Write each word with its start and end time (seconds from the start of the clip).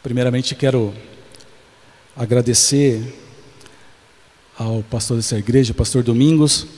Primeiramente, 0.00 0.54
quero 0.54 0.94
agradecer 2.16 3.02
ao 4.56 4.80
pastor 4.84 5.16
dessa 5.16 5.36
igreja, 5.36 5.74
pastor 5.74 6.04
Domingos, 6.04 6.68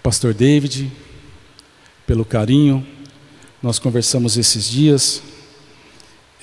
pastor 0.00 0.32
David, 0.32 0.90
pelo 2.06 2.24
carinho. 2.24 2.86
Nós 3.60 3.80
conversamos 3.80 4.36
esses 4.36 4.70
dias 4.70 5.20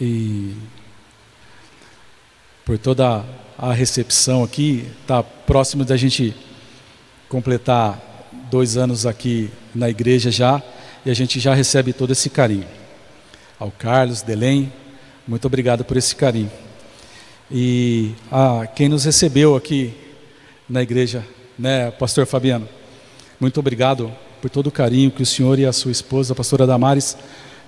e 0.02 0.54
por 2.66 2.78
toda 2.78 3.24
a 3.58 3.72
recepção 3.72 4.44
aqui, 4.44 4.86
está 5.02 5.24
próximo 5.24 5.86
da 5.86 5.96
gente 5.96 6.36
completar 7.30 8.28
dois 8.52 8.76
anos 8.76 9.06
aqui 9.06 9.50
na 9.74 9.90
igreja 9.90 10.30
já, 10.30 10.62
e 11.06 11.10
a 11.10 11.14
gente 11.14 11.40
já 11.40 11.54
recebe 11.54 11.94
todo 11.94 12.12
esse 12.12 12.30
carinho. 12.30 12.68
Ao 13.58 13.72
Carlos, 13.72 14.22
Delém, 14.22 14.72
muito 15.28 15.46
obrigado 15.46 15.84
por 15.84 15.98
esse 15.98 16.16
carinho. 16.16 16.50
E 17.52 18.14
a 18.32 18.66
quem 18.66 18.88
nos 18.88 19.04
recebeu 19.04 19.56
aqui 19.58 19.94
na 20.70 20.82
igreja, 20.82 21.24
né, 21.60 21.92
Pastor 21.92 22.26
Fabiano, 22.26 22.68
muito 23.40 23.60
obrigado 23.60 24.12
por 24.42 24.50
todo 24.50 24.68
o 24.68 24.72
carinho 24.72 25.12
que 25.12 25.22
o 25.22 25.26
senhor 25.26 25.60
e 25.60 25.66
a 25.66 25.74
sua 25.74 25.92
esposa, 25.92 26.32
a 26.32 26.36
pastora 26.36 26.66
Damares, 26.66 27.18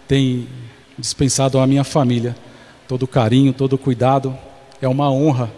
têm 0.07 0.47
dispensado 0.97 1.59
à 1.59 1.67
minha 1.67 1.83
família. 1.83 2.35
Todo 2.87 3.03
o 3.03 3.07
carinho, 3.07 3.53
todo 3.53 3.73
o 3.73 3.77
cuidado. 3.77 4.37
É 4.81 4.87
uma 4.87 5.11
honra 5.11 5.51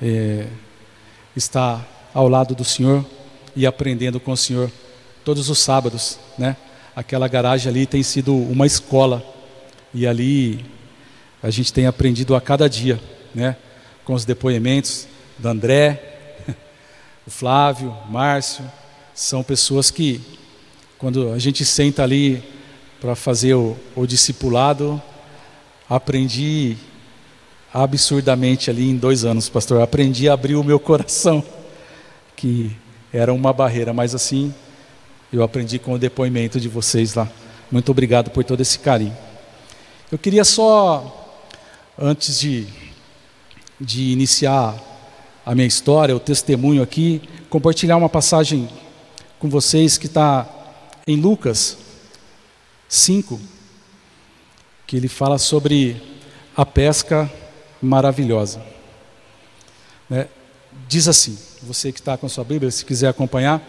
é, 0.00 0.46
estar 1.36 1.86
ao 2.14 2.26
lado 2.26 2.54
do 2.54 2.64
senhor 2.64 3.04
e 3.54 3.66
aprendendo 3.66 4.18
com 4.18 4.32
o 4.32 4.36
senhor 4.36 4.70
todos 5.24 5.50
os 5.50 5.58
sábados, 5.58 6.18
né? 6.38 6.56
Aquela 6.96 7.28
garagem 7.28 7.70
ali 7.70 7.86
tem 7.86 8.02
sido 8.02 8.34
uma 8.34 8.66
escola 8.66 9.22
e 9.92 10.06
ali 10.06 10.64
a 11.44 11.50
gente 11.50 11.74
tem 11.74 11.86
aprendido 11.86 12.34
a 12.34 12.40
cada 12.40 12.70
dia, 12.70 12.98
né? 13.34 13.54
Com 14.02 14.14
os 14.14 14.24
depoimentos 14.24 15.06
do 15.38 15.46
André, 15.46 16.42
o 17.26 17.30
Flávio, 17.30 17.94
o 18.08 18.10
Márcio, 18.10 18.64
são 19.14 19.42
pessoas 19.42 19.90
que 19.90 20.22
quando 20.96 21.34
a 21.34 21.38
gente 21.38 21.62
senta 21.62 22.02
ali 22.02 22.42
para 22.98 23.14
fazer 23.14 23.52
o, 23.52 23.76
o 23.94 24.06
discipulado, 24.06 25.02
aprendi 25.86 26.78
absurdamente 27.74 28.70
ali 28.70 28.88
em 28.88 28.96
dois 28.96 29.22
anos, 29.22 29.46
pastor. 29.50 29.82
Aprendi 29.82 30.30
a 30.30 30.32
abrir 30.32 30.54
o 30.54 30.64
meu 30.64 30.80
coração, 30.80 31.44
que 32.34 32.74
era 33.12 33.34
uma 33.34 33.52
barreira, 33.52 33.92
mas 33.92 34.14
assim 34.14 34.54
eu 35.30 35.42
aprendi 35.42 35.78
com 35.78 35.92
o 35.92 35.98
depoimento 35.98 36.58
de 36.58 36.70
vocês 36.70 37.12
lá. 37.12 37.28
Muito 37.70 37.90
obrigado 37.90 38.30
por 38.30 38.42
todo 38.44 38.62
esse 38.62 38.78
carinho. 38.78 39.14
Eu 40.10 40.16
queria 40.16 40.42
só, 40.42 41.23
antes 41.98 42.40
de, 42.40 42.66
de 43.80 44.12
iniciar 44.12 44.74
a 45.44 45.54
minha 45.54 45.66
história, 45.66 46.16
o 46.16 46.20
testemunho 46.20 46.82
aqui, 46.82 47.22
compartilhar 47.48 47.96
uma 47.96 48.08
passagem 48.08 48.68
com 49.38 49.48
vocês 49.48 49.98
que 49.98 50.06
está 50.06 50.48
em 51.06 51.16
Lucas 51.16 51.76
5, 52.88 53.40
que 54.86 54.96
ele 54.96 55.08
fala 55.08 55.38
sobre 55.38 56.00
a 56.56 56.64
pesca 56.64 57.30
maravilhosa. 57.80 58.62
Né? 60.08 60.28
Diz 60.88 61.08
assim, 61.08 61.38
você 61.62 61.92
que 61.92 62.00
está 62.00 62.16
com 62.16 62.26
a 62.26 62.28
sua 62.28 62.44
Bíblia, 62.44 62.70
se 62.70 62.84
quiser 62.84 63.08
acompanhar. 63.08 63.62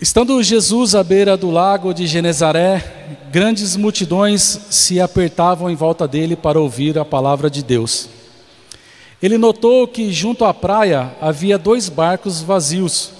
Estando 0.00 0.42
Jesus 0.42 0.94
à 0.94 1.02
beira 1.02 1.36
do 1.36 1.50
lago 1.50 1.94
de 1.94 2.06
Genezaré, 2.06 2.95
grandes 3.30 3.76
multidões 3.76 4.60
se 4.70 5.00
apertavam 5.00 5.70
em 5.70 5.74
volta 5.74 6.06
dele 6.06 6.36
para 6.36 6.60
ouvir 6.60 6.98
a 6.98 7.04
palavra 7.04 7.50
de 7.50 7.62
Deus. 7.62 8.08
Ele 9.22 9.38
notou 9.38 9.88
que 9.88 10.12
junto 10.12 10.44
à 10.44 10.52
praia 10.52 11.14
havia 11.20 11.58
dois 11.58 11.88
barcos 11.88 12.42
vazios, 12.42 13.12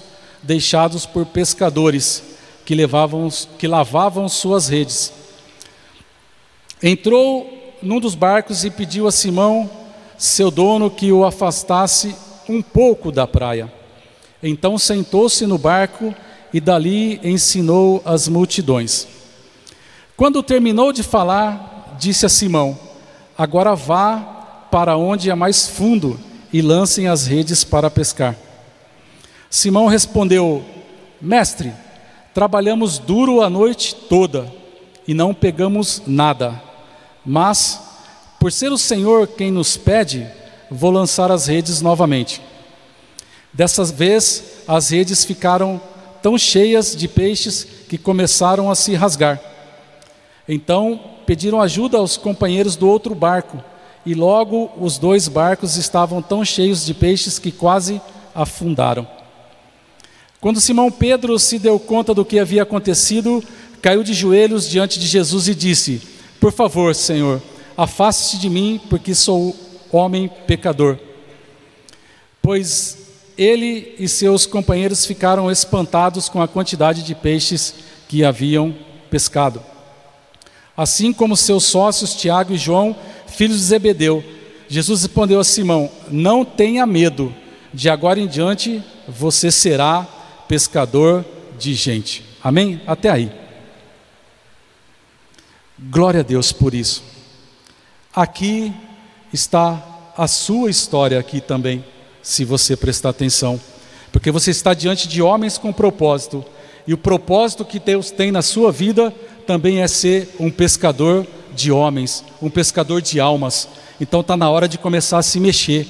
deixados 0.43 1.07
por 1.07 1.25
pescadores 1.27 2.23
que, 2.65 2.75
levavam, 2.75 3.29
que 3.59 3.67
lavavam 3.67 4.29
suas 4.29 4.69
redes. 4.69 5.13
Entrou 6.83 7.75
num 7.83 8.01
dos 8.01 8.15
barcos 8.15 8.65
e 8.65 8.71
pediu 8.71 9.07
a 9.07 9.13
Simão, 9.13 9.71
seu 10.19 10.51
dono, 10.51 10.91
que 10.91 11.11
o 11.13 11.25
afastasse 11.25 12.15
um 12.49 12.61
pouco 12.61 13.11
da 13.11 13.27
praia. 13.27 13.73
Então 14.43 14.79
sentou-se 14.79 15.47
no 15.47 15.57
barco 15.59 16.15
e 16.53 16.61
dali 16.61 17.21
ensinou 17.23 18.03
as 18.05 18.29
multidões. 18.29 19.16
Quando 20.17 20.43
terminou 20.43 20.93
de 20.93 21.03
falar, 21.03 21.97
disse 21.99 22.25
a 22.25 22.29
Simão: 22.29 22.79
Agora 23.37 23.75
vá 23.75 24.19
para 24.71 24.97
onde 24.97 25.31
é 25.31 25.35
mais 25.35 25.69
fundo 25.69 26.19
e 26.53 26.63
lancem 26.63 27.07
as 27.07 27.27
redes 27.27 27.65
para 27.65 27.91
pescar. 27.91 28.35
Simão 29.51 29.87
respondeu: 29.87 30.65
Mestre, 31.21 31.73
trabalhamos 32.33 32.99
duro 32.99 33.43
a 33.43 33.51
noite 33.51 33.95
toda 33.95 34.51
e 35.07 35.13
não 35.13 35.35
pegamos 35.35 36.03
nada. 36.07 36.63
Mas, 37.25 37.81
por 38.41 38.51
ser 38.51 38.73
o 38.73 38.79
Senhor 38.79 39.27
quem 39.27 39.51
nos 39.51 39.77
pede, 39.77 40.27
vou 40.71 40.91
lançar 40.91 41.31
as 41.31 41.47
redes 41.47 41.83
novamente. 41.83 42.41
Dessa 43.53 43.85
vez, 43.85 44.63
as 44.67 44.91
redes 44.91 45.25
ficaram 45.25 45.81
tão 46.23 46.39
cheias 46.39 46.97
de 46.97 47.07
peixes 47.07 47.67
que 47.89 47.99
começaram 47.99 48.71
a 48.71 48.75
se 48.75 48.95
rasgar. 48.95 49.56
Então, 50.49 51.01
pediram 51.27 51.61
ajuda 51.61 51.99
aos 51.99 52.17
companheiros 52.17 52.77
do 52.77 52.89
outro 52.89 53.15
barco, 53.15 53.63
e 54.05 54.15
logo 54.15 54.71
os 54.79 54.99
dois 54.99 55.27
barcos 55.27 55.77
estavam 55.77 56.23
tão 56.23 56.45
cheios 56.45 56.87
de 56.87 56.95
peixes 56.95 57.39
que 57.39 57.51
quase 57.51 58.01
afundaram. 58.35 59.07
Quando 60.41 60.61
Simão 60.61 60.91
Pedro 60.93 61.39
se 61.39 61.59
deu 61.59 61.79
conta 61.81 62.15
do 62.15 62.25
que 62.25 62.39
havia 62.39 62.63
acontecido, 62.63 63.43
caiu 63.83 64.05
de 64.05 64.15
joelhos 64.15 64.69
diante 64.69 65.01
de 65.01 65.07
Jesus 65.07 65.49
e 65.49 65.55
disse: 65.55 66.01
Por 66.39 66.53
favor, 66.53 66.95
Senhor, 66.95 67.43
afaste-se 67.77 68.39
de 68.39 68.49
mim, 68.49 68.81
porque 68.89 69.15
sou 69.15 69.57
homem 69.91 70.31
pecador. 70.47 70.99
Pois 72.41 72.99
ele 73.37 73.95
e 73.99 74.09
seus 74.09 74.47
companheiros 74.47 75.05
ficaram 75.05 75.51
espantados 75.51 76.29
com 76.29 76.41
a 76.41 76.49
quantidade 76.49 77.03
de 77.03 77.15
peixes 77.15 77.75
que 78.09 78.25
haviam 78.25 78.75
pescado. 79.11 79.61
Assim 80.77 81.13
como 81.13 81.37
seus 81.37 81.65
sócios 81.65 82.15
Tiago 82.15 82.53
e 82.53 82.59
João, 82.59 82.95
filhos 83.27 83.59
de 83.59 83.65
Zebedeu, 83.65 84.23
Jesus 84.69 85.03
respondeu 85.03 85.41
a 85.41 85.45
Simão: 85.45 85.91
Não 86.11 86.45
tenha 86.45 86.85
medo, 86.85 87.35
de 87.73 87.89
agora 87.89 88.21
em 88.21 88.27
diante 88.27 88.83
você 89.09 89.51
será 89.51 90.07
pescador 90.49 91.25
de 91.59 91.75
gente. 91.75 92.25
Amém? 92.43 92.81
Até 92.87 93.11
aí. 93.11 93.31
Glória 95.79 96.21
a 96.21 96.23
Deus 96.23 96.53
por 96.53 96.75
isso. 96.75 97.03
Aqui 98.15 98.73
está 99.33 100.13
a 100.17 100.27
sua 100.27 100.71
história 100.71 101.19
aqui 101.19 101.41
também, 101.41 101.85
se 102.23 102.45
você 102.45 102.77
prestar 102.77 103.11
atenção, 103.11 103.61
porque 104.11 104.31
você 104.31 104.51
está 104.51 104.73
diante 104.73 105.07
de 105.07 105.21
homens 105.21 105.59
com 105.59 105.73
propósito, 105.73 106.45
e 106.87 106.95
o 106.95 106.99
propósito 106.99 107.65
que 107.65 107.79
Deus 107.79 108.11
tem 108.11 108.33
na 108.33 108.41
sua 108.41 108.73
vida 108.73 109.13
também 109.47 109.81
é 109.81 109.89
ser 109.89 110.35
um 110.39 110.51
pescador 110.51 111.27
de 111.55 111.71
homens, 111.71 112.25
um 112.43 112.51
pescador 112.51 113.01
de 113.01 113.21
almas. 113.21 113.69
Então 114.01 114.21
está 114.21 114.37
na 114.37 114.51
hora 114.51 114.69
de 114.69 114.77
começar 114.77 115.19
a 115.19 115.23
se 115.23 115.41
mexer, 115.41 115.87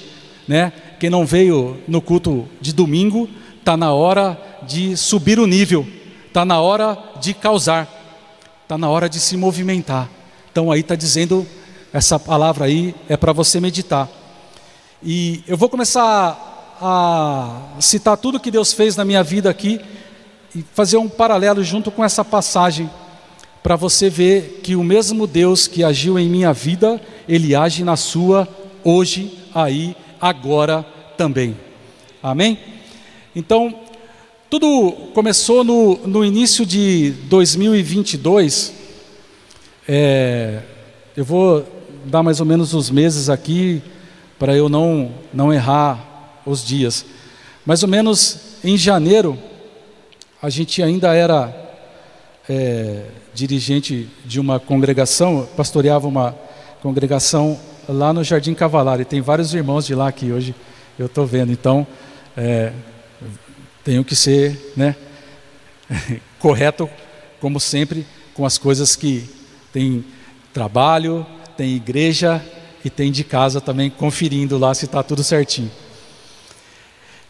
né? 0.46 0.72
Quem 1.00 1.10
não 1.10 1.26
veio 1.26 1.78
no 1.88 2.00
culto 2.00 2.46
de 2.60 2.72
domingo, 2.72 3.28
está 3.58 3.76
na 3.76 3.92
hora 3.92 4.40
de 4.62 4.96
subir 4.96 5.40
o 5.40 5.46
nível, 5.46 5.86
está 6.28 6.44
na 6.44 6.60
hora 6.60 6.96
de 7.20 7.34
causar, 7.34 7.88
está 8.62 8.78
na 8.78 8.88
hora 8.88 9.08
de 9.08 9.18
se 9.18 9.36
movimentar. 9.36 10.08
Então 10.52 10.70
aí 10.70 10.80
está 10.80 10.94
dizendo, 10.94 11.46
essa 11.92 12.18
palavra 12.18 12.66
aí 12.66 12.94
é 13.08 13.16
para 13.16 13.32
você 13.32 13.58
meditar. 13.58 14.08
E 15.02 15.42
eu 15.48 15.56
vou 15.56 15.68
começar 15.68 16.76
a 16.80 17.76
citar 17.80 18.16
tudo 18.16 18.40
que 18.40 18.50
Deus 18.50 18.72
fez 18.72 18.96
na 18.96 19.04
minha 19.04 19.22
vida 19.22 19.50
aqui 19.50 19.80
e 20.54 20.64
fazer 20.74 20.96
um 20.96 21.08
paralelo 21.08 21.64
junto 21.64 21.90
com 21.90 22.04
essa 22.04 22.24
passagem 22.24 22.88
para 23.66 23.74
você 23.74 24.08
ver 24.08 24.60
que 24.62 24.76
o 24.76 24.84
mesmo 24.84 25.26
Deus 25.26 25.66
que 25.66 25.82
agiu 25.82 26.16
em 26.20 26.28
minha 26.28 26.52
vida, 26.52 27.00
ele 27.28 27.52
age 27.52 27.82
na 27.82 27.96
sua 27.96 28.46
hoje, 28.84 29.36
aí, 29.52 29.96
agora 30.20 30.86
também. 31.16 31.56
Amém? 32.22 32.60
Então, 33.34 33.74
tudo 34.48 34.92
começou 35.12 35.64
no, 35.64 35.96
no 36.06 36.24
início 36.24 36.64
de 36.64 37.10
2022. 37.24 38.72
É, 39.88 40.62
eu 41.16 41.24
vou 41.24 41.66
dar 42.04 42.22
mais 42.22 42.38
ou 42.38 42.46
menos 42.46 42.72
os 42.72 42.88
meses 42.88 43.28
aqui 43.28 43.82
para 44.38 44.56
eu 44.56 44.68
não, 44.68 45.10
não 45.34 45.52
errar 45.52 46.40
os 46.46 46.64
dias. 46.64 47.04
Mais 47.66 47.82
ou 47.82 47.88
menos 47.88 48.38
em 48.62 48.76
janeiro, 48.76 49.36
a 50.40 50.48
gente 50.48 50.80
ainda 50.84 51.12
era 51.12 51.52
é, 52.48 53.06
dirigente 53.36 54.08
de 54.24 54.40
uma 54.40 54.58
congregação, 54.58 55.46
pastoreava 55.54 56.08
uma 56.08 56.34
congregação 56.80 57.60
lá 57.86 58.10
no 58.10 58.24
Jardim 58.24 58.54
Cavalar, 58.54 58.98
e 58.98 59.04
tem 59.04 59.20
vários 59.20 59.52
irmãos 59.52 59.86
de 59.86 59.94
lá 59.94 60.10
que 60.10 60.32
hoje 60.32 60.54
eu 60.98 61.04
estou 61.04 61.26
vendo, 61.26 61.52
então 61.52 61.86
é, 62.34 62.72
tenho 63.84 64.02
que 64.02 64.16
ser 64.16 64.72
né, 64.74 64.96
correto, 66.40 66.88
como 67.38 67.60
sempre, 67.60 68.06
com 68.32 68.46
as 68.46 68.56
coisas 68.56 68.96
que 68.96 69.28
tem 69.70 70.02
trabalho, 70.54 71.26
tem 71.58 71.76
igreja 71.76 72.42
e 72.82 72.88
tem 72.88 73.12
de 73.12 73.22
casa 73.22 73.60
também, 73.60 73.90
conferindo 73.90 74.56
lá 74.56 74.72
se 74.72 74.86
está 74.86 75.02
tudo 75.02 75.22
certinho. 75.22 75.70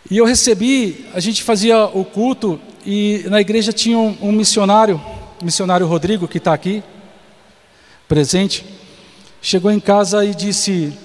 E 0.08 0.18
eu 0.18 0.24
recebi, 0.24 1.04
a 1.12 1.18
gente 1.18 1.42
fazia 1.42 1.84
o 1.86 2.04
culto 2.04 2.60
e 2.84 3.24
na 3.26 3.40
igreja 3.40 3.72
tinha 3.72 3.98
um, 3.98 4.16
um 4.22 4.30
missionário, 4.30 5.00
missionário 5.42 5.86
Rodrigo, 5.86 6.28
que 6.28 6.38
está 6.38 6.52
aqui, 6.52 6.82
presente, 8.08 8.64
chegou 9.40 9.70
em 9.70 9.80
casa 9.80 10.24
e 10.24 10.34
disse: 10.34 10.96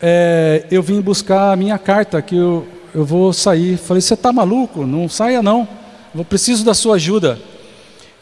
é, 0.00 0.66
Eu 0.70 0.82
vim 0.82 1.00
buscar 1.00 1.52
a 1.52 1.56
minha 1.56 1.78
carta, 1.78 2.20
que 2.20 2.36
eu, 2.36 2.66
eu 2.94 3.04
vou 3.04 3.32
sair. 3.32 3.76
Falei: 3.76 4.00
Você 4.00 4.14
está 4.14 4.32
maluco? 4.32 4.86
Não 4.86 5.08
saia 5.08 5.42
não, 5.42 5.66
eu 6.14 6.24
preciso 6.24 6.64
da 6.64 6.74
sua 6.74 6.96
ajuda. 6.96 7.38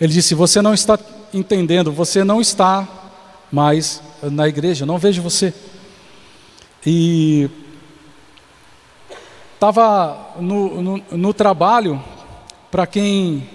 Ele 0.01 0.13
disse: 0.13 0.35
Você 0.35 0.61
não 0.63 0.75
está 0.75 0.99
entendendo, 1.33 1.93
você 1.93 2.25
não 2.25 2.41
está 2.41 2.87
mais 3.51 4.03
na 4.23 4.49
igreja, 4.49 4.87
não 4.87 4.99
vejo 4.99 5.23
você. 5.23 5.53
E 6.85 7.51
estava 9.55 10.35
no, 10.41 10.83
no, 10.83 11.03
no, 11.11 11.35
trabalho, 11.35 12.03
para 12.71 12.87
quem 12.87 13.47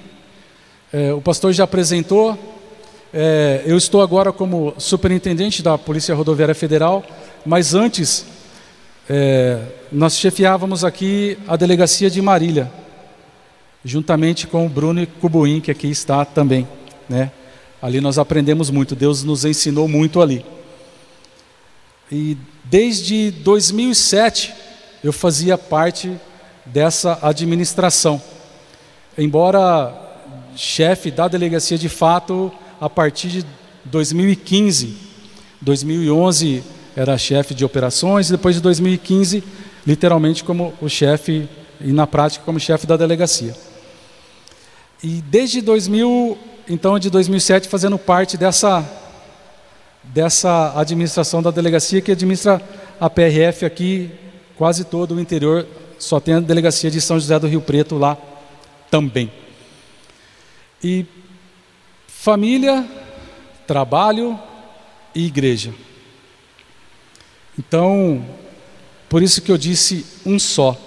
é, 0.95 1.13
o 1.13 1.19
pastor 1.19 1.51
já 1.51 1.65
apresentou, 1.65 2.39
é, 3.13 3.63
eu 3.65 3.75
estou 3.75 4.01
agora 4.01 4.31
como 4.31 4.73
superintendente 4.77 5.61
da 5.61 5.77
Polícia 5.77 6.15
Rodoviária 6.15 6.55
Federal, 6.55 7.03
mas 7.45 7.73
antes 7.73 8.25
é, 9.09 9.61
nós 9.91 10.17
chefiávamos 10.17 10.85
aqui 10.85 11.37
a 11.49 11.57
delegacia 11.57 12.09
de 12.09 12.21
Marília, 12.21 12.71
juntamente 13.83 14.47
com 14.47 14.65
o 14.65 14.69
Bruno 14.69 15.05
Cubuim, 15.05 15.59
que 15.59 15.69
aqui 15.69 15.91
está 15.91 16.23
também. 16.23 16.65
Né? 17.09 17.29
Ali 17.81 17.99
nós 17.99 18.17
aprendemos 18.17 18.69
muito, 18.69 18.95
Deus 18.95 19.21
nos 19.21 19.43
ensinou 19.43 19.89
muito 19.89 20.21
ali. 20.21 20.45
E 22.09 22.37
desde 22.63 23.31
2007 23.31 24.53
eu 25.03 25.11
fazia 25.11 25.57
parte 25.57 26.09
dessa 26.65 27.19
administração. 27.21 28.21
Embora 29.17 30.04
chefe 30.55 31.11
da 31.11 31.27
delegacia 31.27 31.77
de 31.77 31.89
fato 31.89 32.51
a 32.79 32.89
partir 32.89 33.29
de 33.29 33.45
2015. 33.85 34.95
2011 35.61 36.63
era 36.95 37.17
chefe 37.17 37.53
de 37.53 37.65
operações, 37.65 38.29
e 38.29 38.31
depois 38.31 38.55
de 38.55 38.61
2015, 38.61 39.43
literalmente 39.85 40.43
como 40.43 40.73
o 40.81 40.87
chefe, 40.87 41.47
e 41.81 41.91
na 41.91 42.07
prática 42.07 42.45
como 42.45 42.59
chefe 42.59 42.87
da 42.87 42.95
delegacia. 42.95 43.53
E 45.03 45.21
desde 45.21 45.61
2000, 45.61 46.37
então 46.69 46.97
de 46.97 47.09
2007, 47.09 47.67
fazendo 47.67 47.97
parte 47.97 48.37
dessa, 48.37 48.83
dessa 50.03 50.73
administração 50.79 51.41
da 51.41 51.51
delegacia 51.51 52.01
que 52.01 52.11
administra 52.11 52.61
a 52.99 53.09
PRF 53.09 53.65
aqui 53.65 54.09
quase 54.57 54.85
todo 54.85 55.15
o 55.15 55.19
interior, 55.19 55.67
só 55.99 56.19
tem 56.19 56.35
a 56.35 56.39
delegacia 56.39 56.89
de 56.89 57.01
São 57.01 57.19
José 57.19 57.37
do 57.37 57.47
Rio 57.47 57.61
Preto 57.61 57.97
lá 57.97 58.17
também. 58.89 59.29
E 60.87 61.03
família, 62.07 62.87
trabalho 63.65 64.39
e 65.15 65.25
igreja. 65.25 65.73
Então, 67.57 68.23
por 69.09 69.23
isso 69.23 69.41
que 69.41 69.51
eu 69.51 69.57
disse 69.57 70.05
um 70.23 70.37
só. 70.37 70.77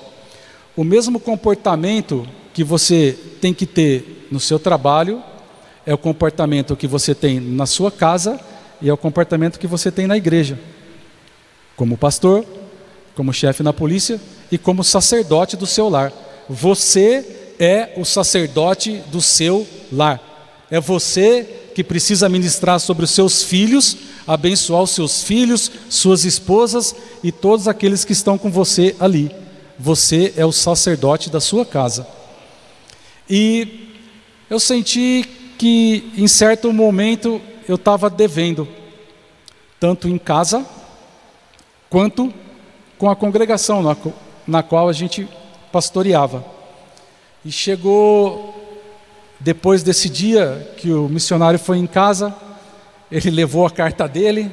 O 0.76 0.84
mesmo 0.84 1.18
comportamento 1.18 2.24
que 2.54 2.62
você 2.62 3.18
tem 3.40 3.52
que 3.52 3.66
ter 3.66 4.28
no 4.30 4.38
seu 4.38 4.56
trabalho 4.56 5.20
é 5.84 5.92
o 5.92 5.98
comportamento 5.98 6.76
que 6.76 6.86
você 6.86 7.12
tem 7.12 7.40
na 7.40 7.66
sua 7.66 7.90
casa 7.90 8.38
e 8.80 8.88
é 8.88 8.92
o 8.92 8.96
comportamento 8.96 9.58
que 9.58 9.66
você 9.66 9.90
tem 9.90 10.06
na 10.06 10.16
igreja. 10.16 10.60
Como 11.74 11.98
pastor, 11.98 12.46
como 13.16 13.32
chefe 13.32 13.64
na 13.64 13.72
polícia 13.72 14.20
e 14.52 14.56
como 14.56 14.84
sacerdote 14.84 15.56
do 15.56 15.66
seu 15.66 15.88
lar. 15.88 16.12
Você 16.48 17.47
é 17.58 17.92
o 17.96 18.04
sacerdote 18.04 19.02
do 19.10 19.20
seu 19.20 19.66
lar. 19.92 20.20
É 20.70 20.80
você 20.80 21.70
que 21.74 21.82
precisa 21.82 22.28
ministrar 22.28 22.78
sobre 22.80 23.04
os 23.04 23.10
seus 23.10 23.42
filhos, 23.42 23.96
abençoar 24.26 24.82
os 24.82 24.90
seus 24.90 25.22
filhos, 25.22 25.70
suas 25.88 26.24
esposas 26.24 26.94
e 27.22 27.32
todos 27.32 27.66
aqueles 27.66 28.04
que 28.04 28.12
estão 28.12 28.36
com 28.36 28.50
você 28.50 28.94
ali. 29.00 29.30
Você 29.78 30.34
é 30.36 30.44
o 30.44 30.52
sacerdote 30.52 31.30
da 31.30 31.40
sua 31.40 31.64
casa. 31.64 32.06
E 33.30 33.94
eu 34.50 34.58
senti 34.58 35.24
que 35.56 36.12
em 36.16 36.28
certo 36.28 36.72
momento 36.72 37.40
eu 37.68 37.76
estava 37.76 38.08
devendo, 38.08 38.66
tanto 39.78 40.08
em 40.08 40.18
casa 40.18 40.66
quanto 41.90 42.32
com 42.98 43.08
a 43.08 43.16
congregação 43.16 43.82
na, 43.82 43.96
na 44.46 44.62
qual 44.62 44.88
a 44.88 44.92
gente 44.92 45.28
pastoreava. 45.70 46.57
E 47.44 47.52
chegou 47.52 48.54
depois 49.40 49.82
desse 49.82 50.08
dia 50.08 50.74
que 50.76 50.90
o 50.90 51.08
missionário 51.08 51.58
foi 51.58 51.78
em 51.78 51.86
casa, 51.86 52.34
ele 53.10 53.30
levou 53.30 53.64
a 53.64 53.70
carta 53.70 54.08
dele 54.08 54.50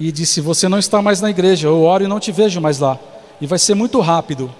e 0.00 0.10
disse: 0.10 0.40
Você 0.40 0.68
não 0.68 0.78
está 0.78 1.02
mais 1.02 1.20
na 1.20 1.30
igreja, 1.30 1.68
eu 1.68 1.82
oro 1.82 2.04
e 2.04 2.08
não 2.08 2.18
te 2.18 2.32
vejo 2.32 2.60
mais 2.60 2.78
lá. 2.78 2.98
E 3.40 3.46
vai 3.46 3.58
ser 3.58 3.74
muito 3.74 4.00
rápido. 4.00 4.52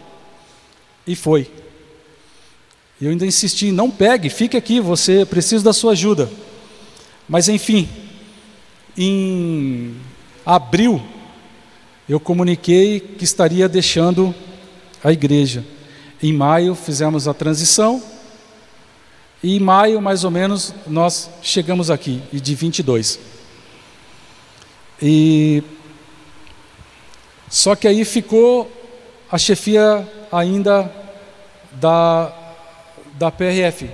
E 1.07 1.17
foi. 1.17 1.51
Eu 3.01 3.11
ainda 3.11 3.27
insisti: 3.27 3.73
Não 3.73 3.91
pegue, 3.91 4.29
fique 4.29 4.57
aqui, 4.57 4.79
você 4.79 5.25
precisa 5.25 5.65
da 5.65 5.73
sua 5.73 5.93
ajuda. 5.93 6.31
Mas 7.29 7.49
enfim, 7.49 7.89
em 8.97 9.97
abril 10.45 11.03
eu 12.09 12.21
comuniquei 12.21 13.01
que 13.01 13.25
estaria 13.25 13.69
deixando 13.69 14.35
a 15.03 15.11
igreja. 15.11 15.65
Em 16.23 16.33
maio 16.33 16.75
fizemos 16.75 17.27
a 17.27 17.35
transição 17.35 18.03
e 19.43 19.57
em 19.57 19.61
maio, 19.61 20.01
mais 20.01 20.23
ou 20.23 20.31
menos, 20.31 20.73
nós 20.87 21.29
chegamos 21.43 21.91
aqui, 21.91 22.23
e 22.33 22.39
de 22.39 22.55
22. 22.55 23.19
E 25.03 25.65
só 27.49 27.75
que 27.75 27.89
aí 27.89 28.05
ficou 28.05 28.71
a 29.31 29.37
chefia 29.37 30.09
ainda 30.31 30.91
da 31.73 32.33
da 33.15 33.31
PRF, 33.31 33.91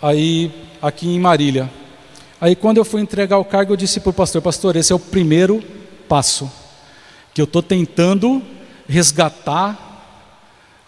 aí 0.00 0.50
aqui 0.80 1.08
em 1.08 1.20
Marília. 1.20 1.70
Aí 2.40 2.56
quando 2.56 2.78
eu 2.78 2.84
fui 2.84 3.00
entregar 3.00 3.38
o 3.38 3.44
cargo, 3.44 3.72
eu 3.72 3.76
disse 3.76 4.00
para 4.00 4.10
o 4.10 4.14
pastor, 4.14 4.40
pastor, 4.40 4.76
esse 4.76 4.92
é 4.92 4.96
o 4.96 4.98
primeiro 4.98 5.62
passo 6.08 6.50
que 7.34 7.40
eu 7.40 7.44
estou 7.44 7.62
tentando 7.62 8.42
resgatar 8.88 9.89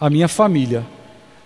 a 0.03 0.09
minha 0.09 0.27
família, 0.27 0.85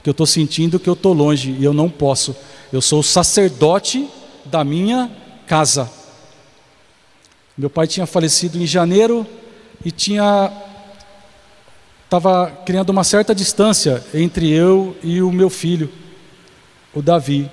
que 0.02 0.10
eu 0.10 0.12
estou 0.12 0.26
sentindo 0.26 0.80
que 0.80 0.90
eu 0.90 0.94
estou 0.94 1.14
longe 1.14 1.56
e 1.60 1.64
eu 1.64 1.74
não 1.74 1.88
posso. 1.88 2.36
Eu 2.74 2.82
sou 2.82 3.02
o 3.02 3.04
sacerdote 3.04 4.10
da 4.46 4.64
minha 4.64 5.12
casa. 5.46 5.88
Meu 7.56 7.70
pai 7.70 7.86
tinha 7.86 8.08
falecido 8.08 8.58
em 8.58 8.66
janeiro 8.66 9.28
e 9.86 9.92
tinha 9.92 10.52
estava 12.06 12.50
criando 12.66 12.90
uma 12.90 13.04
certa 13.04 13.36
distância 13.36 14.04
entre 14.12 14.50
eu 14.50 14.98
e 15.04 15.22
o 15.22 15.32
meu 15.32 15.52
filho, 15.52 15.92
o 16.96 17.00
Davi. 17.00 17.52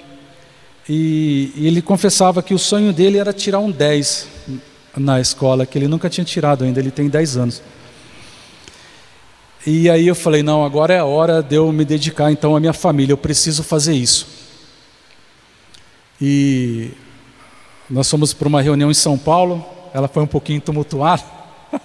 E, 0.89 1.53
e 1.55 1.67
ele 1.67 1.83
confessava 1.83 2.43
que 2.43 2.55
o 2.55 2.59
sonho 2.59 2.95
dele 2.95 3.19
era 3.19 3.35
tirar 3.35 3.59
um 3.59 3.71
10 3.71 4.27
na 4.97 5.21
escola, 5.21 5.67
que 5.67 5.77
ele 5.77 5.87
nunca 5.87 6.09
tinha 6.09 6.25
tirado 6.25 6.65
ainda, 6.65 6.81
ele 6.81 6.91
tem 6.91 7.11
10 7.11 7.37
anos. 7.37 7.63
E 9.67 9.89
aí 9.89 10.07
eu 10.07 10.15
falei: 10.15 10.43
não, 10.43 10.65
agora 10.65 10.93
é 10.93 10.99
a 10.99 11.05
hora 11.05 11.43
de 11.43 11.57
eu 11.57 11.73
me 11.73 11.85
dedicar 11.85 12.31
então 12.31 12.55
à 12.55 12.61
minha 12.61 12.73
família, 12.73 13.13
eu 13.13 13.19
preciso 13.19 13.63
fazer 13.63 13.95
isso. 13.95 14.27
E 16.21 16.91
nós 17.89 18.09
fomos 18.11 18.35
para 18.35 18.47
uma 18.47 18.61
reunião 18.61 18.91
em 18.91 18.95
São 18.95 19.17
Paulo, 19.17 19.65
ela 19.93 20.07
foi 20.07 20.23
um 20.23 20.27
pouquinho 20.27 20.61
tumultuada. 20.61 21.23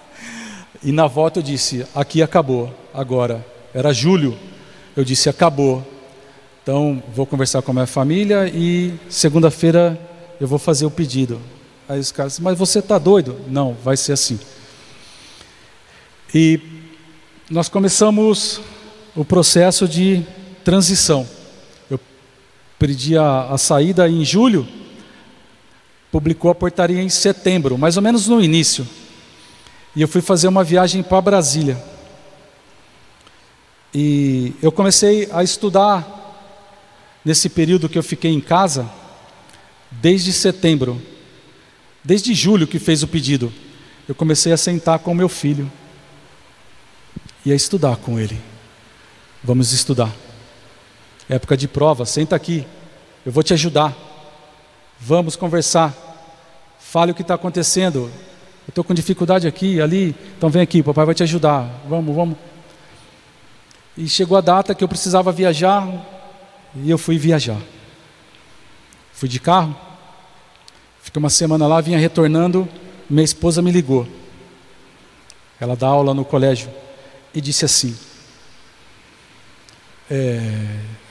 e 0.82 0.92
na 0.92 1.06
volta 1.06 1.38
eu 1.38 1.42
disse: 1.42 1.86
aqui 1.94 2.22
acabou, 2.22 2.72
agora. 2.92 3.46
Era 3.72 3.92
julho, 3.92 4.36
eu 4.94 5.04
disse: 5.04 5.30
acabou. 5.30 5.86
Então 6.62 7.02
vou 7.14 7.24
conversar 7.24 7.62
com 7.62 7.70
a 7.70 7.74
minha 7.74 7.86
família 7.86 8.46
e 8.54 8.92
segunda-feira 9.08 9.98
eu 10.38 10.46
vou 10.46 10.58
fazer 10.58 10.84
o 10.84 10.90
pedido. 10.90 11.40
Aí 11.88 11.98
os 11.98 12.12
caras, 12.12 12.38
mas 12.38 12.58
você 12.58 12.80
está 12.80 12.98
doido? 12.98 13.40
Não, 13.48 13.74
vai 13.82 13.96
ser 13.96 14.12
assim. 14.12 14.38
E 16.34 16.79
nós 17.50 17.68
começamos 17.68 18.60
o 19.16 19.24
processo 19.24 19.88
de 19.88 20.24
transição. 20.64 21.28
Eu 21.90 21.98
pedi 22.78 23.18
a, 23.18 23.48
a 23.50 23.58
saída 23.58 24.08
em 24.08 24.24
julho 24.24 24.68
publicou 26.12 26.50
a 26.50 26.54
portaria 26.54 27.02
em 27.02 27.08
setembro, 27.08 27.76
mais 27.76 27.96
ou 27.96 28.02
menos 28.02 28.28
no 28.28 28.40
início. 28.40 28.86
E 29.94 30.02
eu 30.02 30.06
fui 30.06 30.20
fazer 30.20 30.46
uma 30.46 30.62
viagem 30.62 31.02
para 31.02 31.20
Brasília. 31.20 31.82
E 33.92 34.54
eu 34.62 34.70
comecei 34.70 35.28
a 35.32 35.42
estudar 35.42 36.06
nesse 37.24 37.48
período 37.48 37.88
que 37.88 37.98
eu 37.98 38.02
fiquei 38.02 38.32
em 38.32 38.40
casa, 38.40 38.88
desde 39.90 40.32
setembro, 40.32 41.02
desde 42.04 42.32
julho 42.32 42.66
que 42.66 42.78
fez 42.78 43.02
o 43.02 43.08
pedido, 43.08 43.52
eu 44.08 44.14
comecei 44.14 44.52
a 44.52 44.56
sentar 44.56 45.00
com 45.00 45.12
meu 45.12 45.28
filho 45.28 45.70
e 47.44 47.52
a 47.52 47.54
estudar 47.54 47.96
com 47.96 48.18
ele. 48.18 48.40
Vamos 49.42 49.72
estudar. 49.72 50.14
Época 51.28 51.56
de 51.56 51.66
prova, 51.66 52.04
senta 52.04 52.36
aqui, 52.36 52.66
eu 53.24 53.32
vou 53.32 53.42
te 53.42 53.54
ajudar. 53.54 53.96
Vamos 54.98 55.36
conversar. 55.36 55.94
Fale 56.78 57.12
o 57.12 57.14
que 57.14 57.22
está 57.22 57.34
acontecendo. 57.34 58.10
Eu 58.66 58.70
estou 58.70 58.84
com 58.84 58.92
dificuldade 58.92 59.46
aqui, 59.46 59.80
ali. 59.80 60.14
Então 60.36 60.50
vem 60.50 60.62
aqui, 60.62 60.82
papai 60.82 61.06
vai 61.06 61.14
te 61.14 61.22
ajudar. 61.22 61.70
Vamos, 61.88 62.14
vamos. 62.14 62.36
E 63.96 64.08
chegou 64.08 64.36
a 64.36 64.40
data 64.40 64.74
que 64.74 64.84
eu 64.84 64.88
precisava 64.88 65.32
viajar 65.32 65.86
e 66.74 66.90
eu 66.90 66.98
fui 66.98 67.18
viajar. 67.18 67.60
Fui 69.12 69.28
de 69.28 69.38
carro, 69.38 69.76
fiquei 71.02 71.20
uma 71.20 71.28
semana 71.28 71.66
lá, 71.66 71.80
vinha 71.80 71.98
retornando, 71.98 72.68
minha 73.08 73.24
esposa 73.24 73.60
me 73.60 73.70
ligou. 73.70 74.06
Ela 75.60 75.76
dá 75.76 75.88
aula 75.88 76.14
no 76.14 76.24
colégio 76.24 76.70
e 77.34 77.40
disse 77.40 77.64
assim: 77.64 77.96
é, 80.10 80.40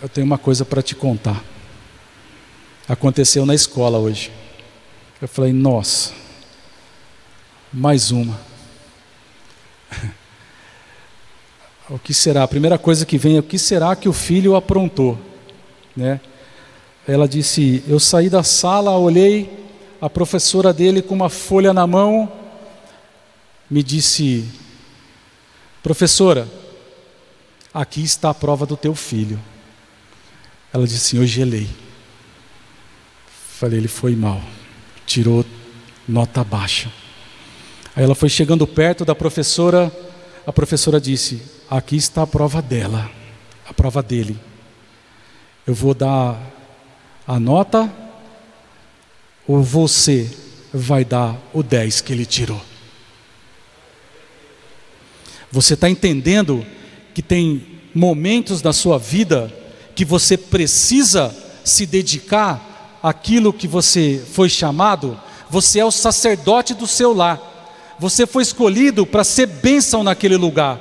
Eu 0.01 0.09
tenho 0.09 0.25
uma 0.25 0.37
coisa 0.37 0.65
para 0.65 0.81
te 0.81 0.95
contar. 0.95 1.43
Aconteceu 2.87 3.45
na 3.45 3.55
escola 3.55 3.97
hoje. 3.97 4.31
Eu 5.21 5.27
falei: 5.27 5.53
Nossa, 5.53 6.13
mais 7.71 8.11
uma. 8.11 8.39
o 11.89 11.97
que 11.97 12.13
será? 12.13 12.43
A 12.43 12.47
primeira 12.47 12.77
coisa 12.77 13.05
que 13.05 13.17
vem 13.17 13.37
é 13.37 13.39
o 13.39 13.43
que 13.43 13.57
será 13.57 13.95
que 13.95 14.09
o 14.09 14.13
filho 14.13 14.55
aprontou? 14.55 15.17
Né? 15.95 16.19
Ela 17.07 17.27
disse: 17.27 17.83
Eu 17.87 17.99
saí 17.99 18.29
da 18.29 18.43
sala, 18.43 18.97
olhei 18.97 19.57
a 20.01 20.09
professora 20.09 20.73
dele 20.73 21.01
com 21.01 21.13
uma 21.13 21.29
folha 21.29 21.73
na 21.73 21.85
mão, 21.87 22.31
me 23.69 23.83
disse: 23.83 24.45
Professora, 25.81 26.47
aqui 27.73 28.03
está 28.03 28.29
a 28.29 28.33
prova 28.33 28.65
do 28.65 28.75
teu 28.75 28.93
filho. 28.93 29.39
Ela 30.73 30.85
disse: 30.85 31.15
Eu 31.15 31.25
gelei. 31.25 31.69
Falei: 33.27 33.79
Ele 33.79 33.87
foi 33.87 34.15
mal, 34.15 34.41
tirou 35.05 35.45
nota 36.07 36.43
baixa. 36.43 36.91
Aí 37.95 38.03
ela 38.03 38.15
foi 38.15 38.29
chegando 38.29 38.65
perto 38.67 39.03
da 39.03 39.15
professora, 39.15 39.91
a 40.45 40.51
professora 40.51 40.99
disse: 40.99 41.41
Aqui 41.69 41.95
está 41.95 42.23
a 42.23 42.27
prova 42.27 42.61
dela, 42.61 43.09
a 43.67 43.73
prova 43.73 44.01
dele. 44.03 44.37
Eu 45.65 45.73
vou 45.73 45.93
dar 45.93 46.39
a 47.27 47.39
nota 47.39 47.91
ou 49.47 49.63
você 49.63 50.29
vai 50.73 51.03
dar 51.03 51.37
o 51.53 51.63
10 51.63 52.01
que 52.01 52.13
ele 52.13 52.25
tirou? 52.25 52.68
Você 55.51 55.73
está 55.73 55.89
entendendo 55.89 56.65
que 57.13 57.21
tem 57.21 57.65
momentos 57.93 58.61
da 58.61 58.71
sua 58.71 58.97
vida 58.97 59.51
que 59.95 60.05
você 60.05 60.37
precisa 60.37 61.35
se 61.63 61.85
dedicar 61.85 62.99
àquilo 63.01 63.51
que 63.51 63.67
você 63.67 64.23
foi 64.31 64.47
chamado? 64.47 65.19
Você 65.49 65.79
é 65.79 65.85
o 65.85 65.91
sacerdote 65.91 66.73
do 66.73 66.85
seu 66.85 67.13
lar. 67.13 67.95
Você 67.99 68.25
foi 68.25 68.43
escolhido 68.43 69.05
para 69.05 69.23
ser 69.23 69.47
bênção 69.47 70.03
naquele 70.03 70.37
lugar. 70.37 70.79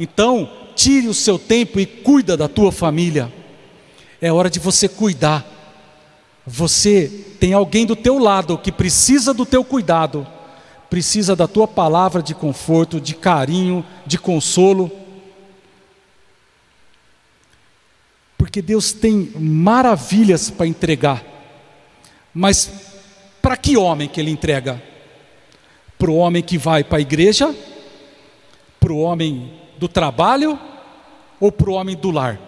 Então, 0.00 0.50
tire 0.74 1.08
o 1.08 1.14
seu 1.14 1.38
tempo 1.38 1.78
e 1.78 1.86
cuida 1.86 2.36
da 2.36 2.48
tua 2.48 2.72
família. 2.72 3.32
É 4.20 4.32
hora 4.32 4.50
de 4.50 4.58
você 4.58 4.88
cuidar. 4.88 5.44
Você 6.46 7.10
tem 7.38 7.52
alguém 7.52 7.84
do 7.84 7.96
teu 7.96 8.18
lado 8.18 8.58
que 8.58 8.72
precisa 8.72 9.34
do 9.34 9.44
teu 9.44 9.64
cuidado, 9.64 10.26
precisa 10.88 11.34
da 11.34 11.48
tua 11.48 11.66
palavra 11.66 12.22
de 12.22 12.34
conforto, 12.34 13.00
de 13.00 13.14
carinho, 13.14 13.84
de 14.06 14.18
consolo. 14.18 14.90
Porque 18.38 18.62
Deus 18.62 18.92
tem 18.92 19.32
maravilhas 19.38 20.50
para 20.50 20.66
entregar. 20.66 21.24
Mas 22.32 22.70
para 23.42 23.56
que 23.56 23.76
homem 23.76 24.08
que 24.08 24.20
ele 24.20 24.30
entrega? 24.30 24.82
Para 25.98 26.10
o 26.10 26.16
homem 26.16 26.42
que 26.42 26.58
vai 26.58 26.84
para 26.84 26.98
a 26.98 27.00
igreja? 27.00 27.54
Para 28.78 28.92
o 28.92 29.00
homem 29.00 29.52
do 29.78 29.88
trabalho? 29.88 30.58
Ou 31.40 31.50
para 31.50 31.70
o 31.70 31.74
homem 31.74 31.96
do 31.96 32.10
lar? 32.10 32.40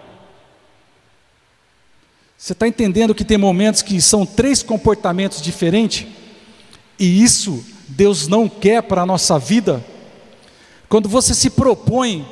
Você 2.37 2.53
está 2.53 2.67
entendendo 2.67 3.13
que 3.13 3.25
tem 3.25 3.37
momentos 3.37 3.81
que 3.81 3.99
são 4.01 4.25
três 4.25 4.63
comportamentos 4.63 5.41
diferentes? 5.41 6.07
E 6.97 7.21
isso 7.21 7.65
Deus 7.89 8.27
não 8.27 8.47
quer 8.47 8.83
para 8.83 9.01
a 9.01 9.05
nossa 9.05 9.39
vida? 9.39 9.83
Quando 10.87 11.09
você 11.09 11.33
se 11.33 11.49
propõe 11.49 12.25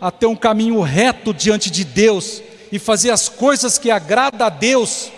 a 0.00 0.10
ter 0.10 0.26
um 0.26 0.36
caminho 0.36 0.80
reto 0.80 1.32
diante 1.32 1.70
de 1.70 1.84
Deus 1.84 2.42
e 2.70 2.78
fazer 2.78 3.10
as 3.10 3.28
coisas 3.28 3.78
que 3.78 3.90
agrada 3.90 4.46
a 4.46 4.48
Deus, 4.48 5.10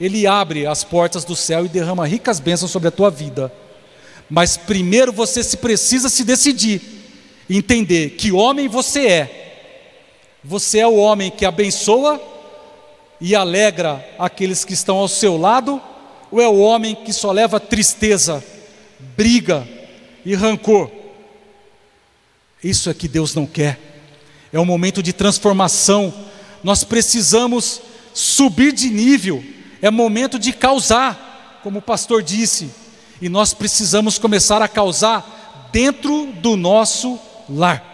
Ele 0.00 0.26
abre 0.26 0.66
as 0.66 0.82
portas 0.82 1.24
do 1.24 1.36
céu 1.36 1.64
e 1.64 1.68
derrama 1.68 2.06
ricas 2.06 2.40
bênçãos 2.40 2.70
sobre 2.70 2.88
a 2.88 2.92
tua 2.92 3.10
vida. 3.10 3.52
Mas 4.28 4.56
primeiro 4.56 5.12
você 5.12 5.42
se 5.42 5.56
precisa 5.56 6.08
se 6.08 6.24
decidir, 6.24 6.80
entender 7.48 8.10
que 8.10 8.32
homem 8.32 8.68
você 8.68 9.06
é. 9.06 9.38
Você 10.42 10.80
é 10.80 10.86
o 10.86 10.96
homem 10.96 11.30
que 11.30 11.44
abençoa 11.44 12.20
e 13.20 13.36
alegra 13.36 14.04
aqueles 14.18 14.64
que 14.64 14.74
estão 14.74 14.96
ao 14.96 15.06
seu 15.06 15.36
lado, 15.36 15.80
ou 16.30 16.40
é 16.40 16.48
o 16.48 16.58
homem 16.58 16.94
que 16.94 17.12
só 17.12 17.30
leva 17.30 17.60
tristeza, 17.60 18.42
briga 19.16 19.66
e 20.24 20.34
rancor? 20.34 20.90
Isso 22.62 22.88
é 22.88 22.94
que 22.94 23.08
Deus 23.08 23.34
não 23.34 23.46
quer. 23.46 23.78
É 24.52 24.60
um 24.60 24.64
momento 24.64 25.02
de 25.02 25.12
transformação. 25.12 26.12
Nós 26.62 26.84
precisamos 26.84 27.80
subir 28.14 28.72
de 28.72 28.88
nível. 28.88 29.44
É 29.80 29.90
momento 29.90 30.38
de 30.38 30.52
causar, 30.52 31.60
como 31.62 31.80
o 31.80 31.82
pastor 31.82 32.22
disse. 32.22 32.70
E 33.20 33.28
nós 33.28 33.52
precisamos 33.52 34.18
começar 34.18 34.62
a 34.62 34.68
causar 34.68 35.70
dentro 35.72 36.32
do 36.40 36.56
nosso 36.56 37.18
lar. 37.48 37.88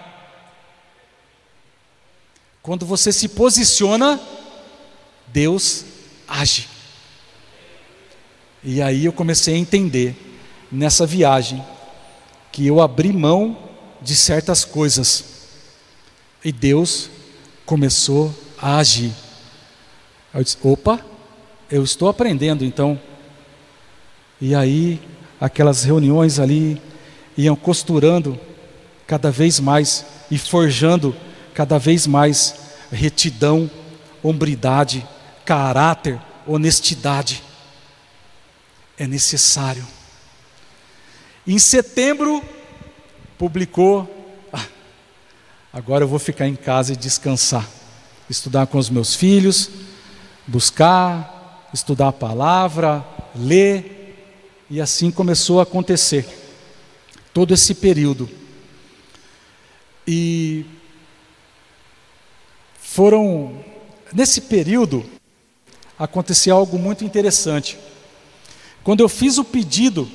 Quando 2.63 2.85
você 2.85 3.13
se 3.13 3.29
posiciona 3.29 4.21
Deus 5.33 5.85
age. 6.27 6.69
E 8.63 8.83
aí 8.83 9.05
eu 9.05 9.13
comecei 9.13 9.55
a 9.55 9.59
entender, 9.59 10.17
nessa 10.71 11.07
viagem, 11.07 11.65
que 12.53 12.67
eu 12.67 12.81
abri 12.81 13.13
mão 13.13 13.57
de 14.01 14.15
certas 14.15 14.65
coisas. 14.65 15.25
E 16.45 16.53
Deus 16.53 17.11
começou 17.67 18.35
a 18.61 18.79
agir. 18.79 19.13
Eu 20.33 20.43
disse: 20.43 20.59
opa, 20.63 21.01
eu 21.71 21.83
estou 21.83 22.09
aprendendo 22.09 22.65
então. 22.65 23.01
E 24.41 24.55
aí, 24.55 25.01
aquelas 25.41 25.85
reuniões 25.85 26.39
ali 26.39 26.81
iam 27.37 27.57
costurando 27.57 28.39
cada 29.07 29.31
vez 29.31 29.59
mais 29.59 30.05
e 30.31 30.39
forjando 30.39 31.15
cada 31.55 31.79
vez 31.79 32.07
mais 32.07 32.55
retidão, 32.91 33.71
hombridade 34.23 35.07
caráter, 35.49 36.21
honestidade. 36.47 37.43
É 38.99 39.07
necessário. 39.07 39.87
Em 41.49 41.59
setembro, 41.59 42.45
publicou. 43.39 44.07
Ah, 44.53 44.67
agora 45.73 46.05
eu 46.05 46.09
vou 46.09 46.19
ficar 46.19 46.47
em 46.47 46.55
casa 46.55 46.93
e 46.93 46.97
descansar. 46.97 47.67
Estudar 48.29 48.67
com 48.67 48.77
os 48.77 48.91
meus 48.91 49.15
filhos, 49.15 49.71
buscar, 50.47 51.71
estudar 51.73 52.09
a 52.09 52.13
palavra, 52.13 53.03
ler. 53.35 54.15
E 54.69 54.79
assim 54.79 55.11
começou 55.11 55.59
a 55.59 55.63
acontecer. 55.63 56.29
Todo 57.33 57.55
esse 57.55 57.75
período. 57.77 58.29
E 60.07 60.67
foram, 62.79 63.65
nesse 64.13 64.43
período, 64.43 65.03
aconteceu 65.99 66.55
algo 66.55 66.79
muito 66.79 67.05
interessante. 67.07 67.79
Quando 68.85 69.01
eu 69.01 69.09
fiz 69.09 69.39
o 69.39 69.45
pedido, 69.45 70.07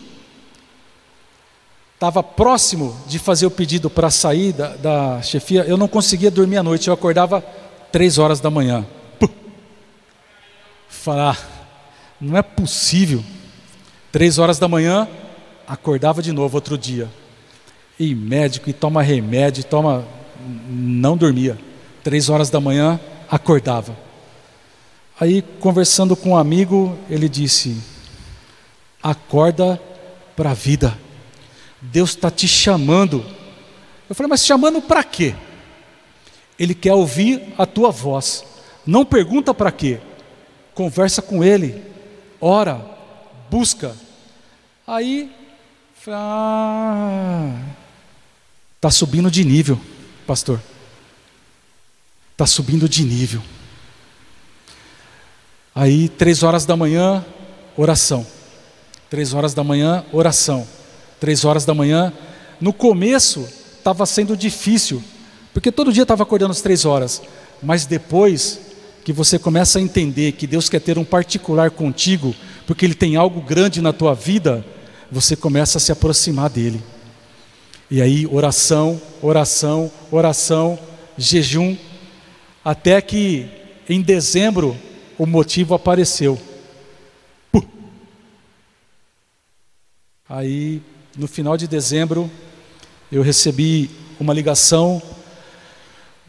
estava 2.03 2.21
próximo 2.21 2.93
de 3.07 3.17
fazer 3.17 3.45
o 3.45 3.51
pedido 3.51 3.89
para 3.89 4.11
sair 4.11 4.51
da, 4.51 4.75
da, 4.75 5.21
chefia, 5.21 5.63
eu 5.63 5.77
não 5.77 5.87
conseguia 5.87 6.29
dormir 6.29 6.57
à 6.57 6.63
noite, 6.63 6.89
eu 6.89 6.93
acordava 6.93 7.41
três 7.93 8.17
horas 8.17 8.41
da 8.41 8.49
manhã. 8.49 8.85
Falar, 10.89 11.39
não 12.19 12.37
é 12.37 12.41
possível. 12.41 13.23
Três 14.11 14.37
horas 14.37 14.59
da 14.59 14.67
manhã, 14.67 15.07
acordava 15.65 16.21
de 16.21 16.33
novo 16.33 16.57
outro 16.57 16.77
dia. 16.77 17.09
E 17.97 18.13
médico, 18.13 18.69
e 18.69 18.73
toma 18.73 19.01
remédio, 19.01 19.61
e 19.61 19.63
toma. 19.63 20.05
Não 20.67 21.15
dormia. 21.15 21.57
Três 22.03 22.27
horas 22.27 22.49
da 22.49 22.59
manhã, 22.59 22.99
acordava. 23.31 23.95
Aí, 25.17 25.41
conversando 25.41 26.17
com 26.17 26.31
um 26.31 26.37
amigo, 26.37 26.97
ele 27.09 27.29
disse: 27.29 27.77
Acorda 29.01 29.81
para 30.35 30.51
a 30.51 30.53
vida. 30.53 31.02
Deus 31.83 32.11
está 32.11 32.31
te 32.31 32.47
chamando. 32.47 33.25
Eu 34.09 34.15
falei, 34.15 34.29
mas 34.29 34.45
chamando 34.45 34.81
para 34.81 35.03
quê? 35.03 35.35
Ele 36.57 36.73
quer 36.73 36.93
ouvir 36.93 37.53
a 37.57 37.65
tua 37.65 37.91
voz. 37.91 38.45
Não 38.85 39.03
pergunta 39.03 39.53
para 39.53 39.71
quê. 39.71 39.99
Conversa 40.73 41.21
com 41.21 41.43
ele. 41.43 41.83
Ora, 42.39 42.83
busca. 43.49 43.95
Aí, 44.85 45.31
ah, 46.07 47.57
tá 48.79 48.89
subindo 48.89 49.31
de 49.31 49.43
nível, 49.43 49.79
pastor. 50.27 50.61
Tá 52.35 52.45
subindo 52.45 52.89
de 52.89 53.03
nível. 53.03 53.41
Aí, 55.75 56.09
três 56.09 56.43
horas 56.43 56.65
da 56.65 56.75
manhã, 56.75 57.25
oração. 57.75 58.25
Três 59.09 59.33
horas 59.33 59.53
da 59.53 59.63
manhã, 59.63 60.05
oração. 60.11 60.67
Três 61.23 61.45
horas 61.45 61.63
da 61.63 61.73
manhã. 61.73 62.11
No 62.59 62.73
começo, 62.73 63.47
estava 63.77 64.05
sendo 64.05 64.35
difícil, 64.35 65.01
porque 65.53 65.71
todo 65.71 65.93
dia 65.93 66.03
estava 66.03 66.21
acordando 66.21 66.51
às 66.51 66.59
três 66.59 66.83
horas. 66.83 67.21
Mas 67.61 67.85
depois 67.85 68.59
que 69.05 69.13
você 69.13 69.39
começa 69.39 69.79
a 69.79 69.81
entender 69.81 70.33
que 70.33 70.45
Deus 70.45 70.67
quer 70.67 70.81
ter 70.81 70.97
um 70.97 71.05
particular 71.05 71.71
contigo, 71.71 72.35
porque 72.67 72.83
Ele 72.83 72.93
tem 72.93 73.15
algo 73.15 73.39
grande 73.39 73.81
na 73.81 73.93
tua 73.93 74.13
vida, 74.13 74.65
você 75.09 75.33
começa 75.33 75.77
a 75.77 75.79
se 75.79 75.93
aproximar 75.93 76.49
dele. 76.49 76.83
E 77.89 78.01
aí, 78.01 78.27
oração, 78.27 79.01
oração, 79.21 79.89
oração, 80.11 80.77
jejum, 81.17 81.77
até 82.65 82.99
que 82.99 83.47
em 83.87 84.01
dezembro 84.01 84.75
o 85.17 85.25
motivo 85.25 85.73
apareceu. 85.73 86.37
Puh. 87.49 87.63
Aí, 90.27 90.81
no 91.15 91.27
final 91.27 91.55
de 91.55 91.67
dezembro, 91.67 92.29
eu 93.11 93.21
recebi 93.21 93.89
uma 94.19 94.33
ligação 94.33 95.01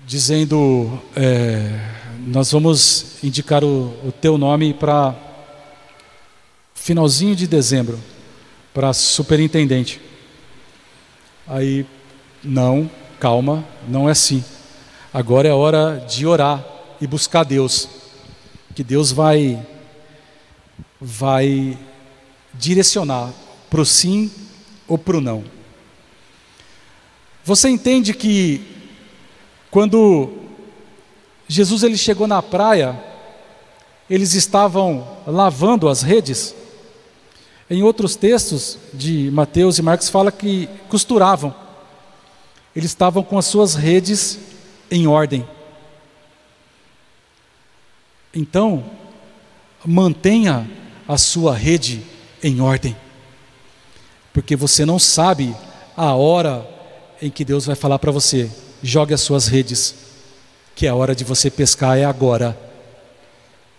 dizendo: 0.07 1.01
é, 1.17 1.81
Nós 2.27 2.53
vamos 2.53 3.17
indicar 3.23 3.65
o, 3.65 3.95
o 4.07 4.13
teu 4.13 4.37
nome 4.37 4.75
para 4.75 5.15
finalzinho 6.75 7.35
de 7.35 7.47
dezembro, 7.47 7.99
para 8.75 8.93
superintendente. 8.93 10.01
Aí, 11.47 11.87
não, 12.43 12.91
calma, 13.19 13.65
não 13.89 14.09
é 14.09 14.13
assim. 14.13 14.45
Agora 15.13 15.49
é 15.49 15.53
hora 15.53 16.05
de 16.07 16.27
orar 16.27 16.65
e 17.01 17.07
buscar 17.07 17.45
Deus, 17.45 17.89
que 18.75 18.85
Deus 18.85 19.11
vai 19.11 19.67
vai 21.01 21.79
direcionar 22.55 23.33
para 23.69 23.81
o 23.81 23.85
sim 23.85 24.31
ou 24.89 24.99
para 24.99 25.17
o 25.17 25.21
não. 25.21 25.45
Você 27.45 27.69
entende 27.69 28.15
que 28.15 28.63
quando 29.71 30.33
Jesus 31.47 31.83
ele 31.83 31.97
chegou 31.97 32.27
na 32.27 32.43
praia, 32.43 32.99
eles 34.09 34.35
estavam 34.35 35.07
lavando 35.27 35.89
as 35.89 36.03
redes? 36.03 36.55
Em 37.69 37.83
outros 37.83 38.17
textos 38.17 38.79
de 38.93 39.31
Mateus 39.31 39.79
e 39.79 39.83
Marcos 39.83 40.09
fala 40.09 40.31
que 40.31 40.69
costuravam. 40.89 41.55
Eles 42.75 42.91
estavam 42.91 43.23
com 43.23 43.39
as 43.39 43.47
suas 43.47 43.75
redes 43.75 44.39
em 44.91 45.07
ordem. 45.07 45.47
Então, 48.35 48.85
mantenha 49.85 50.69
a 51.07 51.17
sua 51.17 51.55
rede 51.55 52.03
em 52.43 52.61
ordem. 52.61 52.97
Porque 54.35 54.57
você 54.57 54.85
não 54.85 54.99
sabe 54.99 55.57
a 55.97 56.13
hora 56.13 56.69
em 57.23 57.31
que 57.31 57.45
Deus 57.45 57.65
vai 57.65 57.77
falar 57.77 58.01
para 58.01 58.11
você: 58.11 58.51
jogue 58.83 59.15
as 59.15 59.21
suas 59.21 59.47
redes, 59.47 59.95
que 60.75 60.87
é 60.87 60.91
a 60.91 60.95
hora 60.95 61.15
de 61.15 61.23
você 61.23 61.49
pescar 61.49 61.97
é 61.97 62.05
agora. 62.05 62.59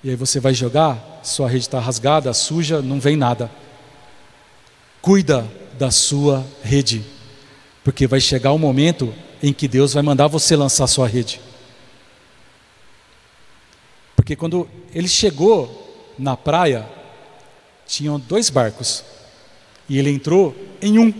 E 0.02 0.10
aí 0.10 0.16
você 0.16 0.40
vai 0.40 0.54
jogar, 0.54 1.20
sua 1.24 1.50
rede 1.50 1.66
está 1.66 1.80
rasgada, 1.80 2.34
suja, 2.34 2.82
não 2.82 3.02
vem 3.02 3.18
nada. 3.18 3.52
Cuida 5.02 5.46
da 5.78 5.92
sua 5.92 6.46
rede, 6.64 7.04
porque 7.84 8.08
vai 8.08 8.22
chegar 8.22 8.52
o 8.52 8.56
um 8.56 8.60
momento 8.60 9.14
em 9.44 9.52
que 9.52 9.68
Deus 9.68 9.94
vai 9.94 10.04
mandar 10.04 10.28
você 10.28 10.56
lançar 10.56 10.88
sua 10.88 11.08
rede. 11.08 11.42
Porque 14.16 14.38
quando 14.38 14.70
ele 14.94 15.10
chegou 15.10 16.14
na 16.18 16.38
praia, 16.38 16.88
tinham 17.86 18.18
dois 18.18 18.50
barcos, 18.50 19.04
e 19.88 19.98
ele 19.98 20.10
entrou 20.10 20.56
em 20.82 21.00
um, 21.00 21.14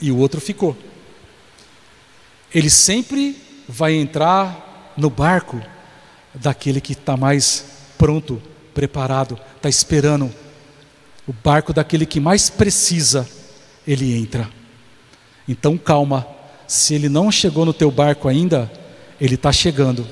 e 0.00 0.10
o 0.10 0.18
outro 0.18 0.40
ficou. 0.40 0.76
Ele 2.54 2.70
sempre 2.70 3.36
vai 3.68 3.94
entrar 3.94 4.94
no 4.96 5.10
barco 5.10 5.60
daquele 6.34 6.80
que 6.80 6.92
está 6.92 7.16
mais 7.16 7.64
pronto, 7.98 8.40
preparado, 8.74 9.38
está 9.56 9.68
esperando 9.68 10.32
o 11.26 11.32
barco 11.32 11.72
daquele 11.72 12.06
que 12.06 12.20
mais 12.20 12.48
precisa, 12.48 13.28
ele 13.86 14.16
entra. 14.16 14.48
Então 15.48 15.76
calma, 15.76 16.26
se 16.68 16.94
ele 16.94 17.08
não 17.08 17.30
chegou 17.32 17.64
no 17.64 17.72
teu 17.72 17.90
barco 17.90 18.28
ainda, 18.28 18.70
ele 19.20 19.34
está 19.34 19.52
chegando. 19.52 20.06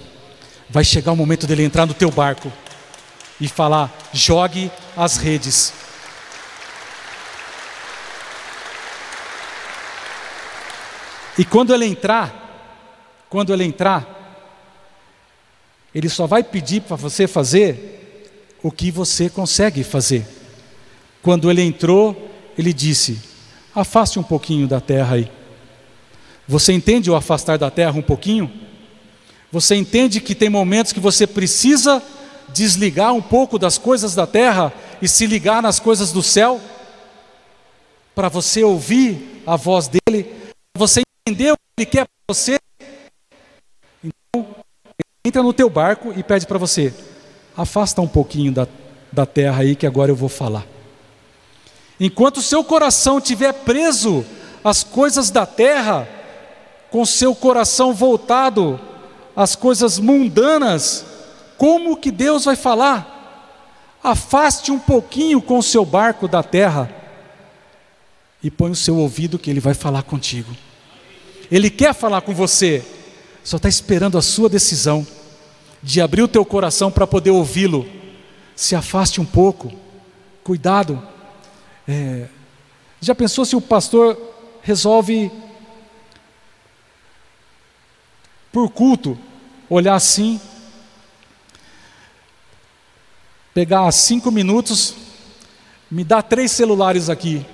Vai 0.69 0.83
chegar 0.83 1.13
o 1.13 1.17
momento 1.17 1.47
dele 1.47 1.63
entrar 1.63 1.87
no 1.87 1.95
teu 1.95 2.11
barco 2.11 2.51
e 3.41 3.47
falar: 3.47 3.97
jogue 4.13 4.71
as 4.97 5.17
redes. 5.17 5.73
E 11.39 11.45
quando 11.45 11.75
ele 11.75 11.85
entrar, 11.85 13.27
quando 13.29 13.53
ele 13.53 13.65
entrar, 13.65 14.15
ele 15.95 16.09
só 16.09 16.27
vai 16.27 16.43
pedir 16.43 16.83
para 16.83 16.97
você 16.97 17.27
fazer 17.27 18.21
o 18.63 18.71
que 18.71 18.91
você 18.91 19.29
consegue 19.29 19.85
fazer. 19.85 20.27
Quando 21.23 21.51
ele 21.51 21.63
entrou, 21.63 22.31
ele 22.57 22.73
disse: 22.73 23.19
Afaste 23.75 24.19
um 24.19 24.23
pouquinho 24.23 24.67
da 24.67 24.81
terra 24.81 25.17
aí. 25.17 25.31
Você 26.47 26.73
entende 26.73 27.11
o 27.11 27.17
afastar 27.17 27.59
da 27.59 27.71
terra 27.71 27.99
um 27.99 28.03
pouquinho? 28.03 28.51
Você 29.51 29.75
entende 29.77 30.21
que 30.21 30.35
tem 30.35 30.51
momentos 30.51 30.93
que 30.93 31.01
você 31.01 31.27
precisa 31.27 32.03
desligar 32.53 33.15
um 33.15 33.23
pouco 33.23 33.59
das 33.59 33.79
coisas 33.79 34.15
da 34.15 34.27
terra 34.27 34.73
e 35.01 35.09
se 35.09 35.27
ligar 35.27 35.63
nas 35.63 35.79
coisas 35.79 36.13
do 36.13 36.23
céu? 36.23 36.61
Para 38.15 38.29
você 38.29 38.63
ouvir 38.63 39.43
a 39.47 39.57
voz 39.57 39.89
dele, 39.89 40.25
para 40.73 40.87
você 40.87 41.04
entender 41.27 41.53
o 41.53 41.57
que 41.57 41.63
ele 41.79 41.87
quer 41.87 42.05
para 42.05 42.35
você? 42.35 42.59
Então, 44.03 44.55
entra 45.25 45.43
no 45.43 45.55
teu 45.55 45.71
barco 45.71 46.13
e 46.15 46.23
pede 46.23 46.47
para 46.47 46.59
você: 46.59 46.93
afasta 47.57 48.03
um 48.03 48.09
pouquinho 48.09 48.53
da, 48.53 48.69
da 49.11 49.25
terra 49.25 49.63
aí 49.63 49.75
que 49.75 49.87
agora 49.87 50.11
eu 50.11 50.17
vou 50.17 50.29
falar. 50.29 50.67
Enquanto 51.99 52.39
o 52.39 52.43
seu 52.43 52.63
coração 52.63 53.19
estiver 53.19 53.53
preso 53.53 54.25
às 54.63 54.85
coisas 54.85 55.31
da 55.31 55.47
terra, 55.47 56.07
com 56.91 57.07
seu 57.07 57.35
coração 57.35 57.95
voltado 57.95 58.79
às 59.35 59.57
coisas 59.57 59.99
mundanas, 59.99 61.07
como 61.57 61.97
que 61.97 62.11
Deus 62.11 62.45
vai 62.45 62.57
falar? 62.57 63.13
Afaste 64.03 64.71
um 64.71 64.79
pouquinho 64.79 65.41
com 65.41 65.59
o 65.59 65.63
seu 65.63 65.87
barco 65.87 66.29
da 66.29 66.43
terra 66.43 66.95
e 68.43 68.51
põe 68.51 68.71
o 68.71 68.77
seu 68.77 68.99
ouvido 68.99 69.39
que 69.39 69.49
ele 69.49 69.61
vai 69.61 69.73
falar 69.73 70.03
contigo. 70.03 70.55
Ele 71.51 71.71
quer 71.71 71.95
falar 71.95 72.21
com 72.21 72.35
você, 72.35 72.85
só 73.43 73.57
está 73.57 73.69
esperando 73.69 74.17
a 74.17 74.23
sua 74.23 74.49
decisão 74.49 75.07
de 75.83 76.01
abrir 76.01 76.23
o 76.23 76.29
teu 76.29 76.45
coração 76.45 76.91
para 76.91 77.07
poder 77.07 77.31
ouvi-lo. 77.31 77.87
Se 78.57 78.75
afaste 78.75 79.21
um 79.21 79.25
pouco, 79.25 79.73
cuidado. 80.43 81.03
É, 81.87 82.27
já 83.01 83.15
pensou 83.15 83.45
se 83.45 83.55
o 83.55 83.61
pastor 83.61 84.19
resolve, 84.63 85.31
por 88.51 88.71
culto, 88.71 89.19
olhar 89.69 89.95
assim, 89.95 90.41
pegar 93.53 93.91
cinco 93.93 94.31
minutos, 94.31 94.95
me 95.91 96.03
dá 96.03 96.23
três 96.23 96.51
celulares 96.51 97.11
aqui, 97.11 97.45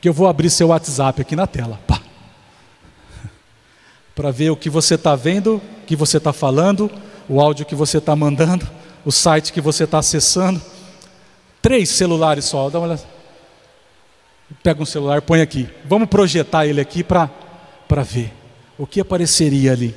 que 0.00 0.08
eu 0.08 0.12
vou 0.12 0.28
abrir 0.28 0.50
seu 0.50 0.68
WhatsApp 0.68 1.22
aqui 1.22 1.34
na 1.34 1.46
tela, 1.46 1.80
para 4.14 4.30
ver 4.30 4.50
o 4.50 4.56
que 4.56 4.68
você 4.68 4.94
está 4.94 5.16
vendo, 5.16 5.56
o 5.56 5.86
que 5.86 5.96
você 5.96 6.18
está 6.18 6.32
falando, 6.32 6.90
o 7.28 7.40
áudio 7.40 7.64
que 7.64 7.74
você 7.74 7.98
está 7.98 8.14
mandando, 8.14 8.68
o 9.04 9.10
site 9.10 9.52
que 9.52 9.60
você 9.60 9.84
está 9.84 9.98
acessando. 9.98 10.60
Três 11.60 11.90
celulares 11.90 12.44
só, 12.44 12.68
dá 12.68 12.78
uma 12.78 12.88
olhada. 12.88 13.02
Pega 14.62 14.82
um 14.82 14.86
celular, 14.86 15.22
põe 15.22 15.40
aqui. 15.40 15.68
Vamos 15.84 16.08
projetar 16.08 16.66
ele 16.66 16.80
aqui 16.80 17.02
para 17.02 17.30
ver 18.04 18.32
o 18.76 18.86
que 18.86 19.00
apareceria 19.00 19.72
ali. 19.72 19.94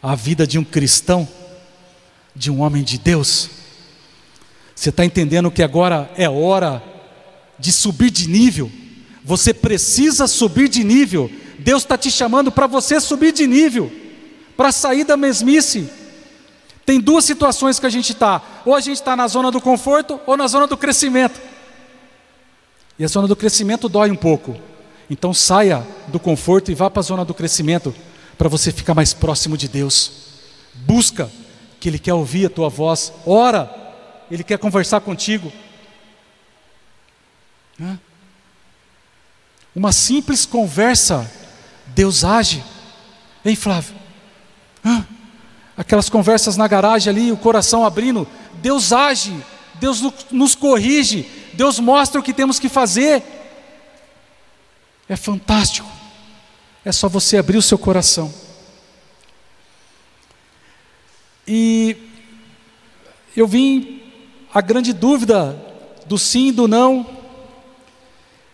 A 0.00 0.14
vida 0.14 0.46
de 0.46 0.58
um 0.58 0.64
cristão, 0.64 1.26
de 2.36 2.50
um 2.50 2.60
homem 2.60 2.84
de 2.84 2.98
Deus. 2.98 3.50
Você 4.74 4.90
está 4.90 5.04
entendendo 5.04 5.50
que 5.50 5.62
agora 5.62 6.08
é 6.16 6.28
hora 6.28 6.80
de 7.58 7.72
subir 7.72 8.10
de 8.10 8.28
nível? 8.28 8.70
Você 9.24 9.52
precisa 9.52 10.28
subir 10.28 10.68
de 10.68 10.84
nível. 10.84 11.28
Deus 11.68 11.82
está 11.82 11.98
te 11.98 12.10
chamando 12.10 12.50
para 12.50 12.66
você 12.66 12.98
subir 12.98 13.30
de 13.30 13.46
nível, 13.46 13.92
para 14.56 14.72
sair 14.72 15.04
da 15.04 15.18
mesmice. 15.18 15.86
Tem 16.86 16.98
duas 16.98 17.26
situações 17.26 17.78
que 17.78 17.84
a 17.84 17.90
gente 17.90 18.12
está: 18.12 18.40
ou 18.64 18.74
a 18.74 18.80
gente 18.80 18.94
está 18.94 19.14
na 19.14 19.28
zona 19.28 19.50
do 19.50 19.60
conforto 19.60 20.18
ou 20.26 20.34
na 20.34 20.46
zona 20.46 20.66
do 20.66 20.78
crescimento. 20.78 21.38
E 22.98 23.04
a 23.04 23.06
zona 23.06 23.28
do 23.28 23.36
crescimento 23.36 23.86
dói 23.86 24.10
um 24.10 24.16
pouco. 24.16 24.56
Então 25.10 25.34
saia 25.34 25.86
do 26.06 26.18
conforto 26.18 26.70
e 26.70 26.74
vá 26.74 26.88
para 26.88 27.00
a 27.00 27.02
zona 27.02 27.22
do 27.22 27.34
crescimento 27.34 27.94
para 28.38 28.48
você 28.48 28.72
ficar 28.72 28.94
mais 28.94 29.12
próximo 29.12 29.54
de 29.54 29.68
Deus. 29.68 30.10
Busca, 30.72 31.30
que 31.78 31.90
Ele 31.90 31.98
quer 31.98 32.14
ouvir 32.14 32.46
a 32.46 32.50
tua 32.50 32.70
voz. 32.70 33.12
Ora, 33.26 33.70
Ele 34.30 34.42
quer 34.42 34.56
conversar 34.56 35.02
contigo. 35.02 35.52
Uma 39.76 39.92
simples 39.92 40.46
conversa, 40.46 41.30
Deus 41.94 42.24
age. 42.24 42.64
Hein, 43.44 43.56
Flávio? 43.56 43.94
Aquelas 45.76 46.08
conversas 46.08 46.56
na 46.56 46.66
garagem 46.66 47.10
ali, 47.10 47.32
o 47.32 47.36
coração 47.36 47.84
abrindo, 47.84 48.26
Deus 48.54 48.92
age, 48.92 49.34
Deus 49.74 50.02
nos 50.30 50.54
corrige, 50.54 51.22
Deus 51.54 51.78
mostra 51.78 52.20
o 52.20 52.22
que 52.22 52.32
temos 52.32 52.58
que 52.58 52.68
fazer. 52.68 53.22
É 55.08 55.16
fantástico. 55.16 55.88
É 56.84 56.92
só 56.92 57.08
você 57.08 57.36
abrir 57.36 57.56
o 57.56 57.62
seu 57.62 57.78
coração. 57.78 58.32
E 61.46 61.96
eu 63.36 63.46
vim 63.46 64.02
a 64.52 64.60
grande 64.60 64.92
dúvida 64.92 65.56
do 66.06 66.18
sim 66.18 66.48
e 66.48 66.52
do 66.52 66.66
não. 66.66 67.17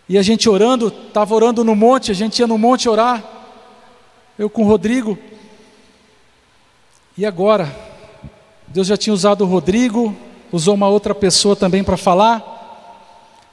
E 0.07 0.17
a 0.17 0.21
gente 0.21 0.47
orando, 0.47 0.87
estava 0.87 1.33
orando 1.33 1.63
no 1.63 1.75
monte, 1.75 2.11
a 2.11 2.13
gente 2.13 2.39
ia 2.39 2.47
no 2.47 2.57
monte 2.57 2.87
orar. 2.87 3.23
Eu 4.37 4.49
com 4.49 4.63
o 4.63 4.67
Rodrigo. 4.67 5.17
E 7.17 7.25
agora? 7.25 7.73
Deus 8.67 8.87
já 8.87 8.97
tinha 8.97 9.13
usado 9.13 9.43
o 9.43 9.47
Rodrigo, 9.47 10.15
usou 10.51 10.73
uma 10.73 10.87
outra 10.87 11.15
pessoa 11.15 11.55
também 11.55 11.83
para 11.83 11.97
falar. 11.97 12.43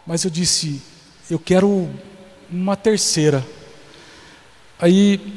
Mas 0.07 0.25
eu 0.25 0.31
disse, 0.31 0.83
eu 1.31 1.39
quero 1.39 1.89
uma 2.51 2.77
terceira. 2.77 3.47
Aí 4.79 5.33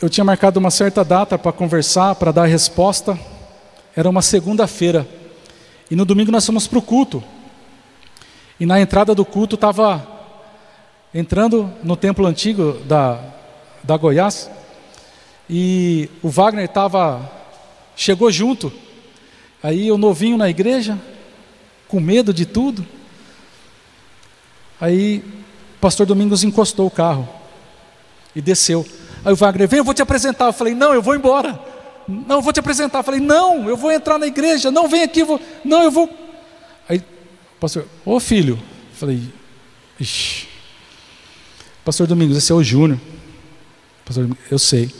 eu 0.00 0.08
tinha 0.08 0.24
marcado 0.24 0.58
uma 0.58 0.70
certa 0.70 1.04
data 1.04 1.38
para 1.38 1.52
conversar, 1.52 2.14
para 2.14 2.32
dar 2.32 2.44
a 2.44 2.46
resposta. 2.46 3.18
Era 3.94 4.08
uma 4.08 4.22
segunda-feira. 4.22 5.06
E 5.90 5.94
no 5.94 6.04
domingo 6.04 6.32
nós 6.32 6.46
fomos 6.46 6.66
para 6.66 6.78
o 6.78 6.82
culto. 6.82 7.22
E 8.60 8.66
na 8.66 8.80
entrada 8.80 9.14
do 9.14 9.24
culto 9.24 9.54
estava 9.54 10.06
entrando 11.14 11.72
no 11.82 11.96
templo 11.96 12.26
antigo 12.26 12.72
da, 12.84 13.20
da 13.82 13.96
Goiás. 13.96 14.50
E 15.48 16.10
o 16.22 16.28
Wagner 16.28 16.64
estava, 16.64 17.30
chegou 17.96 18.30
junto. 18.30 18.72
Aí 19.62 19.90
o 19.90 19.98
novinho 19.98 20.36
na 20.36 20.48
igreja, 20.48 20.98
com 21.86 22.00
medo 22.00 22.32
de 22.34 22.44
tudo. 22.44 22.86
Aí 24.80 25.24
o 25.76 25.80
pastor 25.80 26.06
Domingos 26.06 26.44
encostou 26.44 26.86
o 26.86 26.90
carro 26.90 27.28
e 28.34 28.40
desceu. 28.40 28.86
Aí 29.24 29.32
o 29.32 29.36
Wagner, 29.36 29.68
vem, 29.68 29.78
eu 29.78 29.84
vou 29.84 29.94
te 29.94 30.02
apresentar. 30.02 30.46
Eu 30.46 30.52
falei, 30.52 30.74
não, 30.74 30.92
eu 30.92 31.02
vou 31.02 31.14
embora. 31.14 31.58
Não, 32.06 32.36
eu 32.36 32.42
vou 32.42 32.52
te 32.52 32.60
apresentar. 32.60 32.98
Eu 32.98 33.04
falei, 33.04 33.20
não, 33.20 33.68
eu 33.68 33.76
vou 33.76 33.90
entrar 33.90 34.18
na 34.18 34.26
igreja. 34.26 34.70
Não, 34.70 34.88
vem 34.88 35.02
aqui. 35.02 35.24
Vou... 35.24 35.40
Não, 35.64 35.82
eu 35.82 35.90
vou. 35.90 36.08
Pastor, 37.60 37.86
ô 38.04 38.20
filho. 38.20 38.54
Eu 38.54 38.96
falei, 38.96 39.22
ixi. 39.98 40.46
Pastor 41.84 42.06
Domingos, 42.06 42.36
esse 42.36 42.52
é 42.52 42.54
o 42.54 42.62
Júnior. 42.62 43.00
Pastor 44.04 44.28
eu 44.50 44.58
sei. 44.58 44.90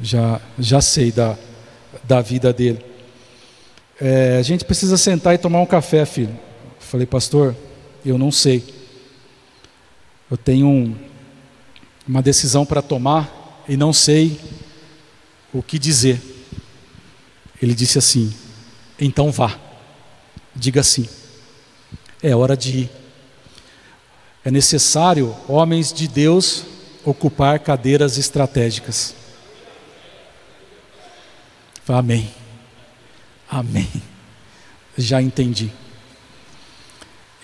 Já, 0.00 0.40
já 0.58 0.80
sei 0.80 1.10
da, 1.10 1.36
da 2.04 2.20
vida 2.20 2.52
dele. 2.52 2.84
É, 4.00 4.36
a 4.38 4.42
gente 4.42 4.64
precisa 4.64 4.96
sentar 4.96 5.34
e 5.34 5.38
tomar 5.38 5.60
um 5.60 5.66
café, 5.66 6.04
filho. 6.04 6.38
Falei, 6.78 7.06
pastor, 7.06 7.56
eu 8.04 8.18
não 8.18 8.30
sei. 8.30 8.62
Eu 10.30 10.36
tenho 10.36 10.66
um, 10.66 10.94
uma 12.06 12.20
decisão 12.20 12.66
para 12.66 12.82
tomar 12.82 13.64
e 13.68 13.76
não 13.76 13.92
sei 13.92 14.38
o 15.52 15.62
que 15.62 15.78
dizer. 15.78 16.20
Ele 17.60 17.74
disse 17.74 17.98
assim: 17.98 18.32
então 19.00 19.32
vá, 19.32 19.58
diga 20.56 20.82
sim, 20.82 21.08
é 22.22 22.34
hora 22.34 22.56
de 22.56 22.78
ir. 22.78 22.90
É 24.44 24.50
necessário, 24.50 25.36
homens 25.48 25.92
de 25.92 26.08
Deus, 26.08 26.64
ocupar 27.04 27.58
cadeiras 27.60 28.16
estratégicas. 28.16 29.14
Amém. 31.88 32.30
Amém. 33.48 33.88
Já 34.96 35.20
entendi. 35.20 35.72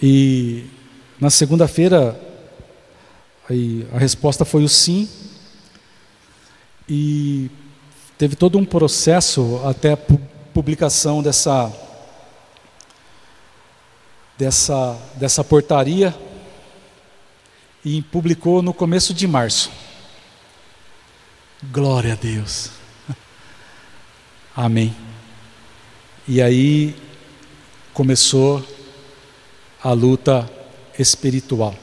E 0.02 0.66
na 1.20 1.30
segunda-feira 1.30 2.20
a 3.92 3.98
resposta 3.98 4.44
foi 4.44 4.64
o 4.64 4.68
sim. 4.68 5.08
E 6.88 7.50
teve 8.18 8.34
todo 8.34 8.58
um 8.58 8.64
processo 8.64 9.60
até 9.64 9.92
a 9.92 9.98
publicação 10.52 11.22
dessa 11.22 11.72
dessa 14.42 14.98
dessa 15.14 15.44
portaria 15.44 16.12
e 17.84 18.02
publicou 18.02 18.60
no 18.60 18.74
começo 18.74 19.14
de 19.14 19.24
março. 19.28 19.70
Glória 21.70 22.14
a 22.14 22.16
Deus. 22.16 22.70
Amém. 24.56 24.92
E 26.26 26.42
aí 26.42 26.96
começou 27.94 28.66
a 29.80 29.92
luta 29.92 30.50
espiritual. 30.98 31.76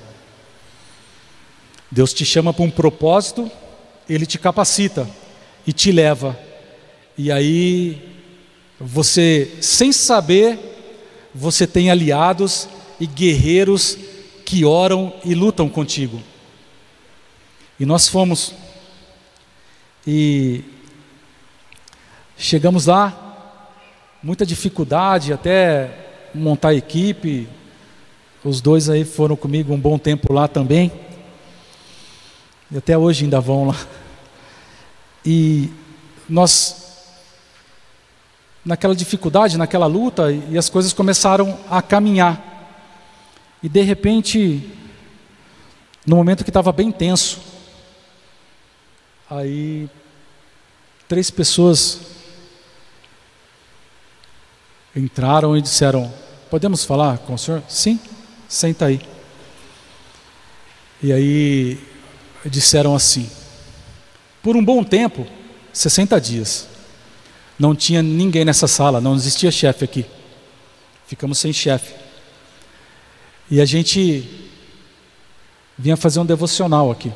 Deus 1.89 2.13
te 2.13 2.25
chama 2.25 2.53
para 2.53 2.65
um 2.65 2.69
propósito, 2.69 3.49
Ele 4.09 4.25
te 4.25 4.37
capacita 4.37 5.09
e 5.65 5.71
te 5.71 5.93
leva. 5.93 6.37
E 7.17 7.31
aí, 7.31 8.01
você, 8.77 9.49
sem 9.61 9.93
saber, 9.93 10.69
você 11.33 11.67
tem 11.67 11.91
aliados 11.91 12.67
e 12.99 13.05
guerreiros 13.05 13.97
que 14.45 14.65
oram 14.65 15.13
e 15.23 15.33
lutam 15.35 15.69
contigo. 15.69 16.21
E 17.79 17.85
nós 17.85 18.07
fomos. 18.07 18.53
E 20.05 20.63
chegamos 22.37 22.87
lá, 22.87 23.77
muita 24.23 24.45
dificuldade 24.45 25.31
até 25.31 25.91
montar 26.33 26.69
a 26.69 26.75
equipe. 26.75 27.47
Os 28.43 28.59
dois 28.61 28.89
aí 28.89 29.05
foram 29.05 29.35
comigo 29.35 29.73
um 29.73 29.79
bom 29.79 29.97
tempo 29.97 30.33
lá 30.33 30.47
também. 30.47 30.91
E 32.71 32.77
até 32.77 32.97
hoje 32.97 33.23
ainda 33.23 33.39
vão 33.39 33.67
lá. 33.67 33.75
E 35.25 35.69
nós 36.27 36.88
naquela 38.69 38.95
dificuldade, 38.95 39.57
naquela 39.57 39.87
luta, 39.87 40.31
e 40.31 40.55
as 40.55 40.69
coisas 40.69 40.93
começaram 40.93 41.59
a 41.71 41.81
caminhar. 41.81 42.39
E 43.63 43.67
de 43.67 43.81
repente, 43.81 44.69
no 46.05 46.15
momento 46.15 46.43
que 46.43 46.51
estava 46.51 46.71
bem 46.71 46.91
tenso, 46.91 47.39
aí 49.27 49.89
três 51.07 51.31
pessoas 51.31 51.99
entraram 54.95 55.57
e 55.57 55.63
disseram: 55.63 56.13
Podemos 56.47 56.85
falar 56.85 57.17
com 57.17 57.33
o 57.33 57.39
senhor? 57.39 57.63
Sim, 57.67 57.99
senta 58.47 58.85
aí. 58.85 59.01
E 61.01 61.11
aí 61.11 61.83
disseram 62.45 62.93
assim: 62.93 63.27
Por 64.43 64.55
um 64.55 64.63
bom 64.63 64.83
tempo, 64.83 65.25
60 65.73 66.21
dias, 66.21 66.69
não 67.59 67.75
tinha 67.75 68.01
ninguém 68.01 68.45
nessa 68.45 68.67
sala, 68.67 69.01
não 69.01 69.13
existia 69.15 69.51
chefe 69.51 69.83
aqui. 69.83 70.05
Ficamos 71.05 71.37
sem 71.37 71.51
chefe. 71.51 71.93
E 73.51 73.59
a 73.59 73.65
gente 73.65 74.47
vinha 75.77 75.97
fazer 75.97 76.21
um 76.21 76.25
devocional 76.25 76.89
aqui. 76.89 77.11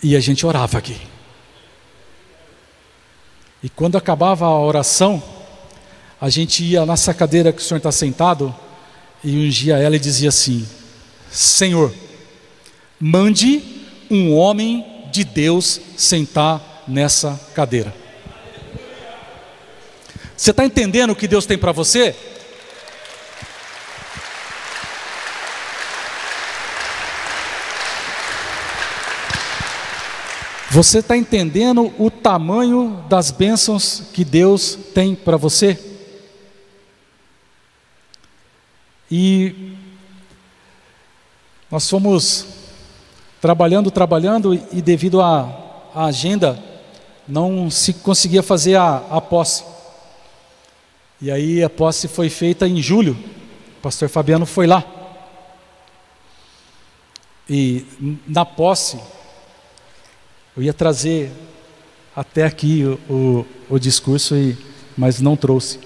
E 0.00 0.14
a 0.14 0.20
gente 0.20 0.46
orava 0.46 0.78
aqui. 0.78 0.96
E 3.60 3.68
quando 3.68 3.96
acabava 3.96 4.44
a 4.46 4.60
oração, 4.60 5.20
a 6.20 6.28
gente 6.28 6.62
ia 6.62 6.86
nessa 6.86 7.12
cadeira 7.12 7.52
que 7.52 7.60
o 7.60 7.64
senhor 7.64 7.78
está 7.78 7.90
sentado 7.90 8.54
e 9.24 9.36
ungia 9.36 9.78
ela 9.78 9.96
e 9.96 10.00
dizia 10.00 10.28
assim: 10.28 10.66
Senhor, 11.30 11.92
mande 13.00 13.62
um 14.10 14.32
homem 14.36 14.84
de 15.10 15.24
Deus 15.24 15.80
sentar 15.96 16.84
nessa 16.86 17.40
cadeira. 17.54 18.01
Você 20.36 20.50
está 20.50 20.64
entendendo 20.64 21.10
o 21.10 21.16
que 21.16 21.28
Deus 21.28 21.46
tem 21.46 21.58
para 21.58 21.72
você? 21.72 22.16
Você 30.70 31.00
está 31.00 31.14
entendendo 31.14 31.92
o 31.98 32.10
tamanho 32.10 33.04
das 33.06 33.30
bênçãos 33.30 34.04
que 34.12 34.24
Deus 34.24 34.78
tem 34.94 35.14
para 35.14 35.36
você? 35.36 35.78
E 39.10 39.76
nós 41.70 41.90
fomos 41.90 42.46
trabalhando, 43.38 43.90
trabalhando, 43.90 44.54
e 44.54 44.80
devido 44.80 45.20
à, 45.20 45.46
agenda, 45.94 46.58
não 47.28 47.70
se 47.70 47.92
conseguia 47.92 48.42
fazer 48.42 48.76
a, 48.76 49.02
a 49.10 49.20
posse. 49.20 49.71
E 51.22 51.30
aí 51.30 51.62
a 51.62 51.70
posse 51.70 52.08
foi 52.08 52.28
feita 52.28 52.66
em 52.66 52.82
julho. 52.82 53.16
O 53.78 53.80
pastor 53.80 54.08
Fabiano 54.08 54.44
foi 54.44 54.66
lá. 54.66 54.84
E 57.48 57.86
na 58.26 58.44
posse, 58.44 58.98
eu 60.56 60.64
ia 60.64 60.74
trazer 60.74 61.30
até 62.16 62.42
aqui 62.44 62.82
o, 62.84 62.98
o, 63.08 63.46
o 63.70 63.78
discurso, 63.78 64.34
e, 64.34 64.58
mas 64.98 65.20
não 65.20 65.36
trouxe. 65.36 65.78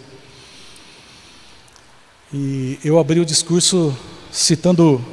E 2.33 2.79
eu 2.83 2.99
abri 2.99 3.20
o 3.20 3.27
discurso 3.27 3.94
citando 4.33 5.05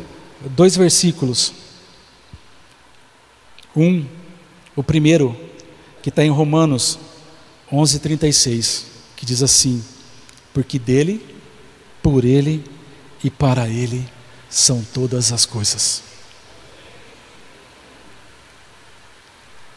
dois 0.52 0.78
versículos. 0.78 1.52
Um, 3.76 4.06
o 4.74 4.82
primeiro, 4.82 5.36
que 6.02 6.08
está 6.08 6.24
em 6.24 6.30
Romanos 6.30 6.98
11:36, 7.70 8.86
que 9.18 9.26
diz 9.26 9.44
assim: 9.44 9.84
Porque 10.54 10.78
dele, 10.78 11.26
por 12.02 12.24
ele 12.24 12.64
e 13.24 13.30
para 13.30 13.68
ele 13.68 14.06
são 14.50 14.84
todas 14.94 15.32
as 15.32 15.46
coisas. 15.46 16.04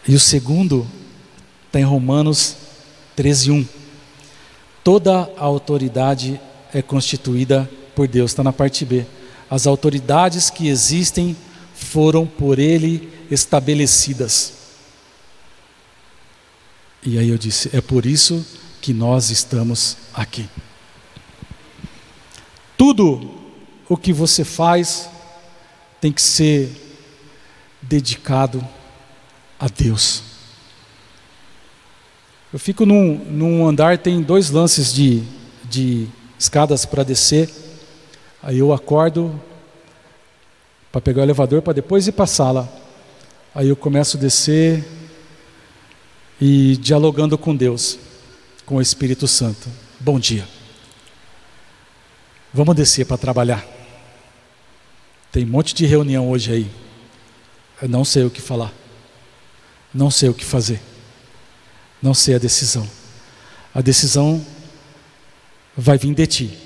E 0.06 0.14
o 0.14 0.20
segundo 0.20 0.86
está 1.66 1.80
em 1.80 1.84
Romanos 1.84 2.56
13:1. 3.16 3.66
Toda 4.84 5.30
a 5.36 5.44
autoridade 5.44 6.40
é 6.72 6.80
constituída 6.80 7.68
por 7.94 8.06
Deus, 8.06 8.30
está 8.30 8.42
na 8.42 8.52
parte 8.52 8.84
B. 8.84 9.04
As 9.50 9.66
autoridades 9.66 10.50
que 10.50 10.68
existem 10.68 11.36
foram 11.74 12.26
por 12.26 12.58
Ele 12.58 13.10
estabelecidas. 13.30 14.52
E 17.02 17.18
aí 17.18 17.28
eu 17.28 17.38
disse: 17.38 17.70
é 17.72 17.80
por 17.80 18.04
isso 18.04 18.44
que 18.80 18.92
nós 18.92 19.30
estamos 19.30 19.96
aqui. 20.12 20.48
Tudo 22.76 23.30
o 23.88 23.96
que 23.96 24.12
você 24.12 24.44
faz 24.44 25.08
tem 26.00 26.12
que 26.12 26.20
ser 26.20 26.70
dedicado 27.80 28.66
a 29.58 29.68
Deus. 29.68 30.22
Eu 32.52 32.58
fico 32.58 32.86
num, 32.86 33.16
num 33.16 33.66
andar, 33.66 33.98
tem 33.98 34.22
dois 34.22 34.50
lances 34.50 34.92
de, 34.92 35.22
de 35.64 36.06
escadas 36.38 36.84
para 36.84 37.02
descer. 37.02 37.50
Aí 38.42 38.58
eu 38.58 38.72
acordo 38.72 39.40
para 40.92 41.00
pegar 41.00 41.20
o 41.20 41.24
elevador 41.24 41.62
para 41.62 41.72
depois 41.72 42.06
ir 42.06 42.12
para 42.12 42.24
a 42.24 42.28
sala. 42.28 42.72
Aí 43.54 43.68
eu 43.68 43.76
começo 43.76 44.16
a 44.16 44.20
descer 44.20 44.84
e 46.40 46.76
dialogando 46.76 47.36
com 47.36 47.56
Deus, 47.56 47.98
com 48.64 48.76
o 48.76 48.82
Espírito 48.82 49.26
Santo. 49.26 49.68
Bom 49.98 50.18
dia. 50.18 50.55
Vamos 52.56 52.74
descer 52.74 53.04
para 53.04 53.18
trabalhar. 53.18 53.62
Tem 55.30 55.44
um 55.44 55.48
monte 55.48 55.74
de 55.74 55.84
reunião 55.84 56.30
hoje 56.30 56.50
aí. 56.50 56.70
Eu 57.82 57.86
não 57.86 58.02
sei 58.02 58.24
o 58.24 58.30
que 58.30 58.40
falar. 58.40 58.72
Não 59.92 60.10
sei 60.10 60.30
o 60.30 60.34
que 60.34 60.42
fazer. 60.42 60.80
Não 62.00 62.14
sei 62.14 62.34
a 62.34 62.38
decisão. 62.38 62.88
A 63.74 63.82
decisão 63.82 64.42
vai 65.76 65.98
vir 65.98 66.14
de 66.14 66.26
ti. 66.26 66.58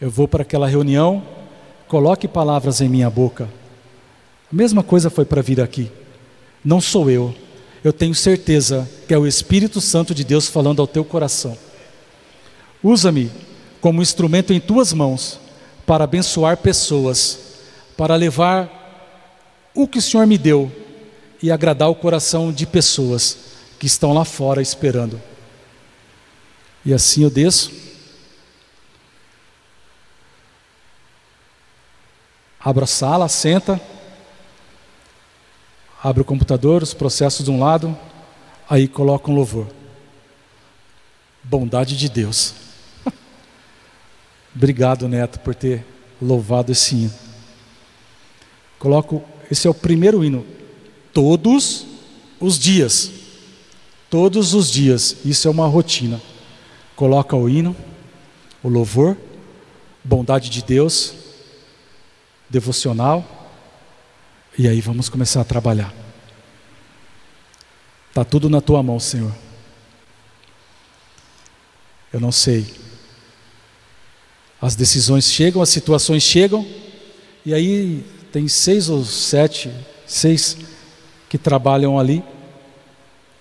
Eu 0.00 0.10
vou 0.10 0.26
para 0.26 0.40
aquela 0.40 0.66
reunião, 0.66 1.22
coloque 1.86 2.26
palavras 2.26 2.80
em 2.80 2.88
minha 2.88 3.10
boca. 3.10 3.50
A 4.50 4.56
mesma 4.56 4.82
coisa 4.82 5.10
foi 5.10 5.26
para 5.26 5.42
vir 5.42 5.60
aqui. 5.60 5.92
Não 6.64 6.80
sou 6.80 7.10
eu. 7.10 7.34
Eu 7.84 7.92
tenho 7.92 8.14
certeza 8.14 8.90
que 9.06 9.12
é 9.12 9.18
o 9.18 9.26
Espírito 9.26 9.78
Santo 9.78 10.14
de 10.14 10.24
Deus 10.24 10.48
falando 10.48 10.80
ao 10.80 10.88
teu 10.88 11.04
coração. 11.04 11.54
Usa-me 12.82 13.30
como 13.80 14.02
instrumento 14.02 14.52
em 14.52 14.60
tuas 14.60 14.92
mãos 14.92 15.40
para 15.86 16.04
abençoar 16.04 16.56
pessoas, 16.56 17.38
para 17.96 18.14
levar 18.14 18.80
o 19.74 19.88
que 19.88 19.98
o 19.98 20.02
Senhor 20.02 20.26
me 20.26 20.38
deu 20.38 20.70
e 21.42 21.50
agradar 21.50 21.88
o 21.88 21.94
coração 21.94 22.52
de 22.52 22.66
pessoas 22.66 23.38
que 23.78 23.86
estão 23.86 24.12
lá 24.12 24.24
fora 24.24 24.60
esperando. 24.60 25.20
E 26.84 26.92
assim 26.92 27.22
eu 27.22 27.30
desço. 27.30 27.72
Abro 32.58 32.84
a 32.84 32.86
sala, 32.86 33.28
senta. 33.28 33.80
Abro 36.02 36.22
o 36.22 36.26
computador, 36.26 36.82
os 36.82 36.94
processos 36.94 37.44
de 37.44 37.50
um 37.50 37.58
lado. 37.58 37.96
Aí 38.68 38.86
coloco 38.86 39.30
um 39.30 39.34
louvor. 39.34 39.66
Bondade 41.42 41.96
de 41.96 42.08
Deus. 42.08 42.69
Obrigado, 44.54 45.08
Neto, 45.08 45.38
por 45.40 45.54
ter 45.54 45.84
louvado 46.20 46.72
esse 46.72 46.94
hino. 46.94 47.14
Coloco, 48.78 49.22
esse 49.50 49.66
é 49.66 49.70
o 49.70 49.74
primeiro 49.74 50.24
hino 50.24 50.44
todos 51.12 51.86
os 52.40 52.58
dias. 52.58 53.10
Todos 54.08 54.54
os 54.54 54.70
dias, 54.70 55.16
isso 55.24 55.46
é 55.46 55.50
uma 55.50 55.68
rotina. 55.68 56.20
Coloca 56.96 57.36
o 57.36 57.48
hino, 57.48 57.76
o 58.62 58.68
louvor, 58.68 59.16
bondade 60.02 60.50
de 60.50 60.62
Deus, 60.62 61.14
devocional, 62.48 63.24
e 64.58 64.66
aí 64.66 64.80
vamos 64.80 65.08
começar 65.08 65.40
a 65.40 65.44
trabalhar. 65.44 65.94
Está 68.08 68.24
tudo 68.24 68.50
na 68.50 68.60
tua 68.60 68.82
mão, 68.82 68.98
Senhor. 68.98 69.32
Eu 72.12 72.18
não 72.18 72.32
sei. 72.32 72.66
As 74.60 74.74
decisões 74.74 75.24
chegam, 75.30 75.62
as 75.62 75.70
situações 75.70 76.22
chegam, 76.22 76.66
e 77.44 77.54
aí 77.54 78.04
tem 78.30 78.46
seis 78.46 78.88
ou 78.88 79.04
sete, 79.04 79.72
seis 80.06 80.56
que 81.28 81.38
trabalham 81.38 81.98
ali. 81.98 82.22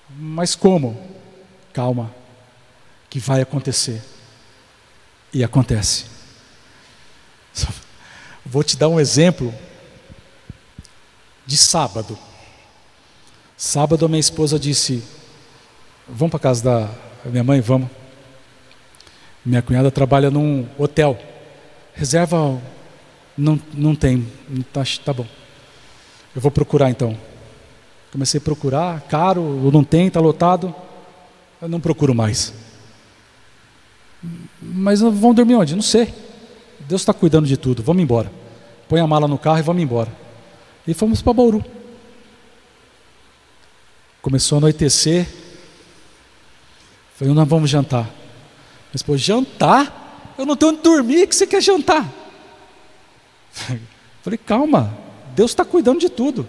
Mas 0.09 0.55
como? 0.55 0.97
Calma, 1.73 2.13
que 3.09 3.19
vai 3.19 3.41
acontecer. 3.41 4.01
E 5.33 5.43
acontece. 5.43 6.05
Vou 8.45 8.63
te 8.63 8.77
dar 8.77 8.87
um 8.87 8.99
exemplo 8.99 9.53
de 11.45 11.57
sábado. 11.57 12.17
Sábado 13.57 14.05
a 14.05 14.07
minha 14.07 14.19
esposa 14.19 14.57
disse: 14.57 15.03
Vamos 16.07 16.31
para 16.31 16.39
casa 16.39 16.63
da 16.63 16.89
minha 17.29 17.43
mãe? 17.43 17.59
Vamos. 17.59 17.98
Minha 19.45 19.61
cunhada 19.61 19.89
trabalha 19.89 20.29
num 20.29 20.67
hotel. 20.77 21.17
Reserva 21.93 22.59
não, 23.37 23.59
não 23.73 23.95
tem. 23.95 24.27
Tá, 24.73 24.83
tá 25.03 25.13
bom. 25.13 25.25
Eu 26.35 26.41
vou 26.41 26.51
procurar 26.51 26.89
então. 26.89 27.17
Comecei 28.11 28.39
a 28.39 28.43
procurar, 28.43 29.01
caro, 29.01 29.41
não 29.71 29.83
tem, 29.83 30.07
está 30.07 30.19
lotado. 30.19 30.73
Eu 31.61 31.69
não 31.69 31.79
procuro 31.79 32.13
mais. 32.13 32.53
Mas 34.61 34.99
vão 34.99 35.33
dormir 35.33 35.55
onde? 35.55 35.75
Não 35.75 35.81
sei. 35.81 36.13
Deus 36.81 37.01
está 37.01 37.13
cuidando 37.13 37.47
de 37.47 37.55
tudo. 37.55 37.83
Vamos 37.83 38.03
embora. 38.03 38.31
Põe 38.87 38.99
a 38.99 39.07
mala 39.07 39.27
no 39.27 39.37
carro 39.37 39.59
e 39.59 39.61
vamos 39.61 39.81
embora. 39.81 40.11
E 40.87 40.93
fomos 40.93 41.21
para 41.21 41.33
Bauru. 41.33 41.63
Começou 44.21 44.57
a 44.57 44.59
anoitecer. 44.59 45.27
Falei, 47.15 47.33
nós 47.33 47.47
vamos 47.47 47.69
jantar. 47.69 48.18
Mas, 48.91 49.01
pô, 49.03 49.15
jantar? 49.17 50.33
Eu 50.37 50.45
não 50.45 50.55
tenho 50.55 50.71
onde 50.71 50.81
dormir, 50.81 51.27
que 51.27 51.35
você 51.35 51.45
quer 51.45 51.61
jantar? 51.61 52.07
Falei, 54.23 54.37
calma, 54.37 54.97
Deus 55.35 55.51
está 55.51 55.65
cuidando 55.65 55.99
de 55.99 56.09
tudo. 56.09 56.47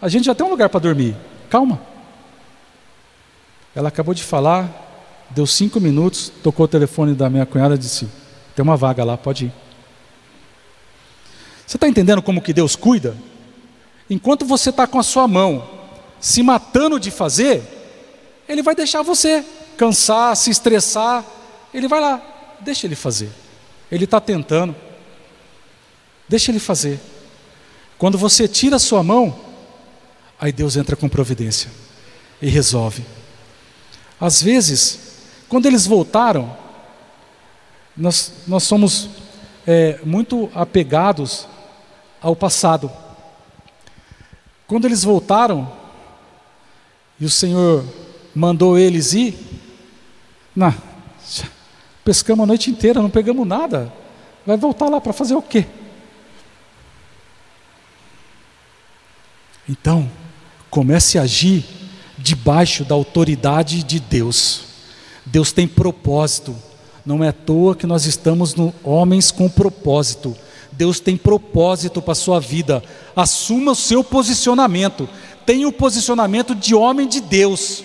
A 0.00 0.08
gente 0.08 0.24
já 0.24 0.34
tem 0.34 0.46
um 0.46 0.50
lugar 0.50 0.68
para 0.68 0.80
dormir. 0.80 1.16
Calma. 1.48 1.80
Ela 3.74 3.88
acabou 3.88 4.14
de 4.14 4.22
falar, 4.22 4.90
Deu 5.30 5.46
cinco 5.46 5.78
minutos, 5.78 6.32
tocou 6.42 6.64
o 6.64 6.68
telefone 6.68 7.14
da 7.14 7.30
minha 7.30 7.46
cunhada 7.46 7.76
e 7.76 7.78
disse: 7.78 8.08
Tem 8.54 8.62
uma 8.64 8.76
vaga 8.76 9.04
lá, 9.04 9.16
pode 9.16 9.46
ir. 9.46 9.52
Você 11.64 11.76
está 11.76 11.88
entendendo 11.88 12.20
como 12.20 12.42
que 12.42 12.52
Deus 12.52 12.74
cuida? 12.74 13.16
Enquanto 14.08 14.44
você 14.44 14.70
está 14.70 14.88
com 14.88 14.98
a 14.98 15.04
sua 15.04 15.28
mão 15.28 15.68
se 16.18 16.42
matando 16.42 16.98
de 16.98 17.12
fazer, 17.12 17.62
Ele 18.48 18.60
vai 18.60 18.74
deixar 18.74 19.02
você 19.02 19.44
cansar, 19.76 20.36
se 20.36 20.50
estressar. 20.50 21.24
Ele 21.72 21.88
vai 21.88 22.00
lá, 22.00 22.22
deixa 22.60 22.86
Ele 22.86 22.96
fazer. 22.96 23.30
Ele 23.90 24.04
está 24.04 24.20
tentando. 24.20 24.74
Deixa 26.28 26.50
Ele 26.50 26.60
fazer. 26.60 27.00
Quando 27.98 28.16
você 28.16 28.48
tira 28.48 28.76
a 28.76 28.80
sua 28.80 29.02
mão, 29.02 29.38
aí 30.40 30.52
Deus 30.52 30.76
entra 30.76 30.96
com 30.96 31.08
providência 31.08 31.70
e 32.40 32.48
resolve. 32.48 33.04
Às 34.20 34.42
vezes, 34.42 34.98
quando 35.48 35.66
eles 35.66 35.86
voltaram, 35.86 36.56
nós, 37.96 38.32
nós 38.46 38.62
somos 38.62 39.10
é, 39.66 40.00
muito 40.04 40.50
apegados 40.54 41.46
ao 42.20 42.34
passado. 42.34 42.90
Quando 44.66 44.86
eles 44.86 45.04
voltaram, 45.04 45.70
e 47.18 47.24
o 47.24 47.30
Senhor 47.30 47.84
mandou 48.34 48.78
eles 48.78 49.12
ir, 49.12 49.36
não, 50.54 50.74
pescamos 52.04 52.44
a 52.44 52.46
noite 52.46 52.70
inteira, 52.70 53.02
não 53.02 53.10
pegamos 53.10 53.46
nada, 53.46 53.92
vai 54.46 54.56
voltar 54.56 54.88
lá 54.88 55.00
para 55.00 55.12
fazer 55.12 55.34
o 55.34 55.42
quê? 55.42 55.66
Então, 59.68 60.10
comece 60.68 61.18
a 61.18 61.22
agir 61.22 61.64
debaixo 62.18 62.84
da 62.84 62.94
autoridade 62.94 63.82
de 63.82 64.00
Deus. 64.00 64.62
Deus 65.24 65.52
tem 65.52 65.68
propósito. 65.68 66.56
Não 67.04 67.22
é 67.22 67.28
à 67.28 67.32
toa 67.32 67.74
que 67.74 67.86
nós 67.86 68.04
estamos 68.04 68.54
no 68.54 68.74
homens 68.82 69.30
com 69.30 69.48
propósito. 69.48 70.36
Deus 70.72 70.98
tem 70.98 71.16
propósito 71.16 72.02
para 72.02 72.12
a 72.12 72.16
sua 72.16 72.40
vida. 72.40 72.82
Assuma 73.14 73.72
o 73.72 73.76
seu 73.76 74.02
posicionamento. 74.02 75.08
Tenha 75.46 75.68
o 75.68 75.72
posicionamento 75.72 76.54
de 76.54 76.74
homem 76.74 77.08
de 77.08 77.20
Deus. 77.20 77.84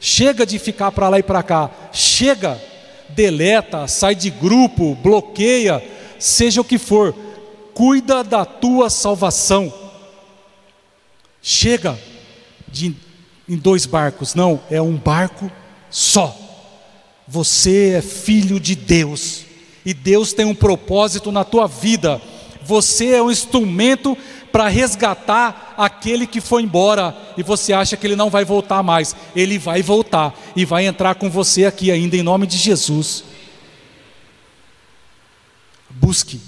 Chega 0.00 0.46
de 0.46 0.58
ficar 0.58 0.92
para 0.92 1.08
lá 1.08 1.18
e 1.18 1.22
para 1.22 1.42
cá. 1.42 1.70
Chega. 1.92 2.60
Deleta, 3.10 3.86
sai 3.86 4.14
de 4.14 4.30
grupo, 4.30 4.94
bloqueia, 4.96 5.82
seja 6.18 6.60
o 6.60 6.64
que 6.64 6.78
for. 6.78 7.14
Cuida 7.74 8.22
da 8.24 8.44
tua 8.44 8.90
salvação. 8.90 9.72
Chega 11.40 11.98
de 12.66 12.94
em 13.48 13.56
dois 13.56 13.86
barcos, 13.86 14.34
não, 14.34 14.60
é 14.70 14.80
um 14.80 14.94
barco 14.94 15.50
só. 15.88 16.36
Você 17.26 17.94
é 17.96 18.02
filho 18.02 18.60
de 18.60 18.74
Deus 18.74 19.44
e 19.84 19.94
Deus 19.94 20.34
tem 20.34 20.44
um 20.44 20.54
propósito 20.54 21.32
na 21.32 21.44
tua 21.44 21.66
vida. 21.66 22.20
Você 22.62 23.14
é 23.14 23.22
um 23.22 23.30
instrumento 23.30 24.16
para 24.52 24.68
resgatar 24.68 25.74
aquele 25.76 26.26
que 26.26 26.40
foi 26.40 26.62
embora 26.62 27.16
e 27.36 27.42
você 27.42 27.72
acha 27.72 27.96
que 27.96 28.06
ele 28.06 28.16
não 28.16 28.30
vai 28.30 28.44
voltar 28.44 28.82
mais. 28.82 29.14
Ele 29.34 29.58
vai 29.58 29.82
voltar 29.82 30.34
e 30.56 30.64
vai 30.64 30.86
entrar 30.86 31.14
com 31.14 31.30
você 31.30 31.64
aqui 31.64 31.90
ainda 31.90 32.16
em 32.16 32.22
nome 32.22 32.46
de 32.46 32.56
Jesus. 32.56 33.24
Busque, 35.90 36.40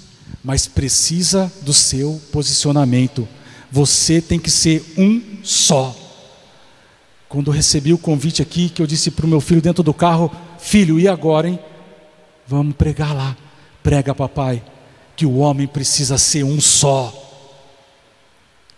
mas 0.43 0.67
precisa 0.67 1.51
do 1.61 1.73
seu 1.73 2.21
posicionamento. 2.31 3.27
Você 3.71 4.21
tem 4.21 4.39
que 4.39 4.49
ser 4.49 4.83
um 4.97 5.21
só. 5.43 5.95
Quando 7.29 7.47
eu 7.47 7.53
recebi 7.53 7.93
o 7.93 7.97
convite 7.97 8.41
aqui, 8.41 8.69
que 8.69 8.81
eu 8.81 8.87
disse 8.87 9.09
para 9.09 9.25
o 9.25 9.29
meu 9.29 9.39
filho 9.39 9.61
dentro 9.61 9.81
do 9.81 9.93
carro: 9.93 10.29
Filho, 10.59 10.99
e 10.99 11.07
agora, 11.07 11.47
hein? 11.47 11.59
Vamos 12.45 12.75
pregar 12.75 13.15
lá. 13.15 13.37
Prega, 13.81 14.13
papai, 14.13 14.61
que 15.15 15.25
o 15.25 15.37
homem 15.37 15.65
precisa 15.65 16.17
ser 16.17 16.43
um 16.43 16.59
só. 16.59 17.30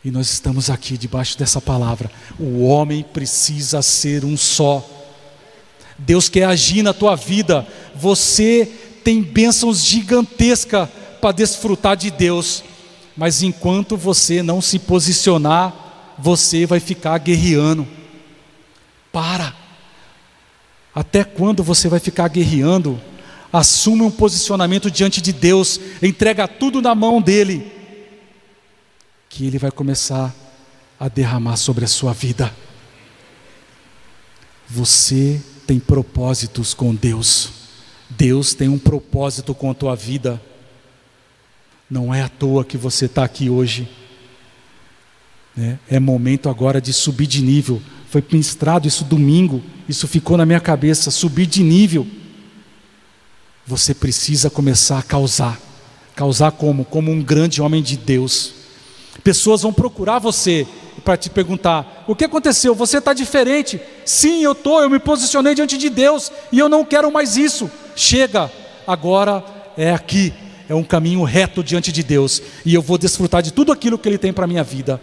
E 0.03 0.11
nós 0.11 0.29
estamos 0.29 0.69
aqui 0.69 0.97
debaixo 0.97 1.37
dessa 1.37 1.61
palavra. 1.61 2.11
O 2.37 2.63
homem 2.63 3.03
precisa 3.03 3.81
ser 3.81 4.25
um 4.25 4.35
só. 4.35 4.85
Deus 5.97 6.27
quer 6.27 6.43
agir 6.43 6.83
na 6.83 6.93
tua 6.93 7.15
vida. 7.15 7.65
Você 7.95 8.69
tem 9.03 9.21
bênçãos 9.21 9.83
gigantescas 9.83 10.89
para 11.21 11.31
desfrutar 11.31 11.95
de 11.95 12.11
Deus. 12.11 12.63
Mas 13.15 13.43
enquanto 13.43 13.95
você 13.95 14.43
não 14.43 14.61
se 14.61 14.77
posicionar, 14.77 15.73
você 16.17 16.65
vai 16.65 16.81
ficar 16.81 17.17
guerreando. 17.19 17.87
Para. 19.11 19.55
Até 20.93 21.23
quando 21.23 21.63
você 21.63 21.87
vai 21.87 21.99
ficar 21.99 22.27
guerreando? 22.27 22.99
Assume 23.51 24.01
um 24.01 24.11
posicionamento 24.11 24.89
diante 24.89 25.21
de 25.21 25.31
Deus, 25.31 25.79
entrega 26.01 26.47
tudo 26.47 26.81
na 26.81 26.95
mão 26.95 27.21
dele, 27.21 27.71
que 29.33 29.47
ele 29.47 29.57
vai 29.57 29.71
começar 29.71 30.31
a 30.99 31.07
derramar 31.07 31.57
sobre 31.57 31.83
a 31.83 31.87
sua 31.87 32.13
vida. 32.13 32.53
Você 34.69 35.41
tem 35.65 35.79
propósitos 35.79 36.75
com 36.75 36.93
Deus. 36.93 37.49
Deus 38.11 38.53
tem 38.53 38.69
um 38.69 38.77
propósito 38.77 39.55
com 39.55 39.71
a 39.71 39.73
tua 39.73 39.95
vida. 39.95 40.39
Não 41.89 42.13
é 42.13 42.21
à 42.21 42.29
toa 42.29 42.63
que 42.63 42.77
você 42.77 43.05
está 43.05 43.23
aqui 43.23 43.49
hoje. 43.49 43.89
É, 45.57 45.77
é 45.89 45.99
momento 45.99 46.47
agora 46.47 46.79
de 46.79 46.93
subir 46.93 47.25
de 47.25 47.41
nível. 47.41 47.81
Foi 48.11 48.23
ministrado 48.31 48.87
isso 48.87 49.03
domingo, 49.03 49.63
isso 49.89 50.07
ficou 50.07 50.37
na 50.37 50.45
minha 50.45 50.59
cabeça. 50.59 51.09
Subir 51.09 51.47
de 51.47 51.63
nível 51.63 52.05
você 53.65 53.95
precisa 53.95 54.47
começar 54.47 54.99
a 54.99 55.03
causar. 55.03 55.59
Causar 56.15 56.51
como? 56.51 56.85
Como 56.85 57.11
um 57.11 57.23
grande 57.23 57.63
homem 57.63 57.81
de 57.81 57.97
Deus. 57.97 58.62
Pessoas 59.21 59.61
vão 59.61 59.73
procurar 59.73 60.19
você 60.19 60.65
para 61.03 61.17
te 61.17 61.29
perguntar: 61.29 62.05
o 62.07 62.15
que 62.15 62.25
aconteceu? 62.25 62.73
Você 62.73 62.97
está 62.97 63.13
diferente? 63.13 63.79
Sim, 64.05 64.43
eu 64.43 64.53
estou, 64.53 64.81
eu 64.81 64.89
me 64.89 64.99
posicionei 64.99 65.53
diante 65.53 65.77
de 65.77 65.89
Deus 65.89 66.31
e 66.51 66.59
eu 66.59 66.69
não 66.69 66.85
quero 66.85 67.11
mais 67.11 67.37
isso. 67.37 67.69
Chega, 67.95 68.51
agora 68.87 69.43
é 69.77 69.93
aqui, 69.93 70.33
é 70.67 70.73
um 70.73 70.83
caminho 70.83 71.23
reto 71.23 71.63
diante 71.63 71.91
de 71.91 72.03
Deus 72.03 72.41
e 72.65 72.73
eu 72.73 72.81
vou 72.81 72.97
desfrutar 72.97 73.41
de 73.41 73.51
tudo 73.51 73.71
aquilo 73.71 73.97
que 73.97 74.07
Ele 74.07 74.17
tem 74.17 74.33
para 74.33 74.45
a 74.45 74.47
minha 74.47 74.63
vida. 74.63 74.99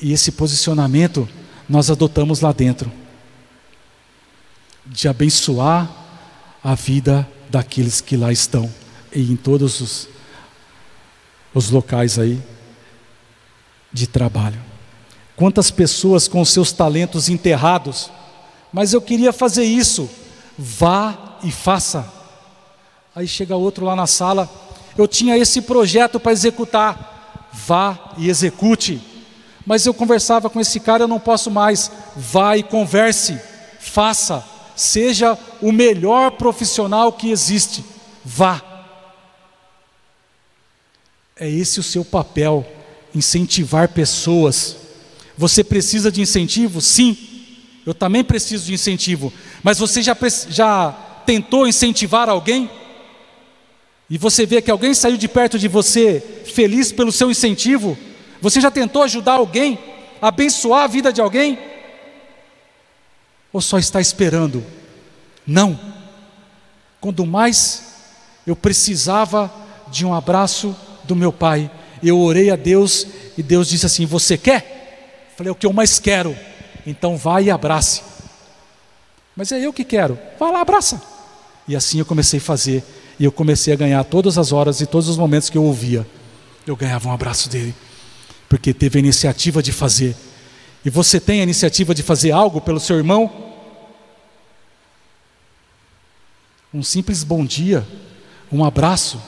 E 0.00 0.12
esse 0.12 0.32
posicionamento 0.32 1.28
nós 1.68 1.90
adotamos 1.90 2.40
lá 2.40 2.52
dentro 2.52 2.90
de 4.86 5.08
abençoar 5.08 5.90
a 6.62 6.74
vida 6.74 7.28
daqueles 7.50 8.00
que 8.00 8.16
lá 8.16 8.32
estão 8.32 8.72
e 9.12 9.32
em 9.32 9.36
todos 9.36 9.80
os, 9.80 10.08
os 11.58 11.70
locais 11.70 12.18
aí 12.18 12.40
de 13.92 14.06
trabalho. 14.06 14.60
Quantas 15.36 15.70
pessoas 15.70 16.26
com 16.26 16.44
seus 16.44 16.72
talentos 16.72 17.28
enterrados, 17.28 18.10
mas 18.72 18.92
eu 18.92 19.00
queria 19.00 19.32
fazer 19.32 19.64
isso, 19.64 20.08
vá 20.56 21.36
e 21.42 21.50
faça. 21.50 22.12
Aí 23.14 23.26
chega 23.26 23.56
outro 23.56 23.84
lá 23.84 23.96
na 23.96 24.06
sala, 24.06 24.48
eu 24.96 25.06
tinha 25.06 25.36
esse 25.36 25.62
projeto 25.62 26.18
para 26.18 26.32
executar, 26.32 27.48
vá 27.52 28.12
e 28.16 28.28
execute. 28.28 29.00
Mas 29.66 29.84
eu 29.84 29.92
conversava 29.92 30.48
com 30.48 30.60
esse 30.60 30.80
cara, 30.80 31.04
eu 31.04 31.08
não 31.08 31.20
posso 31.20 31.50
mais, 31.50 31.90
vá 32.16 32.56
e 32.56 32.62
converse, 32.62 33.38
faça 33.78 34.44
seja 34.78 35.36
o 35.60 35.72
melhor 35.72 36.32
profissional 36.32 37.12
que 37.12 37.30
existe. 37.30 37.84
Vá. 38.24 38.62
É 41.38 41.48
esse 41.48 41.78
o 41.78 41.82
seu 41.82 42.04
papel, 42.04 42.66
incentivar 43.14 43.88
pessoas. 43.88 44.76
Você 45.36 45.62
precisa 45.62 46.10
de 46.10 46.20
incentivo? 46.20 46.80
Sim. 46.80 47.16
Eu 47.86 47.94
também 47.94 48.24
preciso 48.24 48.66
de 48.66 48.74
incentivo. 48.74 49.32
Mas 49.62 49.78
você 49.78 50.02
já, 50.02 50.16
já 50.48 50.92
tentou 51.24 51.66
incentivar 51.66 52.28
alguém? 52.28 52.68
E 54.10 54.18
você 54.18 54.44
vê 54.44 54.60
que 54.60 54.70
alguém 54.70 54.92
saiu 54.94 55.16
de 55.16 55.28
perto 55.28 55.58
de 55.58 55.68
você 55.68 56.42
feliz 56.52 56.90
pelo 56.90 57.12
seu 57.12 57.30
incentivo? 57.30 57.96
Você 58.40 58.60
já 58.60 58.70
tentou 58.70 59.02
ajudar 59.02 59.34
alguém? 59.34 59.78
Abençoar 60.20 60.84
a 60.84 60.88
vida 60.88 61.12
de 61.12 61.20
alguém? 61.20 61.58
Ou 63.52 63.60
só 63.60 63.78
está 63.78 64.00
esperando? 64.00 64.64
Não. 65.46 65.78
Quando 67.00 67.24
mais 67.24 67.94
eu 68.46 68.56
precisava 68.56 69.52
de 69.88 70.04
um 70.04 70.12
abraço 70.12 70.76
do 71.08 71.16
meu 71.16 71.32
pai, 71.32 71.70
eu 72.02 72.18
orei 72.18 72.50
a 72.50 72.56
Deus 72.56 73.06
e 73.36 73.42
Deus 73.42 73.68
disse 73.68 73.86
assim: 73.86 74.06
Você 74.06 74.38
quer? 74.38 75.32
Falei: 75.36 75.50
O 75.50 75.54
que 75.54 75.66
eu 75.66 75.72
mais 75.72 75.98
quero. 75.98 76.36
Então 76.86 77.16
vai 77.16 77.44
e 77.44 77.50
abrace. 77.50 78.02
Mas 79.34 79.52
é 79.52 79.64
eu 79.64 79.72
que 79.72 79.84
quero. 79.84 80.18
Vá 80.38 80.50
lá, 80.50 80.60
abraça. 80.60 81.02
E 81.66 81.74
assim 81.76 81.98
eu 81.98 82.04
comecei 82.04 82.38
a 82.38 82.42
fazer. 82.42 82.84
E 83.18 83.24
eu 83.24 83.32
comecei 83.32 83.72
a 83.72 83.76
ganhar 83.76 84.02
todas 84.04 84.38
as 84.38 84.52
horas 84.52 84.80
e 84.80 84.86
todos 84.86 85.08
os 85.08 85.16
momentos 85.16 85.50
que 85.50 85.58
eu 85.58 85.64
ouvia. 85.64 86.06
Eu 86.66 86.76
ganhava 86.76 87.08
um 87.08 87.12
abraço 87.12 87.48
dele. 87.48 87.74
Porque 88.48 88.72
teve 88.72 88.98
a 88.98 89.00
iniciativa 89.00 89.62
de 89.62 89.72
fazer. 89.72 90.16
E 90.84 90.90
você 90.90 91.20
tem 91.20 91.40
a 91.40 91.42
iniciativa 91.42 91.94
de 91.94 92.02
fazer 92.02 92.30
algo 92.30 92.60
pelo 92.60 92.80
seu 92.80 92.96
irmão? 92.96 93.30
Um 96.72 96.82
simples 96.82 97.24
bom 97.24 97.44
dia, 97.44 97.86
um 98.52 98.64
abraço. 98.64 99.20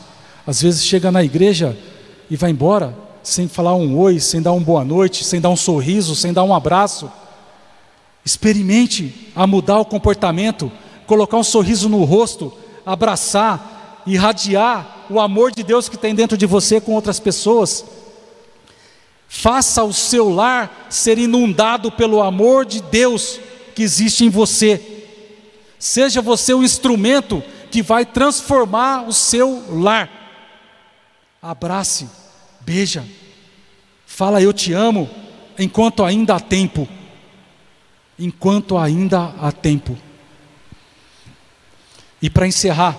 Às 0.47 0.62
vezes 0.62 0.84
chega 0.84 1.11
na 1.11 1.22
igreja 1.22 1.76
e 2.30 2.36
vai 2.36 2.51
embora 2.51 2.97
sem 3.22 3.49
falar 3.49 3.74
um 3.74 3.99
oi, 3.99 4.18
sem 4.18 4.41
dar 4.41 4.53
uma 4.53 4.64
boa 4.64 4.84
noite, 4.84 5.24
sem 5.24 5.41
dar 5.41 5.51
um 5.51 5.57
sorriso, 5.57 6.14
sem 6.14 6.32
dar 6.32 6.43
um 6.43 6.55
abraço. 6.55 7.11
Experimente 8.24 9.32
a 9.34 9.47
mudar 9.47 9.78
o 9.78 9.84
comportamento, 9.84 10.70
colocar 11.07 11.36
um 11.36 11.45
sorriso 11.45 11.88
no 11.88 12.05
rosto, 12.05 12.53
abraçar, 12.84 14.03
irradiar 14.07 15.07
o 15.11 15.20
amor 15.20 15.53
de 15.53 15.62
Deus 15.62 15.88
que 15.88 15.97
tem 15.97 16.14
dentro 16.14 16.36
de 16.36 16.47
você 16.47 16.80
com 16.80 16.93
outras 16.93 17.20
pessoas. 17.20 17.84
Faça 19.28 19.84
o 19.84 19.93
seu 19.93 20.28
lar 20.28 20.86
ser 20.91 21.18
inundado 21.18 21.93
pelo 21.93 22.20
amor 22.20 22.64
de 22.64 22.80
Deus 22.80 23.38
que 23.74 23.82
existe 23.82 24.24
em 24.24 24.28
você. 24.28 25.05
Seja 25.78 26.20
você 26.20 26.53
o 26.53 26.62
instrumento 26.62 27.43
que 27.70 27.82
vai 27.82 28.05
transformar 28.05 29.09
o 29.09 29.12
seu 29.12 29.62
lar. 29.70 30.19
Abrace, 31.43 32.09
beija, 32.61 33.07
fala 34.07 34.43
eu 34.43 34.53
te 34.53 34.74
amo, 34.74 35.09
enquanto 35.59 36.05
ainda 36.05 36.36
há 36.36 36.41
tempo. 36.41 36.86
Enquanto 38.18 38.76
ainda 38.76 39.34
há 39.41 39.51
tempo. 39.51 39.97
E 42.20 42.28
para 42.28 42.47
encerrar, 42.47 42.99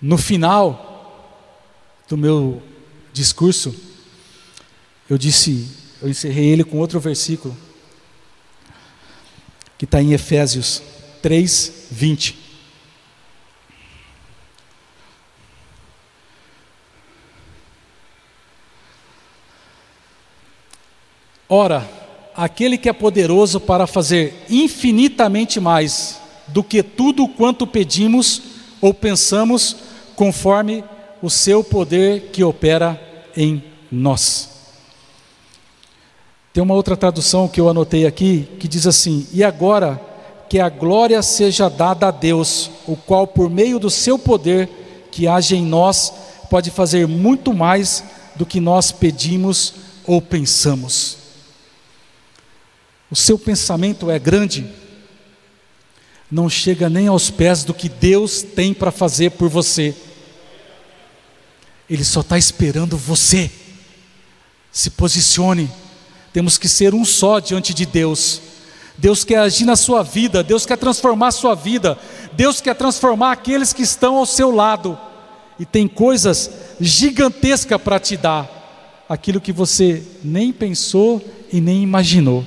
no 0.00 0.18
final 0.18 0.90
do 2.06 2.18
meu 2.18 2.62
discurso, 3.12 3.74
eu 5.08 5.16
disse, 5.16 5.68
eu 6.02 6.10
encerrei 6.10 6.46
ele 6.50 6.64
com 6.64 6.78
outro 6.78 7.00
versículo, 7.00 7.56
que 9.78 9.86
está 9.86 10.02
em 10.02 10.12
Efésios 10.12 10.82
3, 11.22 11.86
20. 11.90 12.41
Ora, 21.54 21.86
aquele 22.34 22.78
que 22.78 22.88
é 22.88 22.94
poderoso 22.94 23.60
para 23.60 23.86
fazer 23.86 24.42
infinitamente 24.48 25.60
mais 25.60 26.18
do 26.48 26.64
que 26.64 26.82
tudo 26.82 27.28
quanto 27.28 27.66
pedimos 27.66 28.40
ou 28.80 28.94
pensamos, 28.94 29.76
conforme 30.16 30.82
o 31.20 31.28
seu 31.28 31.62
poder 31.62 32.30
que 32.32 32.42
opera 32.42 32.98
em 33.36 33.62
nós. 33.90 34.48
Tem 36.54 36.62
uma 36.62 36.72
outra 36.72 36.96
tradução 36.96 37.46
que 37.46 37.60
eu 37.60 37.68
anotei 37.68 38.06
aqui 38.06 38.48
que 38.58 38.66
diz 38.66 38.86
assim: 38.86 39.26
E 39.30 39.44
agora 39.44 40.00
que 40.48 40.58
a 40.58 40.70
glória 40.70 41.20
seja 41.20 41.68
dada 41.68 42.08
a 42.08 42.10
Deus, 42.10 42.70
o 42.86 42.96
qual, 42.96 43.26
por 43.26 43.50
meio 43.50 43.78
do 43.78 43.90
seu 43.90 44.18
poder 44.18 44.70
que 45.10 45.28
age 45.28 45.54
em 45.54 45.66
nós, 45.66 46.14
pode 46.48 46.70
fazer 46.70 47.06
muito 47.06 47.52
mais 47.52 48.02
do 48.36 48.46
que 48.46 48.58
nós 48.58 48.90
pedimos 48.90 49.74
ou 50.06 50.22
pensamos. 50.22 51.20
O 53.12 53.14
seu 53.14 53.38
pensamento 53.38 54.10
é 54.10 54.18
grande, 54.18 54.66
não 56.30 56.48
chega 56.48 56.88
nem 56.88 57.08
aos 57.08 57.28
pés 57.28 57.62
do 57.62 57.74
que 57.74 57.86
Deus 57.86 58.40
tem 58.40 58.72
para 58.72 58.90
fazer 58.90 59.32
por 59.32 59.50
você. 59.50 59.94
Ele 61.90 62.02
só 62.04 62.22
está 62.22 62.38
esperando 62.38 62.96
você. 62.96 63.50
Se 64.72 64.88
posicione 64.88 65.70
temos 66.32 66.56
que 66.56 66.66
ser 66.66 66.94
um 66.94 67.04
só 67.04 67.38
diante 67.38 67.74
de 67.74 67.84
Deus. 67.84 68.40
Deus 68.96 69.24
quer 69.24 69.40
agir 69.40 69.66
na 69.66 69.76
sua 69.76 70.02
vida, 70.02 70.42
Deus 70.42 70.64
quer 70.64 70.78
transformar 70.78 71.26
a 71.26 71.32
sua 71.32 71.54
vida, 71.54 71.98
Deus 72.32 72.62
quer 72.62 72.74
transformar 72.74 73.32
aqueles 73.32 73.74
que 73.74 73.82
estão 73.82 74.16
ao 74.16 74.24
seu 74.24 74.50
lado. 74.50 74.98
E 75.60 75.66
tem 75.66 75.86
coisas 75.86 76.50
gigantescas 76.80 77.78
para 77.78 78.00
te 78.00 78.16
dar, 78.16 79.04
aquilo 79.06 79.38
que 79.38 79.52
você 79.52 80.02
nem 80.24 80.50
pensou 80.50 81.22
e 81.52 81.60
nem 81.60 81.82
imaginou. 81.82 82.42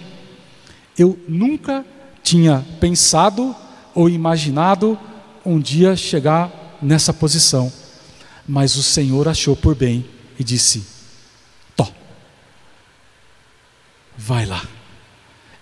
Eu 0.97 1.19
nunca 1.27 1.85
tinha 2.23 2.65
pensado 2.79 3.55
ou 3.93 4.09
imaginado 4.09 4.97
um 5.45 5.59
dia 5.59 5.95
chegar 5.95 6.77
nessa 6.81 7.13
posição, 7.13 7.71
mas 8.47 8.75
o 8.75 8.83
Senhor 8.83 9.27
achou 9.27 9.55
por 9.55 9.75
bem 9.75 10.05
e 10.39 10.43
disse: 10.43 10.95
vai 14.17 14.45
lá 14.45 14.63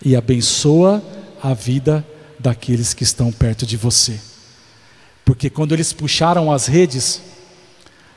e 0.04 0.16
abençoa 0.16 1.04
a 1.42 1.54
vida 1.54 2.06
daqueles 2.40 2.94
que 2.94 3.04
estão 3.04 3.32
perto 3.32 3.66
de 3.66 3.78
você. 3.78 4.20
Porque 5.26 5.50
quando 5.50 5.74
eles 5.74 5.94
puxaram 5.94 6.52
as 6.52 6.68
redes, 6.68 7.22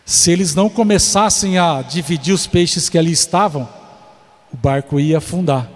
se 0.04 0.30
eles 0.30 0.54
não 0.54 0.68
começassem 0.68 1.58
a 1.58 1.82
dividir 1.82 2.34
os 2.34 2.46
peixes 2.46 2.88
que 2.88 2.98
ali 2.98 3.12
estavam, 3.12 3.68
o 4.52 4.56
barco 4.56 4.98
ia 5.00 5.18
afundar. 5.18 5.70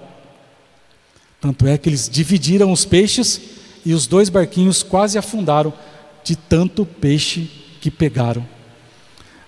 Tanto 1.40 1.66
é 1.66 1.78
que 1.78 1.88
eles 1.88 2.08
dividiram 2.08 2.72
os 2.72 2.84
peixes 2.84 3.40
e 3.84 3.94
os 3.94 4.06
dois 4.06 4.28
barquinhos 4.28 4.82
quase 4.82 5.16
afundaram 5.16 5.72
de 6.22 6.36
tanto 6.36 6.84
peixe 6.84 7.50
que 7.80 7.90
pegaram. 7.90 8.46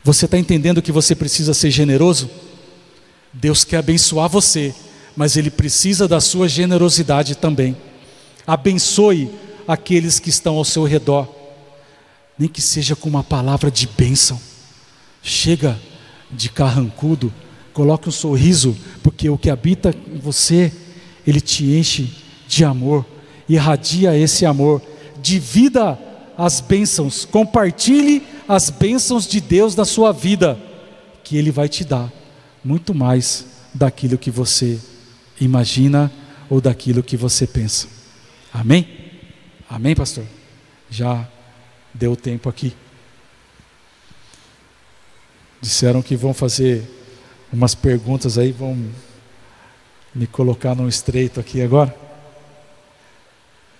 Você 0.02 0.24
está 0.24 0.38
entendendo 0.38 0.82
que 0.82 0.90
você 0.90 1.14
precisa 1.14 1.52
ser 1.52 1.70
generoso? 1.70 2.30
Deus 3.32 3.64
quer 3.64 3.78
abençoar 3.78 4.28
você 4.28 4.74
mas 5.16 5.36
ele 5.36 5.50
precisa 5.50 6.08
da 6.08 6.20
sua 6.20 6.48
generosidade 6.48 7.34
também. 7.34 7.76
Abençoe 8.46 9.30
aqueles 9.66 10.18
que 10.18 10.30
estão 10.30 10.56
ao 10.56 10.64
seu 10.64 10.84
redor, 10.84 11.28
nem 12.38 12.48
que 12.48 12.60
seja 12.60 12.96
com 12.96 13.08
uma 13.08 13.22
palavra 13.22 13.70
de 13.70 13.86
bênção. 13.86 14.40
Chega 15.22 15.78
de 16.30 16.48
carrancudo, 16.48 17.32
coloque 17.72 18.08
um 18.08 18.12
sorriso, 18.12 18.76
porque 19.02 19.28
o 19.28 19.38
que 19.38 19.50
habita 19.50 19.94
em 20.12 20.18
você, 20.18 20.72
ele 21.26 21.40
te 21.40 21.64
enche 21.64 22.10
de 22.48 22.64
amor, 22.64 23.06
irradia 23.48 24.16
esse 24.16 24.44
amor, 24.44 24.82
divida 25.20 25.98
as 26.36 26.60
bênçãos, 26.60 27.24
compartilhe 27.24 28.26
as 28.48 28.70
bênçãos 28.70 29.26
de 29.26 29.40
Deus 29.40 29.76
na 29.76 29.84
sua 29.84 30.12
vida, 30.12 30.58
que 31.22 31.36
Ele 31.36 31.50
vai 31.50 31.68
te 31.68 31.84
dar 31.84 32.12
muito 32.64 32.94
mais 32.94 33.46
daquilo 33.72 34.18
que 34.18 34.30
você 34.30 34.78
imagina 35.40 36.12
ou 36.50 36.60
daquilo 36.60 37.02
que 37.02 37.16
você 37.16 37.46
pensa. 37.46 37.88
Amém? 38.52 38.86
Amém, 39.68 39.94
pastor? 39.94 40.24
Já 40.90 41.26
deu 41.94 42.14
tempo 42.14 42.48
aqui. 42.48 42.74
Disseram 45.60 46.02
que 46.02 46.16
vão 46.16 46.34
fazer 46.34 46.82
umas 47.52 47.74
perguntas 47.74 48.36
aí, 48.36 48.52
vão 48.52 48.76
me 50.14 50.26
colocar 50.26 50.74
num 50.74 50.88
estreito 50.88 51.40
aqui 51.40 51.62
agora. 51.62 51.94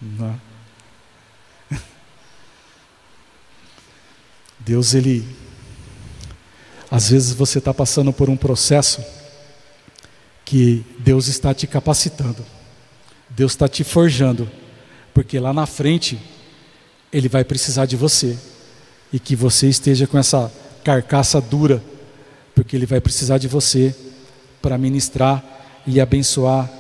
Não. 0.01 0.41
Deus, 4.59 4.95
Ele. 4.95 5.27
Às 6.91 7.11
vezes 7.11 7.33
você 7.33 7.59
está 7.59 7.73
passando 7.73 8.13
por 8.13 8.29
um 8.29 8.37
processo 8.37 9.03
que 10.45 10.85
Deus 10.99 11.29
está 11.29 11.55
te 11.55 11.67
capacitando, 11.67 12.45
Deus 13.31 13.53
está 13.53 13.67
te 13.67 13.83
forjando, 13.83 14.51
porque 15.15 15.39
lá 15.39 15.55
na 15.55 15.65
frente 15.65 16.19
Ele 17.11 17.29
vai 17.29 17.45
precisar 17.45 17.87
de 17.87 17.97
você 17.97 18.37
e 19.11 19.19
que 19.19 19.35
você 19.35 19.69
esteja 19.69 20.07
com 20.07 20.19
essa 20.19 20.53
carcaça 20.85 21.41
dura, 21.41 21.83
porque 22.55 22.77
Ele 22.77 22.85
vai 22.85 23.01
precisar 23.01 23.39
de 23.39 23.49
você 23.49 23.95
para 24.61 24.77
ministrar 24.77 25.43
e 25.87 26.01
abençoar 26.01 26.71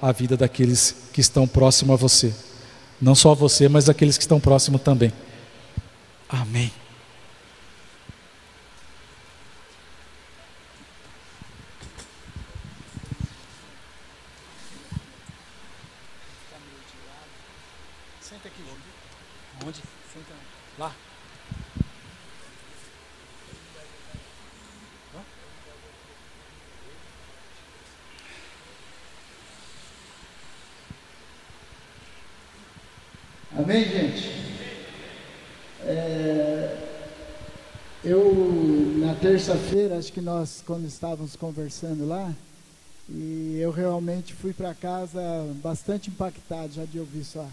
a 0.00 0.12
vida 0.12 0.36
daqueles 0.36 1.08
que 1.12 1.20
estão 1.20 1.46
próximos 1.46 1.94
a 1.94 1.96
você, 1.96 2.34
não 3.00 3.14
só 3.14 3.32
a 3.32 3.34
você, 3.34 3.68
mas 3.68 3.88
aqueles 3.88 4.16
que 4.16 4.24
estão 4.24 4.40
próximos 4.40 4.80
também. 4.82 5.12
Amém. 6.28 6.72
Amém, 33.72 33.88
gente? 33.88 34.30
É, 35.86 36.76
eu, 38.04 38.94
na 38.98 39.14
terça-feira, 39.14 39.96
acho 39.96 40.12
que 40.12 40.20
nós, 40.20 40.62
quando 40.66 40.86
estávamos 40.86 41.36
conversando 41.36 42.06
lá, 42.06 42.34
e 43.08 43.56
eu 43.58 43.70
realmente 43.70 44.34
fui 44.34 44.52
para 44.52 44.74
casa 44.74 45.22
bastante 45.62 46.10
impactado 46.10 46.74
já 46.74 46.84
de 46.84 46.98
ouvir 46.98 47.24
só. 47.24 47.48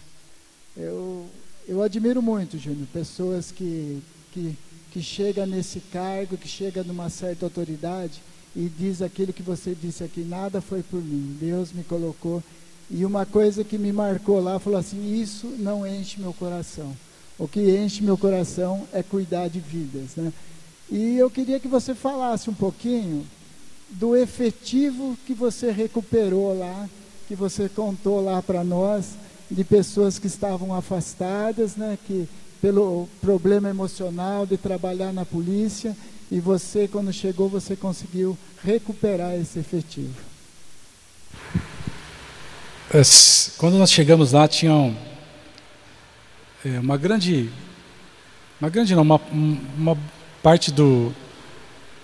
Eu, 0.75 1.25
eu 1.65 1.81
admiro 1.81 2.21
muito, 2.21 2.57
Júnior, 2.57 2.85
pessoas 2.91 3.49
que, 3.49 4.03
que, 4.33 4.57
que 4.91 5.01
chegam 5.01 5.45
nesse 5.45 5.79
cargo, 5.79 6.35
que 6.35 6.49
chegam 6.49 6.83
numa 6.83 7.09
certa 7.09 7.45
autoridade 7.45 8.21
e 8.53 8.67
diz 8.67 9.01
aquilo 9.01 9.31
que 9.31 9.41
você 9.41 9.73
disse 9.73 10.03
aqui, 10.03 10.25
nada 10.25 10.59
foi 10.59 10.83
por 10.83 11.01
mim, 11.01 11.37
Deus 11.39 11.71
me 11.71 11.85
colocou. 11.85 12.43
E 12.91 13.05
uma 13.05 13.25
coisa 13.25 13.63
que 13.63 13.77
me 13.77 13.91
marcou 13.91 14.41
lá, 14.41 14.57
falou 14.59 14.79
assim, 14.79 15.21
isso 15.21 15.47
não 15.59 15.85
enche 15.85 16.19
meu 16.19 16.33
coração. 16.33 16.95
O 17.37 17.47
que 17.47 17.59
enche 17.77 18.03
meu 18.03 18.17
coração 18.17 18.87
é 18.91 19.03
cuidar 19.03 19.47
de 19.47 19.59
vidas, 19.59 20.15
né? 20.17 20.33
E 20.91 21.17
eu 21.17 21.29
queria 21.29 21.59
que 21.59 21.67
você 21.67 21.93
falasse 21.93 22.49
um 22.49 22.53
pouquinho 22.53 23.25
do 23.91 24.15
efetivo 24.15 25.17
que 25.25 25.33
você 25.33 25.71
recuperou 25.71 26.57
lá, 26.57 26.89
que 27.27 27.35
você 27.35 27.69
contou 27.69 28.21
lá 28.21 28.41
para 28.41 28.63
nós, 28.63 29.11
de 29.49 29.63
pessoas 29.63 30.17
que 30.17 30.27
estavam 30.27 30.73
afastadas, 30.73 31.75
né, 31.75 31.97
que 32.05 32.27
pelo 32.61 33.07
problema 33.21 33.69
emocional 33.69 34.45
de 34.45 34.57
trabalhar 34.57 35.13
na 35.13 35.25
polícia, 35.25 35.95
e 36.31 36.39
você, 36.39 36.87
quando 36.87 37.13
chegou, 37.13 37.49
você 37.49 37.75
conseguiu 37.75 38.37
recuperar 38.63 39.33
esse 39.35 39.57
efetivo. 39.59 40.28
Quando 43.59 43.77
nós 43.77 43.91
chegamos 43.91 44.31
lá, 44.31 44.47
tinha 44.47 44.91
é, 46.65 46.79
uma 46.79 46.97
grande, 46.97 47.47
uma 48.59 48.67
grande 48.67 48.95
não, 48.95 49.03
uma, 49.03 49.21
uma 49.77 49.97
parte 50.41 50.71
do, 50.71 51.13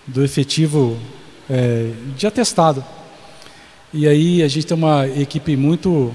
do 0.06 0.24
efetivo 0.24 0.96
é, 1.50 1.92
de 2.16 2.28
atestado. 2.28 2.86
E 3.92 4.08
aí 4.08 4.44
a 4.44 4.48
gente 4.48 4.68
tem 4.68 4.78
uma 4.78 5.08
equipe 5.08 5.58
muito 5.58 6.14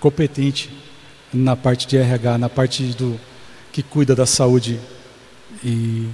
competente 0.00 0.70
na 1.30 1.54
parte 1.54 1.86
de 1.86 1.98
RH, 1.98 2.38
na 2.38 2.48
parte 2.48 2.84
do 2.94 3.20
que 3.70 3.82
cuida 3.82 4.14
da 4.14 4.24
saúde. 4.24 4.80
E 5.62 6.08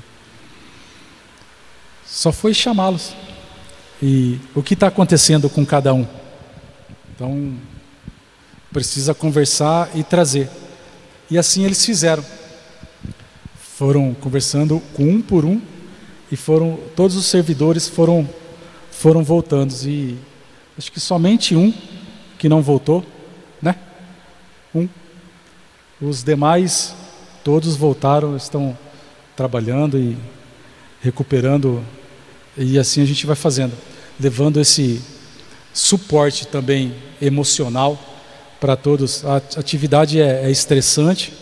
só 2.04 2.32
foi 2.32 2.52
chamá-los. 2.52 3.14
E 4.02 4.40
o 4.56 4.60
que 4.60 4.74
está 4.74 4.88
acontecendo 4.88 5.48
com 5.48 5.64
cada 5.64 5.94
um? 5.94 6.19
Então, 7.20 7.52
precisa 8.72 9.12
conversar 9.12 9.90
e 9.94 10.02
trazer. 10.02 10.48
E 11.30 11.36
assim 11.36 11.66
eles 11.66 11.84
fizeram. 11.84 12.24
Foram 13.76 14.14
conversando 14.14 14.80
com 14.94 15.02
um 15.04 15.20
por 15.20 15.44
um 15.44 15.60
e 16.32 16.36
foram 16.36 16.78
todos 16.96 17.16
os 17.16 17.26
servidores 17.26 17.86
foram 17.86 18.26
foram 18.90 19.22
voltando 19.22 19.70
e 19.84 20.16
acho 20.78 20.90
que 20.90 20.98
somente 20.98 21.54
um 21.54 21.74
que 22.38 22.48
não 22.48 22.62
voltou, 22.62 23.04
né? 23.60 23.76
Um. 24.74 24.88
Os 26.00 26.24
demais 26.24 26.94
todos 27.44 27.76
voltaram, 27.76 28.34
estão 28.34 28.78
trabalhando 29.36 29.98
e 29.98 30.16
recuperando 31.02 31.84
e 32.56 32.78
assim 32.78 33.02
a 33.02 33.06
gente 33.06 33.26
vai 33.26 33.36
fazendo, 33.36 33.74
levando 34.18 34.58
esse 34.58 35.19
suporte 35.72 36.46
também 36.46 36.94
emocional 37.20 37.98
para 38.60 38.76
todos. 38.76 39.24
A 39.24 39.36
atividade 39.36 40.20
é, 40.20 40.44
é 40.44 40.50
estressante, 40.50 41.32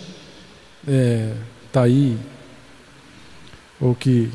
é, 0.87 1.33
tá 1.73 1.83
aí 1.83 2.17
o 3.81 3.95
que 3.95 4.31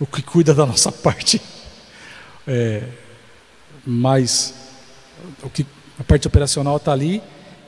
o 0.00 0.06
que 0.06 0.22
cuida 0.22 0.54
da 0.54 0.64
nossa 0.64 0.92
parte, 1.02 1.40
é, 2.46 2.84
mas 3.84 4.54
o 5.42 5.50
que 5.50 5.66
a 5.98 6.04
parte 6.04 6.26
operacional 6.26 6.76
está 6.76 6.92
ali 6.92 7.20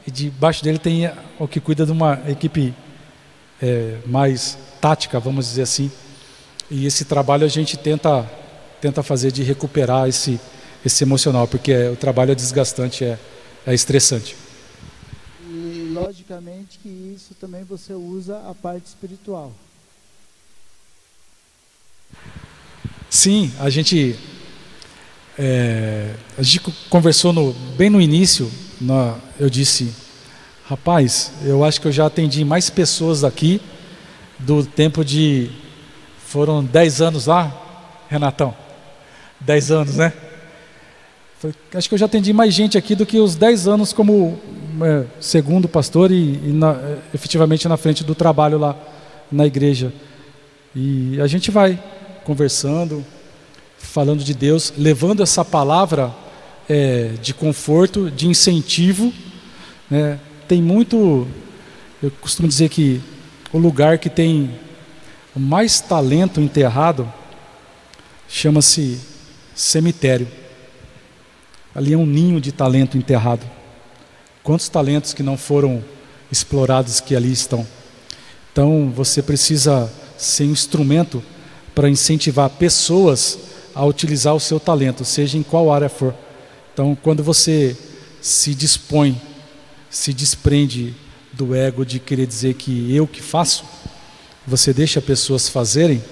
e 0.06 0.10
debaixo 0.10 0.62
dele 0.62 0.78
tem 0.78 1.10
o 1.38 1.48
que 1.48 1.60
cuida 1.60 1.84
de 1.84 1.92
uma 1.92 2.20
equipe 2.28 2.72
é, 3.60 3.98
mais 4.06 4.56
tática, 4.80 5.18
vamos 5.18 5.46
dizer 5.46 5.62
assim. 5.62 5.90
E 6.70 6.86
esse 6.86 7.04
trabalho 7.04 7.44
a 7.44 7.48
gente 7.48 7.76
tenta 7.76 8.28
tenta 8.80 9.02
fazer 9.02 9.30
de 9.30 9.42
recuperar 9.42 10.08
esse 10.08 10.40
esse 10.84 11.04
emocional, 11.04 11.46
porque 11.46 11.72
é, 11.72 11.90
o 11.90 11.96
trabalho 11.96 12.32
é 12.32 12.34
desgastante, 12.34 13.04
é, 13.04 13.18
é 13.66 13.74
estressante. 13.74 14.36
E 15.48 15.90
logicamente 15.92 16.78
que 16.78 16.88
isso 16.88 17.34
também 17.34 17.64
você 17.64 17.92
usa 17.92 18.38
a 18.48 18.54
parte 18.54 18.86
espiritual. 18.86 19.52
Sim, 23.08 23.52
a 23.58 23.68
gente 23.68 24.16
é, 25.38 26.14
a 26.36 26.42
gente 26.42 26.60
conversou 26.88 27.32
no, 27.32 27.52
bem 27.76 27.90
no 27.90 28.00
início. 28.00 28.50
No, 28.80 29.16
eu 29.38 29.50
disse, 29.50 29.92
rapaz, 30.64 31.32
eu 31.42 31.64
acho 31.64 31.80
que 31.80 31.88
eu 31.88 31.92
já 31.92 32.06
atendi 32.06 32.44
mais 32.44 32.70
pessoas 32.70 33.24
aqui 33.24 33.60
do 34.38 34.64
tempo 34.64 35.04
de 35.04 35.50
foram 36.26 36.62
10 36.62 37.00
anos 37.00 37.26
lá, 37.26 37.52
Renatão. 38.08 38.54
10 39.40 39.70
anos, 39.70 39.96
né? 39.96 40.12
Foi, 41.40 41.54
acho 41.72 41.88
que 41.88 41.94
eu 41.94 41.98
já 41.98 42.04
atendi 42.04 42.34
mais 42.34 42.52
gente 42.52 42.76
aqui 42.76 42.94
do 42.94 43.06
que 43.06 43.18
os 43.18 43.34
10 43.34 43.66
anos 43.66 43.94
como 43.94 44.38
é, 44.82 45.06
segundo 45.18 45.66
pastor 45.66 46.12
e, 46.12 46.34
e 46.34 46.52
na, 46.52 46.72
é, 46.72 46.98
efetivamente 47.14 47.66
na 47.66 47.78
frente 47.78 48.04
do 48.04 48.14
trabalho 48.14 48.58
lá 48.58 48.76
na 49.32 49.46
igreja. 49.46 49.90
E 50.76 51.18
a 51.18 51.26
gente 51.26 51.50
vai 51.50 51.82
conversando, 52.24 53.02
falando 53.78 54.22
de 54.22 54.34
Deus, 54.34 54.74
levando 54.76 55.22
essa 55.22 55.42
palavra 55.42 56.14
é, 56.68 57.12
de 57.22 57.32
conforto, 57.32 58.10
de 58.10 58.28
incentivo. 58.28 59.10
Né? 59.90 60.20
Tem 60.46 60.60
muito, 60.60 61.26
eu 62.02 62.10
costumo 62.20 62.48
dizer 62.48 62.68
que 62.68 63.00
o 63.50 63.56
lugar 63.56 63.96
que 63.96 64.10
tem 64.10 64.50
mais 65.34 65.80
talento 65.80 66.38
enterrado 66.38 67.10
chama-se 68.28 69.00
cemitério. 69.54 70.28
Ali 71.74 71.92
é 71.92 71.96
um 71.96 72.06
ninho 72.06 72.40
de 72.40 72.52
talento 72.52 72.98
enterrado. 72.98 73.48
Quantos 74.42 74.68
talentos 74.68 75.14
que 75.14 75.22
não 75.22 75.36
foram 75.36 75.84
explorados 76.30 77.00
que 77.00 77.14
ali 77.14 77.32
estão? 77.32 77.66
Então 78.52 78.92
você 78.94 79.22
precisa 79.22 79.90
ser 80.18 80.44
instrumento 80.44 81.22
para 81.74 81.88
incentivar 81.88 82.50
pessoas 82.50 83.38
a 83.74 83.84
utilizar 83.84 84.34
o 84.34 84.40
seu 84.40 84.58
talento, 84.58 85.04
seja 85.04 85.38
em 85.38 85.42
qual 85.42 85.72
área 85.72 85.88
for. 85.88 86.14
Então, 86.72 86.96
quando 87.00 87.22
você 87.22 87.76
se 88.20 88.54
dispõe, 88.54 89.20
se 89.88 90.12
desprende 90.12 90.94
do 91.32 91.54
ego 91.54 91.84
de 91.84 91.98
querer 91.98 92.26
dizer 92.26 92.54
que 92.54 92.94
eu 92.94 93.06
que 93.06 93.22
faço, 93.22 93.64
você 94.46 94.72
deixa 94.72 95.00
pessoas 95.00 95.48
fazerem 95.48 96.02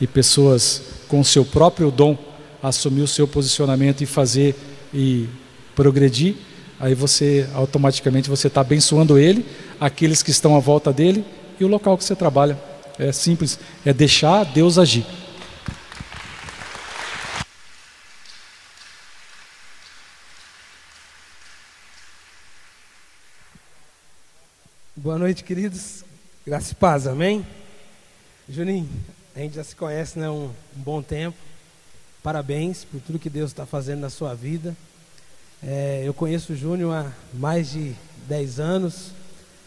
e 0.00 0.06
pessoas 0.06 0.82
com 1.08 1.20
o 1.20 1.24
seu 1.24 1.44
próprio 1.44 1.90
dom 1.90 2.16
assumir 2.62 3.02
o 3.02 3.08
seu 3.08 3.26
posicionamento 3.26 4.02
e 4.02 4.06
fazer 4.06 4.54
e 4.92 5.28
progredir, 5.74 6.36
aí 6.78 6.94
você 6.94 7.48
automaticamente 7.54 8.28
você 8.28 8.48
está 8.48 8.60
abençoando 8.60 9.18
ele, 9.18 9.46
aqueles 9.80 10.22
que 10.22 10.30
estão 10.30 10.56
à 10.56 10.60
volta 10.60 10.92
dele 10.92 11.24
e 11.58 11.64
o 11.64 11.68
local 11.68 11.96
que 11.96 12.04
você 12.04 12.16
trabalha. 12.16 12.58
É 12.98 13.12
simples, 13.12 13.58
é 13.84 13.92
deixar 13.92 14.44
Deus 14.44 14.78
agir. 14.78 15.06
Boa 24.94 25.16
noite, 25.16 25.42
queridos. 25.42 26.04
Graça 26.46 26.72
e 26.72 26.74
paz, 26.74 27.06
amém? 27.06 27.46
Juninho, 28.46 28.86
a 29.34 29.38
gente 29.38 29.54
já 29.54 29.64
se 29.64 29.74
conhece 29.74 30.18
né, 30.18 30.28
um, 30.28 30.50
um 30.76 30.82
bom 30.82 31.00
tempo. 31.00 31.49
Parabéns 32.22 32.84
por 32.84 33.00
tudo 33.00 33.18
que 33.18 33.30
Deus 33.30 33.50
está 33.50 33.64
fazendo 33.64 34.00
na 34.00 34.10
sua 34.10 34.34
vida. 34.34 34.76
É, 35.62 36.02
eu 36.04 36.12
conheço 36.12 36.52
o 36.52 36.56
Júnior 36.56 36.92
há 36.94 37.12
mais 37.32 37.70
de 37.70 37.94
10 38.28 38.60
anos, 38.60 39.12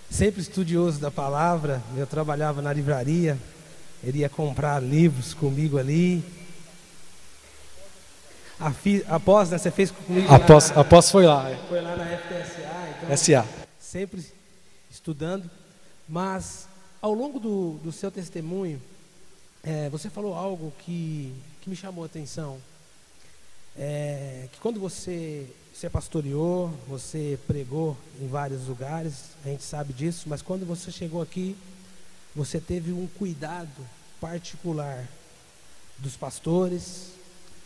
sempre 0.07 0.39
estudioso 0.39 0.99
da 0.99 1.09
palavra. 1.09 1.81
Eu 1.97 2.05
trabalhava 2.05 2.61
na 2.61 2.71
livraria, 2.71 3.39
ele 4.03 4.19
ia 4.19 4.29
comprar 4.29 4.79
livros 4.79 5.33
comigo 5.33 5.79
ali. 5.79 6.23
A 8.59 8.71
fi, 8.71 9.03
após, 9.09 9.49
né, 9.49 9.57
você 9.57 9.71
fez 9.71 9.89
comigo 9.89 10.31
após, 10.31 10.69
lá, 10.69 10.81
após 10.81 11.09
foi 11.09 11.25
lá. 11.25 11.49
É. 11.49 11.55
Foi 11.67 11.81
lá 11.81 11.95
na 11.95 12.05
FTSA. 12.05 12.69
Então, 13.01 13.17
SA. 13.17 13.45
Sempre 13.79 14.23
estudando. 14.91 15.49
Mas, 16.07 16.67
ao 17.01 17.15
longo 17.15 17.39
do, 17.39 17.79
do 17.83 17.91
seu 17.91 18.11
testemunho, 18.11 18.79
é, 19.63 19.89
você 19.89 20.07
falou 20.07 20.35
algo 20.35 20.71
que 20.85 21.33
que 21.63 21.69
me 21.69 21.77
chamou 21.77 22.03
a 22.03 22.07
atenção 22.07 22.57
é 23.77 24.49
que 24.51 24.59
quando 24.59 24.81
você 24.81 25.47
você 25.73 25.89
pastoreou, 25.89 26.69
você 26.87 27.39
pregou 27.47 27.97
em 28.21 28.27
vários 28.27 28.67
lugares, 28.67 29.29
a 29.43 29.47
gente 29.47 29.63
sabe 29.63 29.91
disso, 29.93 30.25
mas 30.27 30.41
quando 30.41 30.67
você 30.67 30.91
chegou 30.91 31.21
aqui, 31.21 31.55
você 32.35 32.59
teve 32.59 32.91
um 32.91 33.07
cuidado 33.07 33.81
particular 34.19 35.07
dos 35.97 36.15
pastores. 36.15 37.13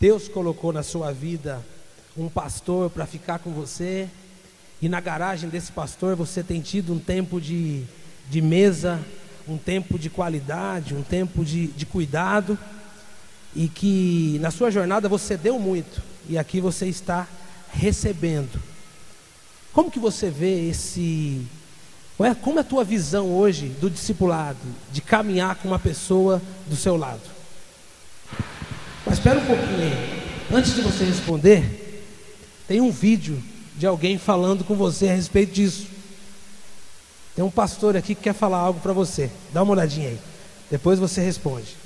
Deus 0.00 0.26
colocou 0.28 0.72
na 0.72 0.84
sua 0.84 1.12
vida 1.12 1.62
um 2.16 2.28
pastor 2.28 2.88
para 2.88 3.04
ficar 3.04 3.40
com 3.40 3.50
você 3.50 4.08
e 4.80 4.88
na 4.88 5.00
garagem 5.00 5.50
desse 5.50 5.72
pastor 5.72 6.14
você 6.14 6.42
tem 6.42 6.60
tido 6.60 6.94
um 6.94 7.00
tempo 7.00 7.40
de, 7.40 7.84
de 8.30 8.40
mesa, 8.40 9.04
um 9.46 9.58
tempo 9.58 9.98
de 9.98 10.08
qualidade, 10.08 10.94
um 10.94 11.02
tempo 11.02 11.44
de, 11.44 11.66
de 11.66 11.84
cuidado, 11.84 12.56
e 13.54 13.68
que 13.68 14.38
na 14.40 14.50
sua 14.50 14.70
jornada 14.70 15.08
você 15.08 15.36
deu 15.36 15.58
muito, 15.58 16.02
e 16.28 16.36
aqui 16.36 16.60
você 16.60 16.86
está 16.86 17.26
recebendo. 17.72 18.60
Como 19.72 19.90
que 19.90 19.98
você 19.98 20.30
vê 20.30 20.68
esse. 20.68 21.46
É, 22.20 22.34
como 22.34 22.58
é 22.58 22.62
a 22.62 22.64
tua 22.64 22.82
visão 22.82 23.30
hoje 23.32 23.68
do 23.80 23.88
discipulado, 23.88 24.58
de 24.92 25.00
caminhar 25.00 25.54
com 25.56 25.68
uma 25.68 25.78
pessoa 25.78 26.42
do 26.66 26.74
seu 26.74 26.96
lado? 26.96 27.20
Mas 29.06 29.14
espera 29.18 29.38
um 29.38 29.46
pouquinho 29.46 29.80
aí. 29.80 30.22
Antes 30.52 30.74
de 30.74 30.80
você 30.80 31.04
responder, 31.04 32.04
tem 32.66 32.80
um 32.80 32.90
vídeo 32.90 33.40
de 33.76 33.86
alguém 33.86 34.18
falando 34.18 34.64
com 34.64 34.74
você 34.74 35.08
a 35.08 35.14
respeito 35.14 35.52
disso. 35.52 35.86
Tem 37.36 37.44
um 37.44 37.50
pastor 37.50 37.96
aqui 37.96 38.16
que 38.16 38.22
quer 38.22 38.34
falar 38.34 38.58
algo 38.58 38.80
para 38.80 38.92
você. 38.92 39.30
Dá 39.52 39.62
uma 39.62 39.72
olhadinha 39.72 40.08
aí. 40.08 40.18
Depois 40.68 40.98
você 40.98 41.20
responde. 41.20 41.76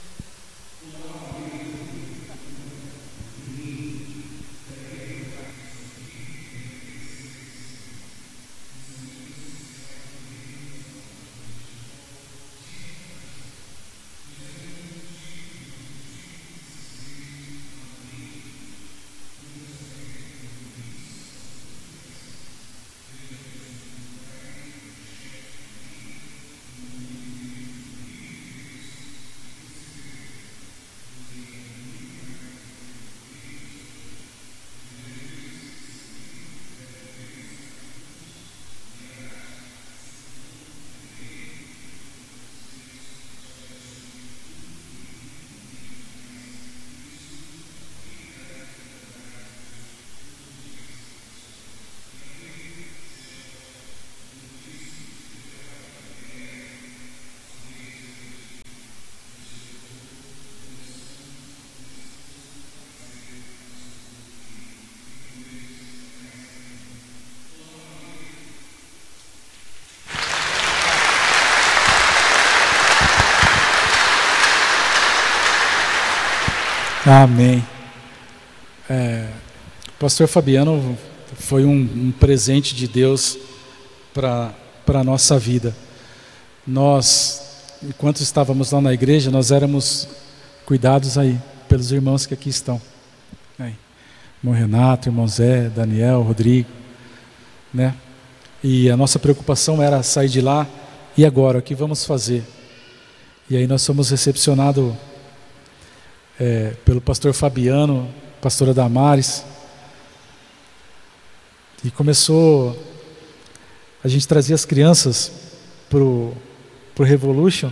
Amém. 77.15 77.63
É, 78.89 79.29
Pastor 80.01 80.27
Fabiano 80.27 80.97
foi 81.35 81.63
um, 81.63 81.75
um 81.75 82.11
presente 82.11 82.75
de 82.75 82.89
Deus 82.89 83.37
para 84.15 84.55
a 84.87 85.05
nossa 85.05 85.39
vida. 85.39 85.77
Nós, 86.67 87.75
enquanto 87.83 88.23
estávamos 88.23 88.71
lá 88.71 88.81
na 88.81 88.95
igreja, 88.95 89.31
nós 89.31 89.51
éramos 89.51 90.09
cuidados 90.65 91.19
aí 91.19 91.39
pelos 91.69 91.93
irmãos 91.93 92.25
que 92.25 92.33
aqui 92.33 92.49
estão. 92.49 92.81
Aí. 93.59 93.75
Irmão 94.43 94.59
Renato, 94.59 95.11
irmão 95.11 95.29
Zé, 95.29 95.69
Daniel, 95.69 96.23
Rodrigo, 96.23 96.71
né? 97.75 97.95
E 98.65 98.91
a 98.91 98.97
nossa 98.97 99.19
preocupação 99.19 99.83
era 99.83 100.03
sair 100.03 100.31
de 100.31 100.41
lá 100.41 100.67
e 101.15 101.27
agora, 101.27 101.59
o 101.59 101.63
que 101.63 101.75
vamos 101.75 102.07
fazer? 102.07 102.43
E 103.51 103.57
aí 103.59 103.67
nós 103.67 103.83
somos 103.83 104.09
recepcionados 104.09 104.95
é, 106.43 106.75
pelo 106.85 107.01
pastor 107.01 107.33
Fabiano, 107.33 108.09
pastora 108.41 108.75
Damares. 108.75 109.45
E 111.85 111.91
começou, 111.93 112.77
a 114.03 114.09
gente 114.09 114.27
trazia 114.27 114.57
as 114.57 114.65
crianças 114.65 115.31
para 115.89 116.01
o 116.01 116.35
Revolution, 116.99 117.71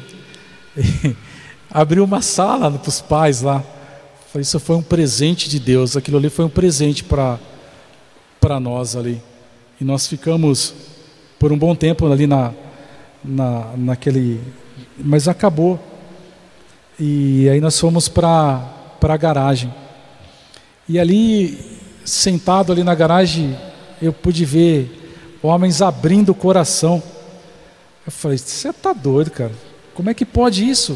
e 0.76 1.16
abriu 1.68 2.04
uma 2.04 2.22
sala 2.22 2.70
para 2.70 2.88
os 2.88 3.00
pais 3.00 3.42
lá. 3.42 3.64
Isso 4.36 4.60
foi 4.60 4.76
um 4.76 4.82
presente 4.82 5.48
de 5.48 5.58
Deus, 5.58 5.96
aquilo 5.96 6.18
ali 6.18 6.30
foi 6.30 6.44
um 6.44 6.48
presente 6.48 7.02
para 7.02 7.40
nós 8.60 8.94
ali. 8.94 9.20
E 9.80 9.84
nós 9.84 10.06
ficamos 10.06 10.74
por 11.40 11.50
um 11.50 11.58
bom 11.58 11.74
tempo 11.74 12.06
ali 12.06 12.28
na, 12.28 12.52
na, 13.24 13.72
naquele. 13.76 14.40
Mas 14.96 15.26
acabou. 15.26 15.89
E 17.02 17.48
aí 17.48 17.62
nós 17.62 17.80
fomos 17.80 18.10
para 18.10 18.62
a 19.02 19.16
garagem. 19.16 19.72
E 20.86 20.98
ali, 20.98 21.58
sentado 22.04 22.72
ali 22.72 22.84
na 22.84 22.94
garagem, 22.94 23.58
eu 24.02 24.12
pude 24.12 24.44
ver 24.44 25.38
homens 25.42 25.80
abrindo 25.80 26.28
o 26.28 26.34
coração. 26.34 27.02
Eu 28.06 28.12
falei, 28.12 28.36
você 28.36 28.70
tá 28.70 28.92
doido, 28.92 29.30
cara? 29.30 29.52
Como 29.94 30.10
é 30.10 30.14
que 30.14 30.26
pode 30.26 30.68
isso? 30.68 30.92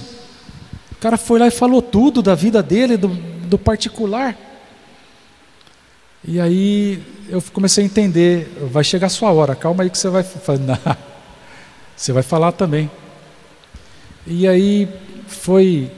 O 0.92 0.96
cara 0.96 1.16
foi 1.16 1.38
lá 1.38 1.46
e 1.46 1.50
falou 1.50 1.80
tudo 1.80 2.20
da 2.20 2.34
vida 2.34 2.62
dele, 2.62 2.98
do, 2.98 3.08
do 3.08 3.56
particular. 3.56 4.36
E 6.22 6.38
aí 6.38 7.02
eu 7.30 7.42
comecei 7.50 7.82
a 7.82 7.86
entender, 7.86 8.54
vai 8.70 8.84
chegar 8.84 9.06
a 9.06 9.10
sua 9.10 9.32
hora, 9.32 9.56
calma 9.56 9.82
aí 9.82 9.88
que 9.88 9.96
você 9.96 10.10
vai. 10.10 10.22
Você 11.96 12.12
vai 12.12 12.22
falar 12.22 12.52
também. 12.52 12.90
E 14.26 14.48
aí 14.48 14.88
foi 15.26 15.90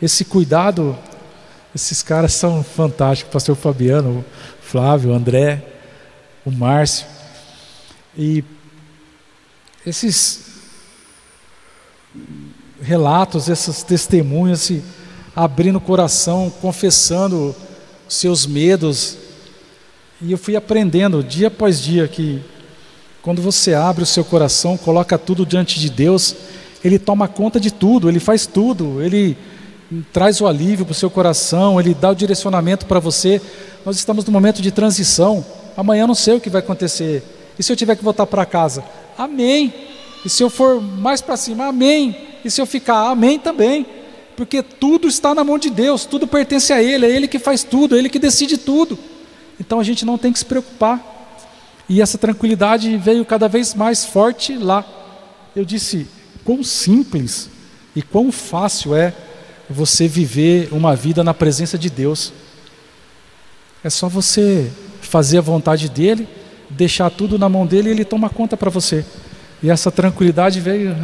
esse 0.00 0.24
cuidado, 0.24 0.96
esses 1.74 2.02
caras 2.02 2.32
são 2.34 2.62
fantásticos, 2.62 3.32
pastor 3.32 3.56
Fabiano, 3.56 4.18
o 4.18 4.24
Flávio, 4.62 5.10
o 5.10 5.14
André, 5.14 5.62
o 6.44 6.50
Márcio. 6.50 7.06
E 8.16 8.44
esses 9.84 10.44
relatos, 12.80 13.48
esses 13.48 13.82
testemunhos, 13.82 14.60
se 14.60 14.82
abrindo 15.34 15.76
o 15.76 15.80
coração, 15.80 16.52
confessando 16.60 17.54
seus 18.08 18.46
medos. 18.46 19.16
E 20.20 20.30
eu 20.30 20.38
fui 20.38 20.54
aprendendo 20.54 21.22
dia 21.24 21.48
após 21.48 21.80
dia 21.80 22.06
que 22.06 22.42
quando 23.20 23.40
você 23.40 23.72
abre 23.72 24.02
o 24.02 24.06
seu 24.06 24.24
coração, 24.24 24.76
coloca 24.76 25.16
tudo 25.16 25.46
diante 25.46 25.80
de 25.80 25.88
Deus, 25.88 26.36
ele 26.84 26.98
toma 26.98 27.26
conta 27.26 27.58
de 27.58 27.72
tudo, 27.72 28.10
ele 28.10 28.20
faz 28.20 28.46
tudo, 28.46 29.02
ele 29.02 29.36
traz 30.12 30.40
o 30.42 30.46
alívio 30.46 30.84
para 30.84 30.92
o 30.92 30.94
seu 30.94 31.08
coração, 31.08 31.80
ele 31.80 31.94
dá 31.94 32.10
o 32.10 32.14
direcionamento 32.14 32.84
para 32.84 33.00
você. 33.00 33.40
Nós 33.86 33.96
estamos 33.96 34.24
no 34.26 34.32
momento 34.32 34.60
de 34.60 34.70
transição. 34.70 35.44
Amanhã 35.76 36.06
não 36.06 36.14
sei 36.14 36.36
o 36.36 36.40
que 36.40 36.50
vai 36.50 36.60
acontecer. 36.60 37.22
E 37.58 37.62
se 37.62 37.72
eu 37.72 37.76
tiver 37.76 37.96
que 37.96 38.04
voltar 38.04 38.26
para 38.26 38.44
casa? 38.44 38.84
Amém. 39.16 39.72
E 40.24 40.28
se 40.28 40.42
eu 40.42 40.50
for 40.50 40.80
mais 40.80 41.22
para 41.22 41.36
cima? 41.38 41.66
Amém. 41.66 42.14
E 42.44 42.50
se 42.50 42.60
eu 42.60 42.66
ficar? 42.66 43.10
Amém 43.10 43.38
também. 43.38 43.86
Porque 44.36 44.62
tudo 44.62 45.08
está 45.08 45.34
na 45.34 45.44
mão 45.44 45.58
de 45.58 45.70
Deus, 45.70 46.04
tudo 46.04 46.26
pertence 46.26 46.72
a 46.72 46.82
Ele, 46.82 47.06
é 47.06 47.10
Ele 47.10 47.28
que 47.28 47.38
faz 47.38 47.62
tudo, 47.62 47.94
é 47.94 47.98
Ele 47.98 48.10
que 48.10 48.18
decide 48.18 48.58
tudo. 48.58 48.98
Então 49.58 49.80
a 49.80 49.84
gente 49.84 50.04
não 50.04 50.18
tem 50.18 50.32
que 50.32 50.38
se 50.38 50.44
preocupar. 50.44 51.12
E 51.88 52.02
essa 52.02 52.18
tranquilidade 52.18 52.96
veio 52.96 53.24
cada 53.24 53.48
vez 53.48 53.74
mais 53.74 54.04
forte 54.04 54.56
lá. 54.56 54.84
Eu 55.54 55.64
disse: 55.64 56.08
quão 56.44 56.62
simples 56.62 57.48
e 57.94 58.02
quão 58.02 58.30
fácil 58.30 58.94
é 58.94 59.14
você 59.68 60.06
viver 60.06 60.68
uma 60.72 60.94
vida 60.94 61.24
na 61.24 61.32
presença 61.32 61.78
de 61.78 61.88
Deus. 61.88 62.32
É 63.82 63.90
só 63.90 64.08
você 64.08 64.70
fazer 65.00 65.38
a 65.38 65.42
vontade 65.42 65.88
dele, 65.88 66.28
deixar 66.68 67.10
tudo 67.10 67.38
na 67.38 67.48
mão 67.48 67.66
dele 67.66 67.88
e 67.88 67.92
ele 67.92 68.04
toma 68.04 68.28
conta 68.28 68.56
para 68.56 68.70
você. 68.70 69.04
E 69.62 69.70
essa 69.70 69.90
tranquilidade 69.90 70.60
veio 70.60 70.94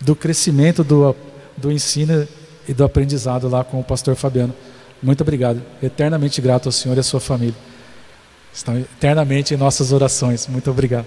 do 0.00 0.16
crescimento, 0.16 0.82
do, 0.82 1.14
do 1.56 1.70
ensino 1.70 2.26
e 2.66 2.72
do 2.72 2.84
aprendizado 2.84 3.48
lá 3.48 3.64
com 3.64 3.80
o 3.80 3.84
pastor 3.84 4.16
Fabiano. 4.16 4.54
Muito 5.02 5.20
obrigado. 5.22 5.60
Eternamente 5.82 6.40
grato 6.40 6.66
ao 6.66 6.72
Senhor 6.72 6.96
e 6.96 7.00
à 7.00 7.02
sua 7.02 7.20
família 7.20 7.54
estão 8.52 8.78
eternamente 8.78 9.54
em 9.54 9.56
nossas 9.56 9.92
orações. 9.92 10.46
Muito 10.46 10.70
obrigado. 10.70 11.06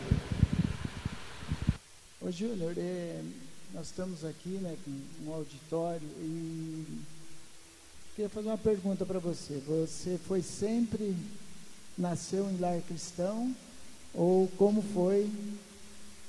Ô 2.22 2.28
é, 2.78 3.15
nós 3.86 3.92
estamos 3.92 4.26
aqui 4.26 4.58
né, 4.62 4.76
com 4.84 5.30
um 5.30 5.34
auditório 5.34 6.08
e 6.20 6.84
queria 8.16 8.30
fazer 8.30 8.48
uma 8.48 8.58
pergunta 8.58 9.06
para 9.06 9.20
você. 9.20 9.62
Você 9.68 10.18
foi 10.28 10.42
sempre, 10.42 11.16
nasceu 11.96 12.50
em 12.50 12.58
lar 12.58 12.80
cristão 12.88 13.54
ou 14.12 14.48
como 14.58 14.84
foi 14.94 15.30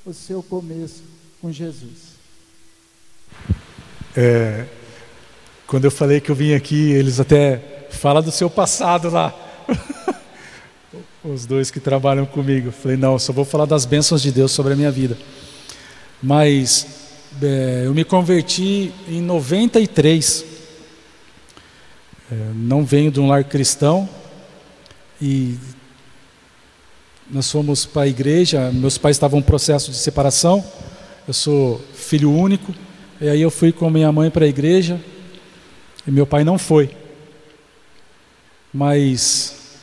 o 0.04 0.12
seu 0.12 0.42
começo 0.42 1.02
com 1.40 1.50
Jesus. 1.50 2.16
É, 4.14 4.66
quando 5.66 5.86
eu 5.86 5.90
falei 5.90 6.20
que 6.20 6.30
eu 6.30 6.34
vim 6.34 6.52
aqui, 6.52 6.90
eles 6.90 7.18
até 7.18 7.88
falam 7.90 8.22
do 8.22 8.32
seu 8.32 8.50
passado 8.50 9.08
lá. 9.08 9.34
Os 11.24 11.46
dois 11.46 11.70
que 11.70 11.80
trabalham 11.80 12.26
comigo. 12.26 12.68
Eu 12.68 12.72
falei, 12.72 12.98
não, 12.98 13.18
só 13.18 13.32
vou 13.32 13.46
falar 13.46 13.64
das 13.64 13.86
bênçãos 13.86 14.20
de 14.20 14.30
Deus 14.30 14.52
sobre 14.52 14.74
a 14.74 14.76
minha 14.76 14.90
vida. 14.90 15.16
Mas 16.22 17.05
é, 17.42 17.82
eu 17.84 17.94
me 17.94 18.04
converti 18.04 18.92
em 19.08 19.20
93. 19.20 20.44
É, 22.30 22.34
não 22.54 22.84
venho 22.84 23.10
de 23.10 23.20
um 23.20 23.28
lar 23.28 23.44
cristão 23.44 24.08
e 25.20 25.56
nós 27.30 27.50
fomos 27.50 27.84
para 27.84 28.02
a 28.02 28.06
igreja. 28.06 28.70
Meus 28.72 28.98
pais 28.98 29.16
estavam 29.16 29.38
em 29.38 29.42
processo 29.42 29.90
de 29.90 29.96
separação. 29.96 30.64
Eu 31.26 31.34
sou 31.34 31.80
filho 31.94 32.32
único. 32.32 32.74
E 33.20 33.28
aí 33.28 33.40
eu 33.40 33.50
fui 33.50 33.72
com 33.72 33.90
minha 33.90 34.10
mãe 34.12 34.30
para 34.30 34.44
a 34.44 34.48
igreja 34.48 35.00
e 36.06 36.10
meu 36.10 36.26
pai 36.26 36.44
não 36.44 36.58
foi. 36.58 36.96
Mas 38.72 39.78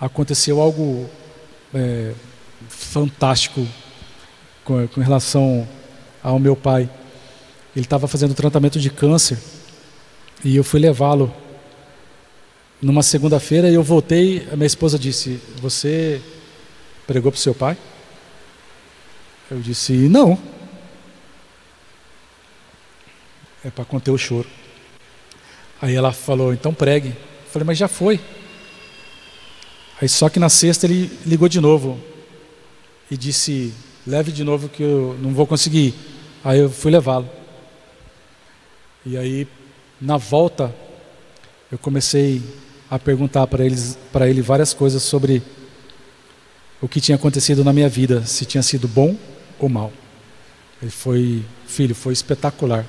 aconteceu 0.00 0.60
algo 0.60 1.08
é, 1.74 2.12
fantástico 2.68 3.66
com, 4.64 4.86
com 4.88 5.00
relação 5.00 5.66
ao 6.22 6.38
meu 6.38 6.54
pai. 6.54 6.88
Ele 7.74 7.84
estava 7.84 8.06
fazendo 8.06 8.34
tratamento 8.34 8.78
de 8.78 8.90
câncer 8.90 9.38
e 10.44 10.56
eu 10.56 10.64
fui 10.64 10.80
levá-lo 10.80 11.32
numa 12.80 13.02
segunda-feira 13.02 13.70
e 13.70 13.74
eu 13.74 13.82
voltei. 13.82 14.46
A 14.52 14.56
minha 14.56 14.66
esposa 14.66 14.98
disse: 14.98 15.40
Você 15.60 16.20
pregou 17.06 17.30
para 17.30 17.38
o 17.38 17.40
seu 17.40 17.54
pai? 17.54 17.76
Eu 19.50 19.60
disse: 19.60 19.92
Não. 19.92 20.38
É 23.64 23.70
para 23.70 23.84
conter 23.84 24.10
o 24.10 24.18
choro. 24.18 24.48
Aí 25.80 25.94
ela 25.94 26.12
falou: 26.12 26.52
Então 26.52 26.74
pregue. 26.74 27.08
Eu 27.08 27.50
falei: 27.50 27.66
Mas 27.66 27.78
já 27.78 27.88
foi. 27.88 28.20
Aí 30.00 30.08
só 30.08 30.28
que 30.28 30.40
na 30.40 30.48
sexta 30.48 30.86
ele 30.86 31.10
ligou 31.24 31.48
de 31.48 31.60
novo 31.60 32.00
e 33.08 33.16
disse: 33.16 33.72
Leve 34.04 34.32
de 34.32 34.42
novo 34.42 34.68
que 34.68 34.82
eu 34.82 35.16
não 35.22 35.32
vou 35.32 35.46
conseguir. 35.46 35.94
Aí 36.44 36.58
eu 36.58 36.70
fui 36.70 36.90
levá-lo. 36.90 37.28
E 39.06 39.16
aí 39.16 39.46
na 40.00 40.16
volta 40.16 40.74
eu 41.70 41.78
comecei 41.78 42.42
a 42.90 42.98
perguntar 42.98 43.46
para 43.46 43.64
eles 43.64 43.96
para 44.12 44.28
ele 44.28 44.42
várias 44.42 44.74
coisas 44.74 45.02
sobre 45.02 45.42
o 46.80 46.88
que 46.88 47.00
tinha 47.00 47.14
acontecido 47.14 47.64
na 47.64 47.72
minha 47.72 47.88
vida, 47.88 48.26
se 48.26 48.44
tinha 48.44 48.62
sido 48.62 48.88
bom 48.88 49.16
ou 49.58 49.68
mal. 49.68 49.92
Ele 50.82 50.90
foi, 50.90 51.44
filho, 51.64 51.94
foi 51.94 52.12
espetacular. 52.12 52.84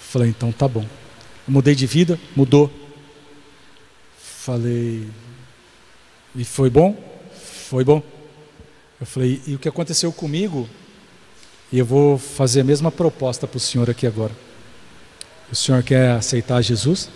Falei, 0.00 0.30
então 0.30 0.50
tá 0.50 0.66
bom. 0.66 0.84
mudei 1.46 1.74
de 1.74 1.86
vida, 1.86 2.18
mudou. 2.34 2.72
Falei, 4.18 5.06
e 6.34 6.42
foi 6.42 6.70
bom? 6.70 6.96
Foi 7.68 7.84
bom. 7.84 8.02
Eu 8.98 9.06
falei, 9.06 9.42
e 9.46 9.54
o 9.54 9.58
que 9.58 9.68
aconteceu 9.68 10.10
comigo? 10.10 10.66
E 11.72 11.78
eu 11.78 11.84
vou 11.84 12.18
fazer 12.18 12.60
a 12.60 12.64
mesma 12.64 12.90
proposta 12.92 13.46
para 13.46 13.56
o 13.56 13.60
senhor 13.60 13.90
aqui 13.90 14.06
agora. 14.06 14.32
O 15.50 15.54
senhor 15.54 15.82
quer 15.82 16.12
aceitar 16.12 16.62
Jesus? 16.62 17.08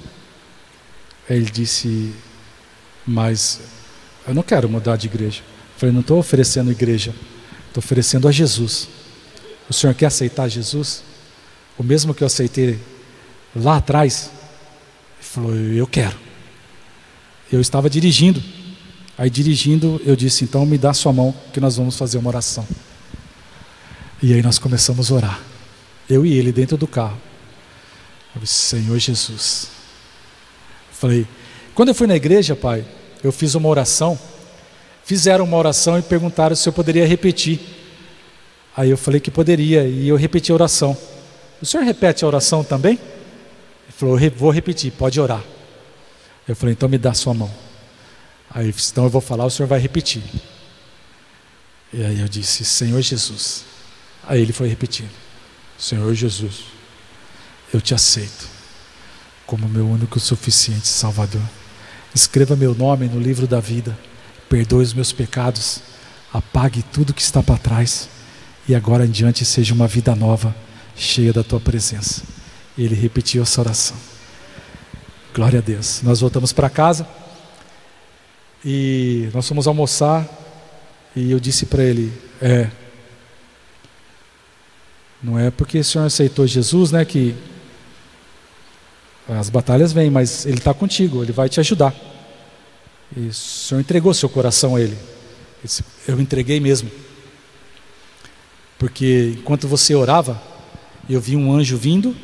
Ele 1.28 1.51
disse, 1.51 2.12
mas 3.07 3.61
eu 4.26 4.34
não 4.34 4.42
quero 4.42 4.68
mudar 4.68 4.96
de 4.96 5.07
igreja. 5.07 5.40
Eu 5.40 5.78
falei, 5.78 5.92
não 5.92 6.01
estou 6.01 6.18
oferecendo 6.18 6.70
igreja, 6.70 7.14
estou 7.68 7.82
oferecendo 7.82 8.26
a 8.28 8.32
Jesus. 8.32 8.88
O 9.68 9.72
senhor 9.72 9.94
quer 9.94 10.07
aceitar 10.07 10.48
Jesus? 10.48 11.03
O 11.78 11.82
mesmo 11.82 12.12
que 12.12 12.22
eu 12.22 12.26
aceitei 12.26 12.78
lá 13.55 13.76
atrás? 13.76 14.30
Ele 15.18 15.28
falou, 15.28 15.55
eu 15.55 15.86
quero. 15.86 16.16
Eu 17.53 17.61
estava 17.61 17.88
dirigindo. 17.88 18.42
Aí 19.16 19.28
dirigindo, 19.28 20.01
eu 20.05 20.16
disse: 20.16 20.44
então 20.44 20.64
me 20.64 20.78
dá 20.78 20.94
sua 20.94 21.12
mão, 21.12 21.34
que 21.53 21.61
nós 21.61 21.76
vamos 21.76 21.96
fazer 21.96 22.16
uma 22.16 22.28
oração. 22.28 22.66
E 24.23 24.35
aí 24.35 24.43
nós 24.43 24.59
começamos 24.59 25.11
a 25.11 25.14
orar. 25.14 25.41
Eu 26.09 26.27
e 26.27 26.33
ele 26.35 26.53
dentro 26.53 26.77
do 26.77 26.87
carro. 26.87 27.18
Eu 28.35 28.43
disse: 28.43 28.55
Senhor 28.55 28.99
Jesus. 28.99 29.68
Eu 30.91 30.95
falei: 30.95 31.27
quando 31.75 31.89
eu 31.89 31.95
fui 31.95 32.07
na 32.07 32.16
igreja, 32.16 32.55
pai, 32.55 32.85
eu 33.23 33.33
fiz 33.33 33.55
uma 33.55 33.68
oração. 33.68 34.18
Fizeram 35.05 35.45
uma 35.45 35.57
oração 35.57 35.99
e 35.99 36.03
perguntaram 36.03 36.55
se 36.55 36.68
eu 36.68 36.73
poderia 36.73 37.07
repetir. 37.07 37.59
Aí 38.77 38.91
eu 38.91 38.97
falei 38.97 39.21
que 39.21 39.31
poderia 39.31 39.85
e 39.85 40.09
eu 40.09 40.16
repeti 40.16 40.53
a 40.53 40.55
oração. 40.55 40.97
O 41.61 41.66
senhor 41.66 41.83
repete 41.85 42.25
a 42.25 42.29
oração 42.29 42.62
também? 42.62 42.95
Ele 42.95 43.93
falou: 43.97 44.18
vou 44.37 44.51
repetir, 44.51 44.93
pode 44.93 45.21
orar. 45.21 45.43
Eu 46.47 46.55
falei: 46.55 46.75
então 46.75 46.89
me 46.89 46.99
dá 46.99 47.14
sua 47.14 47.35
mão. 47.35 47.51
Aí 48.53 48.64
ele 48.64 48.73
disse, 48.73 48.91
então 48.91 49.05
eu 49.05 49.11
vou 49.11 49.21
falar, 49.21 49.45
o 49.45 49.51
senhor 49.51 49.68
vai 49.68 49.79
repetir. 49.79 50.23
E 51.93 52.05
aí 52.05 52.21
eu 52.21 52.29
disse, 52.29 52.64
Senhor 52.64 53.01
Jesus. 53.01 53.64
Aí 54.27 54.41
ele 54.41 54.53
foi 54.53 54.68
repetindo, 54.68 55.11
Senhor 55.79 56.14
Jesus, 56.14 56.64
eu 57.73 57.81
te 57.81 57.95
aceito 57.95 58.49
como 59.47 59.68
meu 59.68 59.89
único 59.89 60.18
e 60.18 60.21
suficiente 60.21 60.87
Salvador. 60.87 61.43
Escreva 62.14 62.55
meu 62.55 62.75
nome 62.75 63.07
no 63.07 63.21
livro 63.21 63.47
da 63.47 63.59
vida, 63.59 63.99
perdoe 64.49 64.85
os 64.85 64.95
meus 64.95 65.12
pecados, 65.12 65.81
apague 66.33 66.83
tudo 66.83 67.14
que 67.14 67.23
está 67.23 67.43
para 67.43 67.59
trás 67.59 68.09
e 68.68 68.75
agora 68.75 69.05
em 69.05 69.11
diante 69.11 69.45
seja 69.45 69.75
uma 69.75 69.89
vida 69.89 70.14
nova, 70.14 70.55
cheia 70.95 71.33
da 71.33 71.43
tua 71.43 71.59
presença. 71.59 72.23
Ele 72.79 72.95
repetiu 72.95 73.43
essa 73.43 73.61
oração. 73.61 73.97
Glória 75.35 75.59
a 75.59 75.62
Deus. 75.62 76.01
Nós 76.03 76.21
voltamos 76.21 76.53
para 76.53 76.71
casa. 76.71 77.07
E 78.64 79.29
nós 79.33 79.49
fomos 79.49 79.66
almoçar 79.66 80.29
e 81.16 81.31
eu 81.31 81.41
disse 81.41 81.66
para 81.66 81.83
ele: 81.83 82.12
É, 82.41 82.71
não 85.23 85.39
é 85.39 85.51
porque 85.51 85.79
o 85.79 85.85
senhor 85.85 86.05
aceitou 86.05 86.47
Jesus, 86.47 86.91
né, 86.91 87.05
que 87.05 87.35
as 89.29 89.49
batalhas 89.49 89.93
vêm, 89.93 90.11
mas 90.11 90.47
ele 90.47 90.59
está 90.59 90.75
contigo, 90.75 91.23
ele 91.23 91.33
vai 91.33 91.49
te 91.49 91.61
ajudar. 91.61 91.95
E 93.16 93.29
o 93.29 93.35
senhor 93.35 93.81
entregou 93.81 94.12
seu 94.14 94.29
coração 94.29 94.77
a 94.77 94.81
ele. 94.81 94.97
Eu 96.07 96.21
entreguei 96.21 96.59
mesmo. 96.59 96.91
Porque 98.79 99.35
enquanto 99.37 99.68
você 99.68 99.95
orava, 99.95 100.41
eu 101.09 101.21
vi 101.21 101.37
um 101.37 101.53
anjo 101.53 101.77
vindo, 101.77 102.16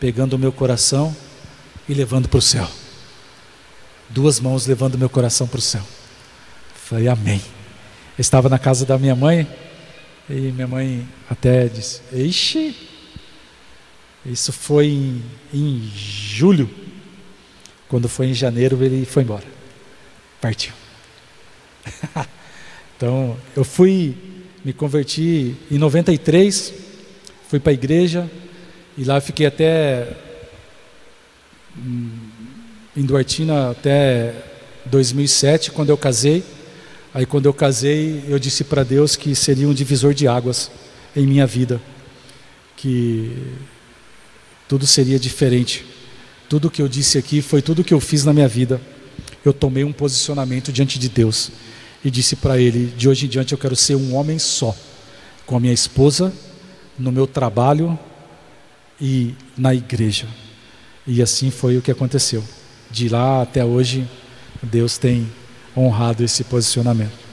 pegando 0.00 0.34
o 0.34 0.38
meu 0.38 0.52
coração 0.52 1.14
e 1.88 1.94
levando 1.94 2.28
para 2.28 2.38
o 2.38 2.42
céu 2.42 2.68
duas 4.08 4.40
mãos 4.40 4.66
levando 4.66 4.98
meu 4.98 5.08
coração 5.08 5.46
para 5.46 5.58
o 5.58 5.62
céu. 5.62 5.82
Falei, 6.74 7.08
Amém. 7.08 7.42
Eu 8.16 8.22
estava 8.22 8.48
na 8.48 8.58
casa 8.58 8.84
da 8.84 8.98
minha 8.98 9.14
mãe 9.14 9.46
e 10.30 10.52
minha 10.52 10.66
mãe 10.66 11.08
até 11.28 11.66
disse: 11.68 12.02
Ixi, 12.12 12.76
isso 14.26 14.52
foi 14.52 14.86
em, 14.86 15.22
em 15.54 15.90
julho. 15.94 16.68
Quando 17.88 18.08
foi 18.08 18.26
em 18.26 18.34
janeiro, 18.34 18.82
ele 18.84 19.06
foi 19.06 19.22
embora. 19.22 19.46
Partiu. 20.40 20.72
então, 22.96 23.38
eu 23.56 23.64
fui, 23.64 24.14
me 24.62 24.74
converti 24.74 25.56
em 25.70 25.78
93, 25.78 26.74
fui 27.48 27.58
para 27.58 27.72
a 27.72 27.74
igreja 27.74 28.30
e 28.98 29.04
lá 29.04 29.20
fiquei 29.22 29.46
até 29.46 30.06
hum, 31.78 32.10
em 32.94 33.02
Duartina 33.02 33.70
até 33.70 34.34
2007, 34.84 35.70
quando 35.70 35.88
eu 35.88 35.96
casei. 35.96 36.44
Aí, 37.18 37.26
quando 37.26 37.46
eu 37.46 37.52
casei, 37.52 38.22
eu 38.28 38.38
disse 38.38 38.62
para 38.62 38.84
Deus 38.84 39.16
que 39.16 39.34
seria 39.34 39.68
um 39.68 39.74
divisor 39.74 40.14
de 40.14 40.28
águas 40.28 40.70
em 41.16 41.26
minha 41.26 41.48
vida, 41.48 41.82
que 42.76 43.36
tudo 44.68 44.86
seria 44.86 45.18
diferente. 45.18 45.84
Tudo 46.48 46.70
que 46.70 46.80
eu 46.80 46.86
disse 46.86 47.18
aqui 47.18 47.42
foi 47.42 47.60
tudo 47.60 47.82
que 47.82 47.92
eu 47.92 47.98
fiz 47.98 48.24
na 48.24 48.32
minha 48.32 48.46
vida. 48.46 48.80
Eu 49.44 49.52
tomei 49.52 49.82
um 49.82 49.92
posicionamento 49.92 50.70
diante 50.70 50.96
de 50.96 51.08
Deus 51.08 51.50
e 52.04 52.08
disse 52.08 52.36
para 52.36 52.56
Ele: 52.56 52.86
de 52.96 53.08
hoje 53.08 53.26
em 53.26 53.28
diante 53.28 53.52
eu 53.52 53.58
quero 53.58 53.74
ser 53.74 53.96
um 53.96 54.14
homem 54.14 54.38
só, 54.38 54.72
com 55.44 55.56
a 55.56 55.60
minha 55.60 55.74
esposa, 55.74 56.32
no 56.96 57.10
meu 57.10 57.26
trabalho 57.26 57.98
e 59.00 59.34
na 59.56 59.74
igreja. 59.74 60.28
E 61.04 61.20
assim 61.20 61.50
foi 61.50 61.78
o 61.78 61.82
que 61.82 61.90
aconteceu 61.90 62.44
de 62.92 63.08
lá 63.08 63.42
até 63.42 63.64
hoje, 63.64 64.06
Deus 64.62 64.98
tem 64.98 65.28
honrado 65.78 66.24
esse 66.24 66.44
posicionamento. 66.44 67.27